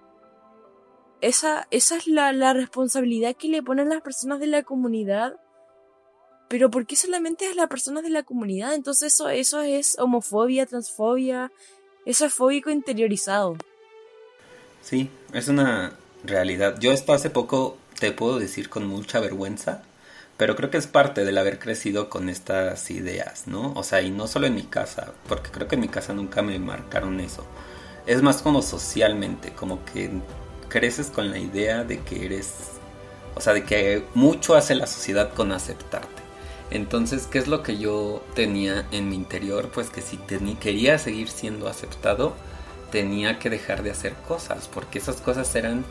esa, 1.20 1.66
esa 1.70 1.96
es 1.96 2.06
la, 2.06 2.32
la 2.32 2.52
responsabilidad 2.52 3.34
que 3.36 3.48
le 3.48 3.62
ponen 3.62 3.88
las 3.88 4.02
personas 4.02 4.38
de 4.38 4.46
la 4.46 4.62
comunidad 4.62 5.40
pero 6.48 6.70
¿por 6.70 6.86
qué 6.86 6.96
solamente 6.96 7.48
es 7.48 7.56
la 7.56 7.66
persona 7.66 8.02
de 8.02 8.10
la 8.10 8.22
comunidad? 8.22 8.74
Entonces 8.74 9.14
eso, 9.14 9.28
eso 9.28 9.62
es 9.62 9.98
homofobia, 9.98 10.66
transfobia, 10.66 11.50
eso 12.04 12.26
es 12.26 12.34
fóbico 12.34 12.70
interiorizado. 12.70 13.56
Sí, 14.82 15.10
es 15.32 15.48
una 15.48 15.94
realidad. 16.24 16.78
Yo 16.78 16.92
esto 16.92 17.12
hace 17.12 17.30
poco 17.30 17.76
te 17.98 18.12
puedo 18.12 18.38
decir 18.38 18.68
con 18.68 18.86
mucha 18.86 19.18
vergüenza, 19.18 19.82
pero 20.36 20.54
creo 20.56 20.70
que 20.70 20.78
es 20.78 20.86
parte 20.86 21.24
del 21.24 21.38
haber 21.38 21.58
crecido 21.58 22.10
con 22.10 22.28
estas 22.28 22.90
ideas, 22.90 23.46
¿no? 23.46 23.72
O 23.74 23.82
sea, 23.82 24.02
y 24.02 24.10
no 24.10 24.26
solo 24.26 24.46
en 24.46 24.54
mi 24.54 24.64
casa, 24.64 25.12
porque 25.28 25.50
creo 25.50 25.68
que 25.68 25.76
en 25.76 25.80
mi 25.82 25.88
casa 25.88 26.12
nunca 26.12 26.42
me 26.42 26.58
marcaron 26.58 27.20
eso. 27.20 27.46
Es 28.06 28.22
más 28.22 28.42
como 28.42 28.62
socialmente, 28.62 29.52
como 29.52 29.84
que 29.84 30.10
creces 30.68 31.08
con 31.08 31.30
la 31.30 31.38
idea 31.38 31.84
de 31.84 32.00
que 32.00 32.26
eres, 32.26 32.54
o 33.34 33.40
sea, 33.40 33.54
de 33.54 33.64
que 33.64 34.04
mucho 34.14 34.54
hace 34.54 34.74
la 34.74 34.86
sociedad 34.86 35.32
con 35.32 35.52
aceptarte. 35.52 36.22
Entonces, 36.70 37.26
¿qué 37.26 37.38
es 37.38 37.46
lo 37.46 37.62
que 37.62 37.78
yo 37.78 38.22
tenía 38.34 38.86
en 38.90 39.08
mi 39.08 39.14
interior? 39.14 39.70
Pues 39.72 39.88
que 39.88 40.02
si 40.02 40.18
quería 40.18 40.98
seguir 40.98 41.28
siendo 41.28 41.68
aceptado, 41.68 42.34
tenía 42.90 43.38
que 43.38 43.50
dejar 43.50 43.82
de 43.82 43.90
hacer 43.90 44.14
cosas, 44.28 44.68
porque 44.68 44.98
esas 44.98 45.20
cosas 45.20 45.54
eran 45.54 45.84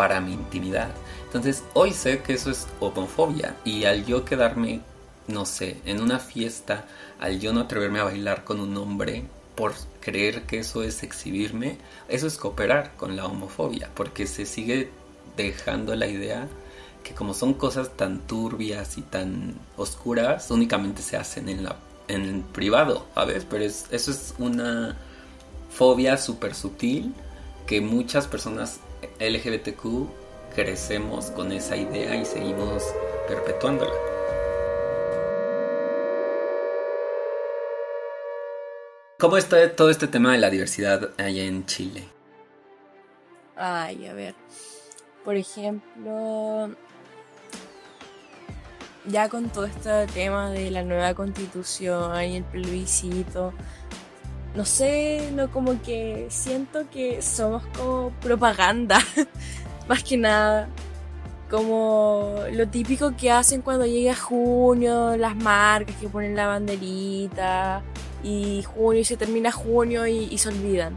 para 0.00 0.22
mi 0.22 0.32
intimidad. 0.32 0.88
Entonces, 1.26 1.62
hoy 1.74 1.92
sé 1.92 2.22
que 2.22 2.32
eso 2.32 2.50
es 2.50 2.66
homofobia 2.80 3.54
y 3.66 3.84
al 3.84 4.06
yo 4.06 4.24
quedarme, 4.24 4.80
no 5.28 5.44
sé, 5.44 5.76
en 5.84 6.00
una 6.00 6.18
fiesta, 6.18 6.86
al 7.18 7.38
yo 7.38 7.52
no 7.52 7.60
atreverme 7.60 8.00
a 8.00 8.04
bailar 8.04 8.42
con 8.42 8.60
un 8.60 8.74
hombre 8.78 9.24
por 9.56 9.74
creer 10.00 10.44
que 10.44 10.60
eso 10.60 10.82
es 10.82 11.02
exhibirme, 11.02 11.76
eso 12.08 12.26
es 12.26 12.38
cooperar 12.38 12.96
con 12.96 13.14
la 13.14 13.26
homofobia, 13.26 13.90
porque 13.94 14.26
se 14.26 14.46
sigue 14.46 14.88
dejando 15.36 15.94
la 15.94 16.06
idea 16.06 16.48
que 17.04 17.12
como 17.12 17.34
son 17.34 17.52
cosas 17.52 17.94
tan 17.94 18.20
turbias 18.20 18.96
y 18.96 19.02
tan 19.02 19.54
oscuras, 19.76 20.50
únicamente 20.50 21.02
se 21.02 21.18
hacen 21.18 21.50
en 21.50 21.64
la 21.64 21.76
en 22.08 22.22
el 22.22 22.40
privado, 22.40 23.04
¿sabes? 23.14 23.46
Pero 23.50 23.64
es, 23.64 23.84
eso 23.90 24.12
es 24.12 24.34
una 24.38 24.96
fobia 25.70 26.16
súper 26.16 26.54
sutil 26.54 27.12
que 27.66 27.82
muchas 27.82 28.26
personas 28.26 28.80
LGBTQ 29.18 30.08
crecemos 30.54 31.30
con 31.30 31.52
esa 31.52 31.76
idea 31.76 32.14
y 32.16 32.24
seguimos 32.24 32.84
perpetuándola. 33.28 33.92
¿Cómo 39.18 39.36
está 39.36 39.76
todo 39.76 39.90
este 39.90 40.06
tema 40.06 40.32
de 40.32 40.38
la 40.38 40.48
diversidad 40.48 41.10
allá 41.18 41.44
en 41.44 41.66
Chile? 41.66 42.04
Ay, 43.54 44.06
a 44.06 44.14
ver. 44.14 44.34
Por 45.24 45.36
ejemplo, 45.36 46.74
ya 49.06 49.28
con 49.28 49.50
todo 49.50 49.66
este 49.66 50.06
tema 50.06 50.50
de 50.50 50.70
la 50.70 50.82
nueva 50.82 51.12
constitución 51.14 52.24
y 52.24 52.36
el 52.36 52.44
plebiscito, 52.44 53.52
no 54.54 54.64
sé, 54.64 55.30
no 55.32 55.50
como 55.50 55.80
que 55.82 56.26
siento 56.30 56.88
que 56.90 57.22
somos 57.22 57.64
como 57.76 58.10
propaganda, 58.20 58.98
más 59.88 60.02
que 60.02 60.16
nada. 60.16 60.68
Como 61.50 62.36
lo 62.52 62.68
típico 62.68 63.16
que 63.16 63.32
hacen 63.32 63.60
cuando 63.60 63.84
llega 63.84 64.14
junio, 64.14 65.16
las 65.16 65.34
marcas 65.34 65.96
que 65.96 66.08
ponen 66.08 66.36
la 66.36 66.46
banderita, 66.46 67.82
y 68.22 68.62
junio 68.62 69.00
y 69.00 69.04
se 69.04 69.16
termina 69.16 69.50
junio 69.52 70.06
y, 70.06 70.36
se 70.38 70.48
olvidan. 70.48 70.96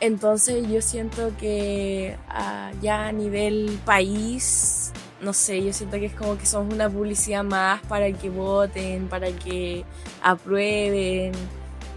Entonces 0.00 0.68
yo 0.68 0.82
siento 0.82 1.32
que 1.38 2.16
ah, 2.28 2.70
ya 2.82 3.06
a 3.06 3.12
nivel 3.12 3.78
país 3.84 4.92
no 5.20 5.32
sé, 5.32 5.64
yo 5.64 5.72
siento 5.72 5.96
que 5.98 6.06
es 6.06 6.12
como 6.12 6.36
que 6.36 6.44
somos 6.44 6.74
una 6.74 6.90
publicidad 6.90 7.42
más 7.42 7.80
para 7.86 8.12
que 8.12 8.28
voten, 8.28 9.08
para 9.08 9.30
que 9.32 9.84
aprueben, 10.22 11.32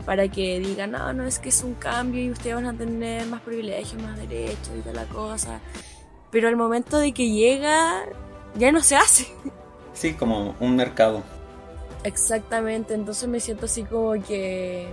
para 0.09 0.27
que 0.27 0.59
digan, 0.59 0.89
no, 0.89 1.13
no, 1.13 1.23
es 1.27 1.37
que 1.37 1.49
es 1.49 1.61
un 1.61 1.75
cambio 1.75 2.23
y 2.23 2.31
ustedes 2.31 2.55
van 2.55 2.65
a 2.65 2.73
tener 2.73 3.27
más 3.27 3.41
privilegios, 3.41 4.01
más 4.01 4.17
derechos 4.17 4.71
y 4.75 4.81
toda 4.81 4.95
la 4.95 5.05
cosa. 5.05 5.59
pero 6.31 6.47
al 6.47 6.55
momento 6.55 6.97
de 6.97 7.11
que 7.11 7.29
llega 7.29 8.07
ya 8.55 8.71
no 8.71 8.81
se 8.81 8.95
hace. 8.95 9.27
Sí, 9.93 10.15
como 10.15 10.55
un 10.59 10.75
mercado. 10.75 11.21
Exactamente, 12.03 12.95
entonces 12.95 13.29
me 13.29 13.39
siento 13.39 13.67
así 13.67 13.83
como 13.83 14.13
que 14.13 14.87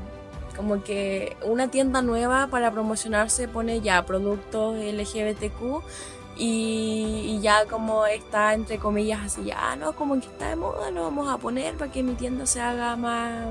como 0.55 0.85
que 0.85 1.35
una 1.47 1.71
tienda 1.71 2.03
nueva 2.03 2.49
para 2.49 2.71
promocionarse 2.71 3.49
pone 3.49 3.81
ya 3.81 4.05
productos 4.05 4.77
LGBTQ 4.77 5.83
y, 6.37 7.39
ya 7.41 7.65
como 7.65 8.05
está 8.05 8.53
entre 8.53 8.77
comillas 8.79 9.21
así, 9.25 9.45
ya 9.45 9.77
no, 9.77 9.95
como 9.95 10.21
que 10.21 10.27
está 10.27 10.51
de 10.51 10.57
moda, 10.57 10.91
lo 10.91 11.05
vamos 11.05 11.33
a 11.33 11.39
poner 11.39 11.75
para 11.79 11.91
que 11.91 12.03
mi 12.03 12.13
tienda 12.13 12.45
se 12.45 12.61
haga 12.61 12.97
más, 12.97 13.47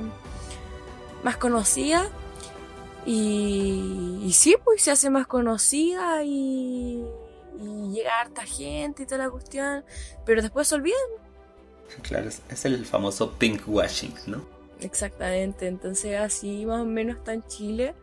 más 1.25 1.37
conocida. 1.37 2.07
Y, 3.05 4.21
y 4.23 4.31
sí, 4.33 4.55
pues 4.63 4.81
se 4.83 4.91
hace 4.91 5.09
más 5.09 5.27
conocida 5.27 6.23
y, 6.23 7.03
y 7.59 7.91
llega 7.91 8.21
harta 8.21 8.45
gente 8.45 9.03
y 9.03 9.05
toda 9.05 9.25
la 9.25 9.29
cuestión, 9.29 9.83
pero 10.25 10.41
después 10.41 10.67
se 10.67 10.75
olvidan. 10.75 10.99
Claro, 12.01 12.29
es 12.29 12.65
el 12.65 12.85
famoso 12.85 13.33
pink 13.33 13.63
washing, 13.67 14.13
¿no? 14.27 14.45
Exactamente, 14.79 15.67
entonces 15.67 16.19
así 16.19 16.65
más 16.65 16.81
o 16.81 16.85
menos 16.85 17.17
está 17.17 17.33
en 17.33 17.45
Chile. 17.47 17.95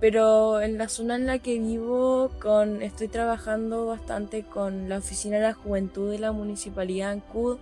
Pero 0.00 0.60
en 0.60 0.78
la 0.78 0.88
zona 0.88 1.16
en 1.16 1.26
la 1.26 1.40
que 1.40 1.58
vivo, 1.58 2.30
con, 2.40 2.82
estoy 2.82 3.08
trabajando 3.08 3.86
bastante 3.86 4.44
con 4.44 4.88
la 4.88 4.98
Oficina 4.98 5.38
de 5.38 5.42
la 5.42 5.54
Juventud 5.54 6.12
de 6.12 6.20
la 6.20 6.30
Municipalidad 6.30 7.08
de 7.08 7.12
Ancud, 7.14 7.58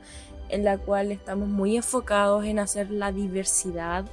en 0.50 0.62
la 0.62 0.76
cual 0.76 1.12
estamos 1.12 1.48
muy 1.48 1.76
enfocados 1.76 2.44
en 2.44 2.58
hacer 2.58 2.90
la 2.90 3.10
diversidad, 3.10 4.04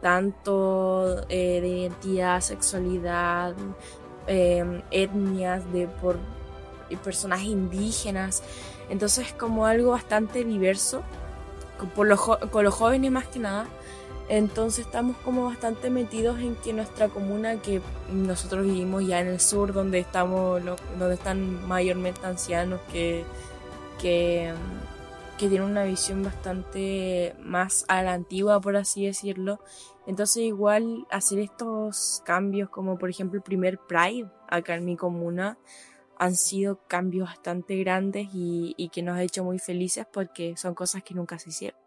tanto 0.00 1.24
eh, 1.28 1.60
de 1.60 1.68
identidad, 1.68 2.40
sexualidad, 2.40 3.54
em, 4.26 4.82
etnias, 4.90 5.70
de 5.72 5.86
por 5.86 6.18
personas 7.02 7.42
indígenas. 7.42 8.42
Entonces 8.88 9.28
es 9.28 9.32
como 9.32 9.66
algo 9.66 9.92
bastante 9.92 10.44
diverso, 10.44 11.02
con 11.94 12.08
los 12.64 12.74
jóvenes 12.74 13.10
más 13.12 13.26
que 13.28 13.38
nada 13.38 13.66
entonces 14.28 14.84
estamos 14.84 15.16
como 15.18 15.46
bastante 15.46 15.88
metidos 15.88 16.38
en 16.40 16.54
que 16.56 16.74
nuestra 16.74 17.08
comuna, 17.08 17.62
que 17.62 17.80
nosotros 18.12 18.66
vivimos 18.66 19.06
ya 19.06 19.20
en 19.20 19.28
el 19.28 19.40
sur, 19.40 19.72
donde 19.72 20.00
estamos, 20.00 20.62
donde 20.98 21.14
están 21.14 21.66
mayormente 21.66 22.26
ancianos 22.26 22.80
que, 22.92 23.24
que, 23.98 24.52
que 25.38 25.48
tienen 25.48 25.70
una 25.70 25.84
visión 25.84 26.22
bastante 26.22 27.34
más 27.40 27.84
a 27.88 28.02
la 28.02 28.12
antigua, 28.12 28.60
por 28.60 28.76
así 28.76 29.06
decirlo. 29.06 29.60
Entonces 30.06 30.42
igual 30.42 31.06
hacer 31.10 31.38
estos 31.38 32.22
cambios, 32.26 32.68
como 32.68 32.98
por 32.98 33.08
ejemplo 33.08 33.38
el 33.38 33.42
primer 33.42 33.78
Pride 33.78 34.30
acá 34.48 34.74
en 34.74 34.84
mi 34.84 34.96
comuna, 34.96 35.58
han 36.18 36.34
sido 36.34 36.80
cambios 36.88 37.28
bastante 37.28 37.76
grandes 37.76 38.28
y, 38.34 38.74
y 38.76 38.88
que 38.88 39.02
nos 39.02 39.16
ha 39.16 39.22
hecho 39.22 39.44
muy 39.44 39.58
felices 39.58 40.06
porque 40.12 40.56
son 40.56 40.74
cosas 40.74 41.02
que 41.02 41.14
nunca 41.14 41.38
se 41.38 41.50
hicieron. 41.50 41.78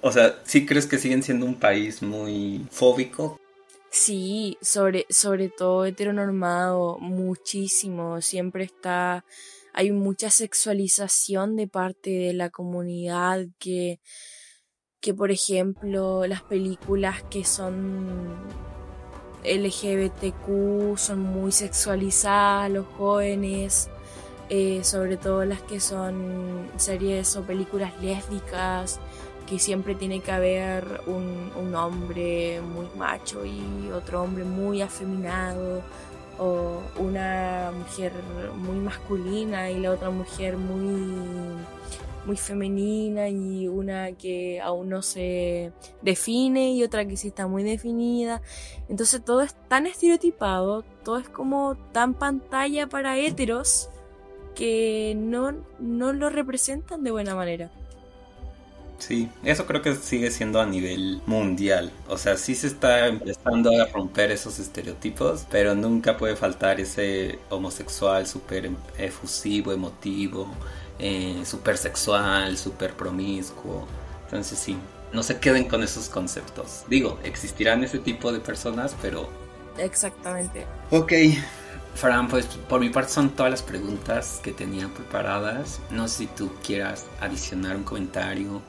O 0.00 0.10
sea, 0.10 0.40
¿sí 0.44 0.66
crees 0.66 0.86
que 0.86 0.98
siguen 0.98 1.22
siendo 1.22 1.46
un 1.46 1.56
país 1.56 2.02
muy 2.02 2.66
fóbico? 2.70 3.38
Sí, 3.90 4.58
sobre, 4.60 5.06
sobre 5.08 5.48
todo 5.48 5.86
heteronormado, 5.86 6.98
muchísimo. 6.98 8.20
Siempre 8.20 8.64
está. 8.64 9.24
Hay 9.76 9.92
mucha 9.92 10.30
sexualización 10.30 11.54
de 11.54 11.68
parte 11.68 12.08
de 12.08 12.32
la 12.32 12.48
comunidad 12.48 13.44
que. 13.58 14.00
que 15.00 15.12
por 15.12 15.30
ejemplo, 15.30 16.26
las 16.26 16.42
películas 16.42 17.22
que 17.24 17.44
son 17.44 18.36
LGBTQ 19.44 20.96
son 20.96 21.20
muy 21.20 21.52
sexualizadas, 21.52 22.70
los 22.70 22.86
jóvenes. 22.86 23.90
Eh, 24.48 24.82
sobre 24.82 25.18
todo 25.18 25.44
las 25.44 25.60
que 25.62 25.78
son 25.78 26.70
series 26.76 27.36
o 27.36 27.42
películas 27.42 27.92
lésbicas 28.00 29.00
que 29.46 29.58
siempre 29.58 29.94
tiene 29.94 30.20
que 30.20 30.30
haber 30.32 31.02
un, 31.06 31.50
un, 31.56 31.74
hombre 31.74 32.60
muy 32.62 32.86
macho 32.96 33.44
y 33.44 33.90
otro 33.92 34.22
hombre 34.22 34.44
muy 34.44 34.82
afeminado, 34.82 35.82
o 36.38 36.80
una 36.98 37.72
mujer 37.76 38.12
muy 38.56 38.76
masculina 38.76 39.70
y 39.70 39.80
la 39.80 39.92
otra 39.92 40.10
mujer 40.10 40.56
muy, 40.56 41.12
muy 42.26 42.36
femenina 42.36 43.28
y 43.28 43.68
una 43.68 44.12
que 44.12 44.60
aún 44.60 44.88
no 44.88 45.02
se 45.02 45.72
define 46.02 46.72
y 46.72 46.82
otra 46.82 47.06
que 47.06 47.16
sí 47.16 47.28
está 47.28 47.46
muy 47.46 47.62
definida. 47.62 48.42
Entonces 48.88 49.24
todo 49.24 49.42
es 49.42 49.54
tan 49.68 49.86
estereotipado, 49.86 50.84
todo 51.04 51.18
es 51.18 51.28
como 51.28 51.76
tan 51.92 52.14
pantalla 52.14 52.88
para 52.88 53.18
héteros 53.18 53.88
que 54.54 55.14
no, 55.16 55.52
no 55.78 56.12
lo 56.12 56.30
representan 56.30 57.04
de 57.04 57.10
buena 57.10 57.34
manera. 57.34 57.70
Sí, 58.98 59.28
eso 59.44 59.66
creo 59.66 59.82
que 59.82 59.94
sigue 59.94 60.30
siendo 60.30 60.60
a 60.60 60.66
nivel 60.66 61.20
mundial. 61.26 61.92
O 62.08 62.16
sea, 62.16 62.36
sí 62.36 62.54
se 62.54 62.68
está 62.68 63.06
empezando 63.08 63.70
a 63.70 63.86
romper 63.86 64.30
esos 64.30 64.58
estereotipos, 64.58 65.46
pero 65.50 65.74
nunca 65.74 66.16
puede 66.16 66.34
faltar 66.34 66.80
ese 66.80 67.38
homosexual 67.50 68.26
súper 68.26 68.70
efusivo, 68.98 69.72
emotivo, 69.72 70.48
eh, 70.98 71.42
súper 71.44 71.76
sexual, 71.76 72.56
súper 72.56 72.94
promiscuo. 72.94 73.86
Entonces 74.24 74.58
sí, 74.58 74.76
no 75.12 75.22
se 75.22 75.38
queden 75.38 75.64
con 75.68 75.82
esos 75.82 76.08
conceptos. 76.08 76.84
Digo, 76.88 77.18
existirán 77.22 77.84
ese 77.84 77.98
tipo 77.98 78.32
de 78.32 78.40
personas, 78.40 78.96
pero... 79.02 79.28
Exactamente. 79.78 80.66
Ok, 80.90 81.12
Fran, 81.94 82.28
pues 82.28 82.46
por 82.46 82.80
mi 82.80 82.88
parte 82.88 83.12
son 83.12 83.30
todas 83.30 83.50
las 83.50 83.62
preguntas 83.62 84.40
que 84.42 84.52
tenía 84.52 84.88
preparadas. 84.88 85.80
No 85.90 86.08
sé 86.08 86.18
si 86.18 86.26
tú 86.28 86.50
quieras 86.64 87.06
adicionar 87.20 87.76
un 87.76 87.84
comentario 87.84 88.62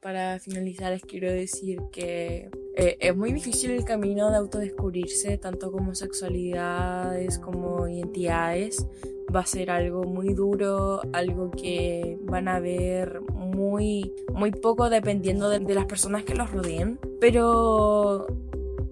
para 0.00 0.38
finalizar 0.38 0.92
les 0.92 1.02
quiero 1.02 1.30
decir 1.30 1.80
que 1.92 2.50
eh, 2.76 2.98
es 3.00 3.16
muy 3.16 3.32
difícil 3.32 3.70
el 3.70 3.84
camino 3.84 4.30
de 4.30 4.36
autodescubrirse, 4.36 5.38
tanto 5.38 5.72
como 5.72 5.94
sexualidades 5.94 7.38
como 7.38 7.88
identidades. 7.88 8.86
Va 9.34 9.40
a 9.40 9.46
ser 9.46 9.70
algo 9.70 10.04
muy 10.04 10.34
duro, 10.34 11.00
algo 11.12 11.50
que 11.50 12.18
van 12.22 12.48
a 12.48 12.60
ver 12.60 13.20
muy, 13.32 14.12
muy 14.32 14.52
poco 14.52 14.88
dependiendo 14.88 15.48
de, 15.48 15.60
las 15.74 15.86
personas 15.86 16.24
que 16.24 16.34
los 16.34 16.52
rodeen. 16.52 17.00
Pero 17.20 18.26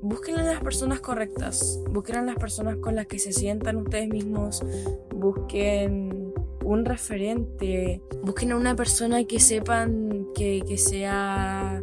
busquen 0.03 0.37
las 0.37 0.61
personas 0.61 1.01
correctas, 1.01 1.81
busquen 1.91 2.27
las 2.27 2.37
personas 2.37 2.77
con 2.77 2.95
las 2.97 3.07
que 3.07 3.19
se 3.19 3.33
sientan 3.33 3.77
ustedes 3.77 4.09
mismos, 4.09 4.63
busquen 5.15 6.34
un 6.65 6.85
referente, 6.85 8.01
busquen 8.23 8.53
a 8.53 8.57
una 8.57 8.75
persona 8.75 9.25
que 9.25 9.39
sepan 9.39 10.29
que, 10.35 10.63
sea 10.79 11.83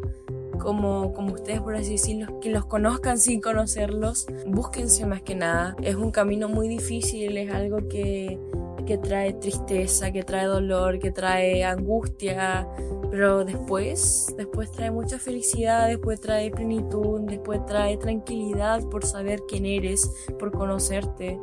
como, 0.60 1.14
como 1.14 1.34
ustedes, 1.34 1.62
por 1.62 1.76
así 1.76 1.94
decirlo, 1.94 2.40
que 2.40 2.50
los 2.50 2.66
conozcan 2.66 3.18
sin 3.18 3.42
conocerlos, 3.42 4.28
búsquense 4.48 5.06
más 5.06 5.22
que 5.22 5.36
nada. 5.36 5.76
Es 5.82 5.96
un 5.96 6.12
camino 6.12 6.50
muy 6.50 6.68
difícil, 6.68 7.38
es 7.38 7.52
algo 7.54 7.88
que, 7.88 8.40
que 8.86 8.98
trae 8.98 9.34
tristeza, 9.34 10.12
que 10.12 10.24
trae 10.24 10.46
dolor, 10.46 11.00
que 11.00 11.12
trae 11.12 11.64
angustia, 11.64 12.68
pero 13.10 13.44
después, 13.46 14.34
después 14.38 14.72
trae 14.72 14.92
mucha 14.92 15.20
felicidad, 15.20 15.88
después 15.88 16.20
trae 16.20 16.50
plenitud, 16.52 17.22
después 17.22 17.66
trae 17.66 17.98
tranquilidad 17.98 18.84
por 18.90 19.06
saber 19.06 19.42
quién 19.48 19.66
eres, 19.66 20.10
por 20.40 20.52
conocerte. 20.52 21.40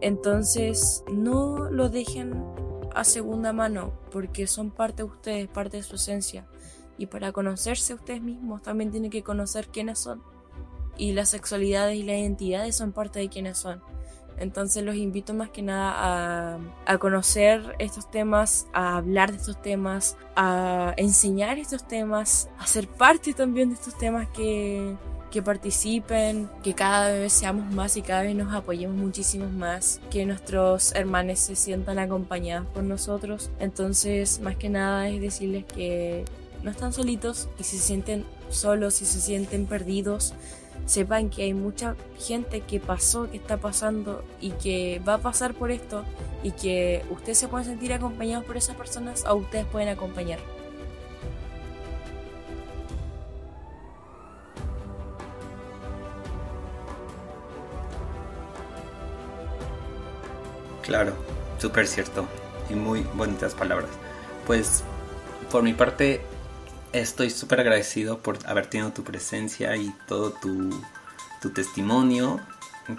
Entonces, 0.00 1.04
no 1.12 1.70
lo 1.70 1.88
dejen 1.88 2.44
a 2.94 3.04
segunda 3.04 3.52
mano, 3.52 3.92
porque 4.10 4.46
son 4.46 4.70
parte 4.70 5.02
de 5.02 5.08
ustedes, 5.08 5.48
parte 5.48 5.78
de 5.78 5.82
su 5.82 5.96
esencia. 5.96 6.46
Y 6.98 7.06
para 7.06 7.32
conocerse 7.32 7.94
ustedes 7.94 8.22
mismos 8.22 8.62
también 8.62 8.90
tienen 8.90 9.10
que 9.10 9.22
conocer 9.22 9.68
quiénes 9.68 9.98
son. 9.98 10.22
Y 10.96 11.12
las 11.12 11.30
sexualidades 11.30 11.96
y 11.96 12.02
las 12.02 12.16
identidades 12.16 12.76
son 12.76 12.92
parte 12.92 13.20
de 13.20 13.28
quiénes 13.28 13.58
son. 13.58 13.82
Entonces 14.36 14.82
los 14.82 14.96
invito 14.96 15.34
más 15.34 15.50
que 15.50 15.60
nada 15.60 15.92
a, 15.96 16.58
a, 16.86 16.98
conocer 16.98 17.76
estos 17.78 18.10
temas, 18.10 18.66
a 18.72 18.96
hablar 18.96 19.32
de 19.32 19.36
estos 19.36 19.60
temas, 19.60 20.16
a 20.34 20.94
enseñar 20.96 21.58
estos 21.58 21.86
temas, 21.86 22.48
a 22.58 22.66
ser 22.66 22.88
parte 22.88 23.34
también 23.34 23.68
de 23.68 23.74
estos 23.74 23.96
temas 23.98 24.28
que, 24.30 24.96
que 25.30 25.42
participen, 25.42 26.48
que 26.62 26.74
cada 26.74 27.12
vez 27.12 27.32
seamos 27.32 27.72
más 27.72 27.96
y 27.96 28.02
cada 28.02 28.22
vez 28.22 28.34
nos 28.34 28.52
apoyemos 28.52 28.96
muchísimo 28.96 29.48
más, 29.48 30.00
que 30.10 30.26
nuestros 30.26 30.94
hermanos 30.94 31.38
se 31.38 31.56
sientan 31.56 31.98
acompañados 31.98 32.66
por 32.68 32.82
nosotros. 32.82 33.50
Entonces, 33.58 34.40
más 34.40 34.56
que 34.56 34.68
nada 34.68 35.08
es 35.08 35.20
decirles 35.20 35.64
que 35.64 36.24
no 36.62 36.70
están 36.70 36.92
solitos 36.92 37.48
y 37.58 37.64
si 37.64 37.78
se 37.78 37.84
sienten 37.84 38.24
solos, 38.50 38.94
si 38.94 39.04
se 39.04 39.20
sienten 39.20 39.66
perdidos, 39.66 40.34
sepan 40.86 41.30
que 41.30 41.44
hay 41.44 41.54
mucha 41.54 41.94
gente 42.18 42.60
que 42.62 42.80
pasó, 42.80 43.30
que 43.30 43.36
está 43.36 43.56
pasando 43.58 44.24
y 44.40 44.50
que 44.50 45.00
va 45.06 45.14
a 45.14 45.18
pasar 45.18 45.54
por 45.54 45.70
esto 45.70 46.04
y 46.42 46.52
que 46.52 47.04
ustedes 47.10 47.38
se 47.38 47.48
pueden 47.48 47.66
sentir 47.66 47.92
acompañados 47.92 48.44
por 48.44 48.56
esas 48.56 48.76
personas 48.76 49.24
o 49.26 49.36
ustedes 49.36 49.66
pueden 49.66 49.88
acompañar. 49.88 50.38
Claro, 60.90 61.14
súper 61.58 61.86
cierto 61.86 62.26
y 62.68 62.74
muy 62.74 63.02
bonitas 63.14 63.54
palabras. 63.54 63.90
Pues 64.44 64.82
por 65.48 65.62
mi 65.62 65.72
parte 65.72 66.20
estoy 66.92 67.30
súper 67.30 67.60
agradecido 67.60 68.18
por 68.18 68.44
haber 68.44 68.66
tenido 68.66 68.92
tu 68.92 69.04
presencia 69.04 69.76
y 69.76 69.94
todo 70.08 70.32
tu, 70.32 70.68
tu 71.40 71.50
testimonio. 71.50 72.40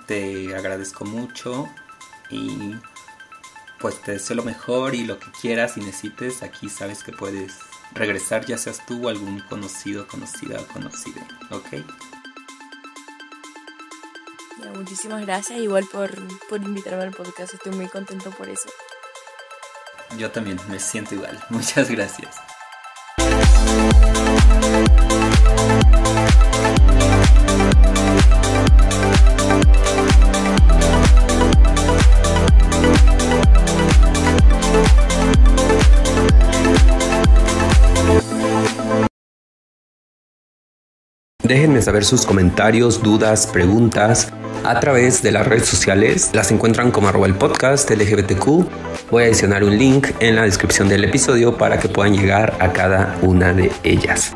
Te 0.07 0.55
agradezco 0.55 1.03
mucho 1.03 1.67
y 2.29 2.75
pues 3.81 4.01
te 4.01 4.13
deseo 4.13 4.37
lo 4.37 4.43
mejor 4.43 4.95
y 4.95 5.03
lo 5.03 5.19
que 5.19 5.29
quieras 5.41 5.75
y 5.75 5.81
necesites. 5.81 6.43
Aquí 6.43 6.69
sabes 6.69 7.03
que 7.03 7.11
puedes 7.11 7.55
regresar, 7.93 8.45
ya 8.45 8.57
seas 8.57 8.85
tú 8.85 9.05
o 9.05 9.09
algún 9.09 9.41
conocido, 9.49 10.07
conocida 10.07 10.61
o 10.61 10.67
conocido. 10.67 11.19
¿Ok? 11.49 11.83
Muchísimas 14.69 15.25
gracias 15.25 15.59
igual 15.59 15.85
por, 15.91 16.11
por 16.47 16.61
invitarme 16.61 17.03
al 17.03 17.11
podcast. 17.11 17.53
Estoy 17.53 17.73
muy 17.73 17.87
contento 17.87 18.31
por 18.31 18.49
eso. 18.49 18.69
Yo 20.17 20.29
también 20.31 20.59
me 20.69 20.79
siento 20.79 21.15
igual. 21.15 21.39
Muchas 21.49 21.89
gracias. 21.89 22.35
Déjenme 41.43 41.81
saber 41.81 42.05
sus 42.05 42.25
comentarios, 42.25 43.03
dudas, 43.03 43.45
preguntas 43.45 44.31
a 44.63 44.79
través 44.79 45.21
de 45.21 45.31
las 45.31 45.47
redes 45.47 45.67
sociales. 45.67 46.29
Las 46.33 46.51
encuentran 46.51 46.91
como 46.91 47.07
arroba 47.07 47.27
el 47.27 47.35
podcast 47.35 47.89
LGBTQ. 47.89 48.45
Voy 49.09 49.23
a 49.23 49.25
adicionar 49.27 49.63
un 49.63 49.77
link 49.77 50.07
en 50.19 50.35
la 50.35 50.43
descripción 50.43 50.89
del 50.89 51.03
episodio 51.03 51.57
para 51.57 51.79
que 51.79 51.89
puedan 51.89 52.15
llegar 52.15 52.55
a 52.59 52.71
cada 52.71 53.17
una 53.21 53.53
de 53.53 53.71
ellas. 53.83 54.35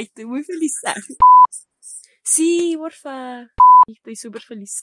Estoy 0.00 0.26
muy 0.26 0.44
feliz. 0.44 0.80
Sí, 2.22 2.76
porfa. 2.76 3.50
Estoy 3.86 4.16
súper 4.16 4.42
feliz. 4.42 4.80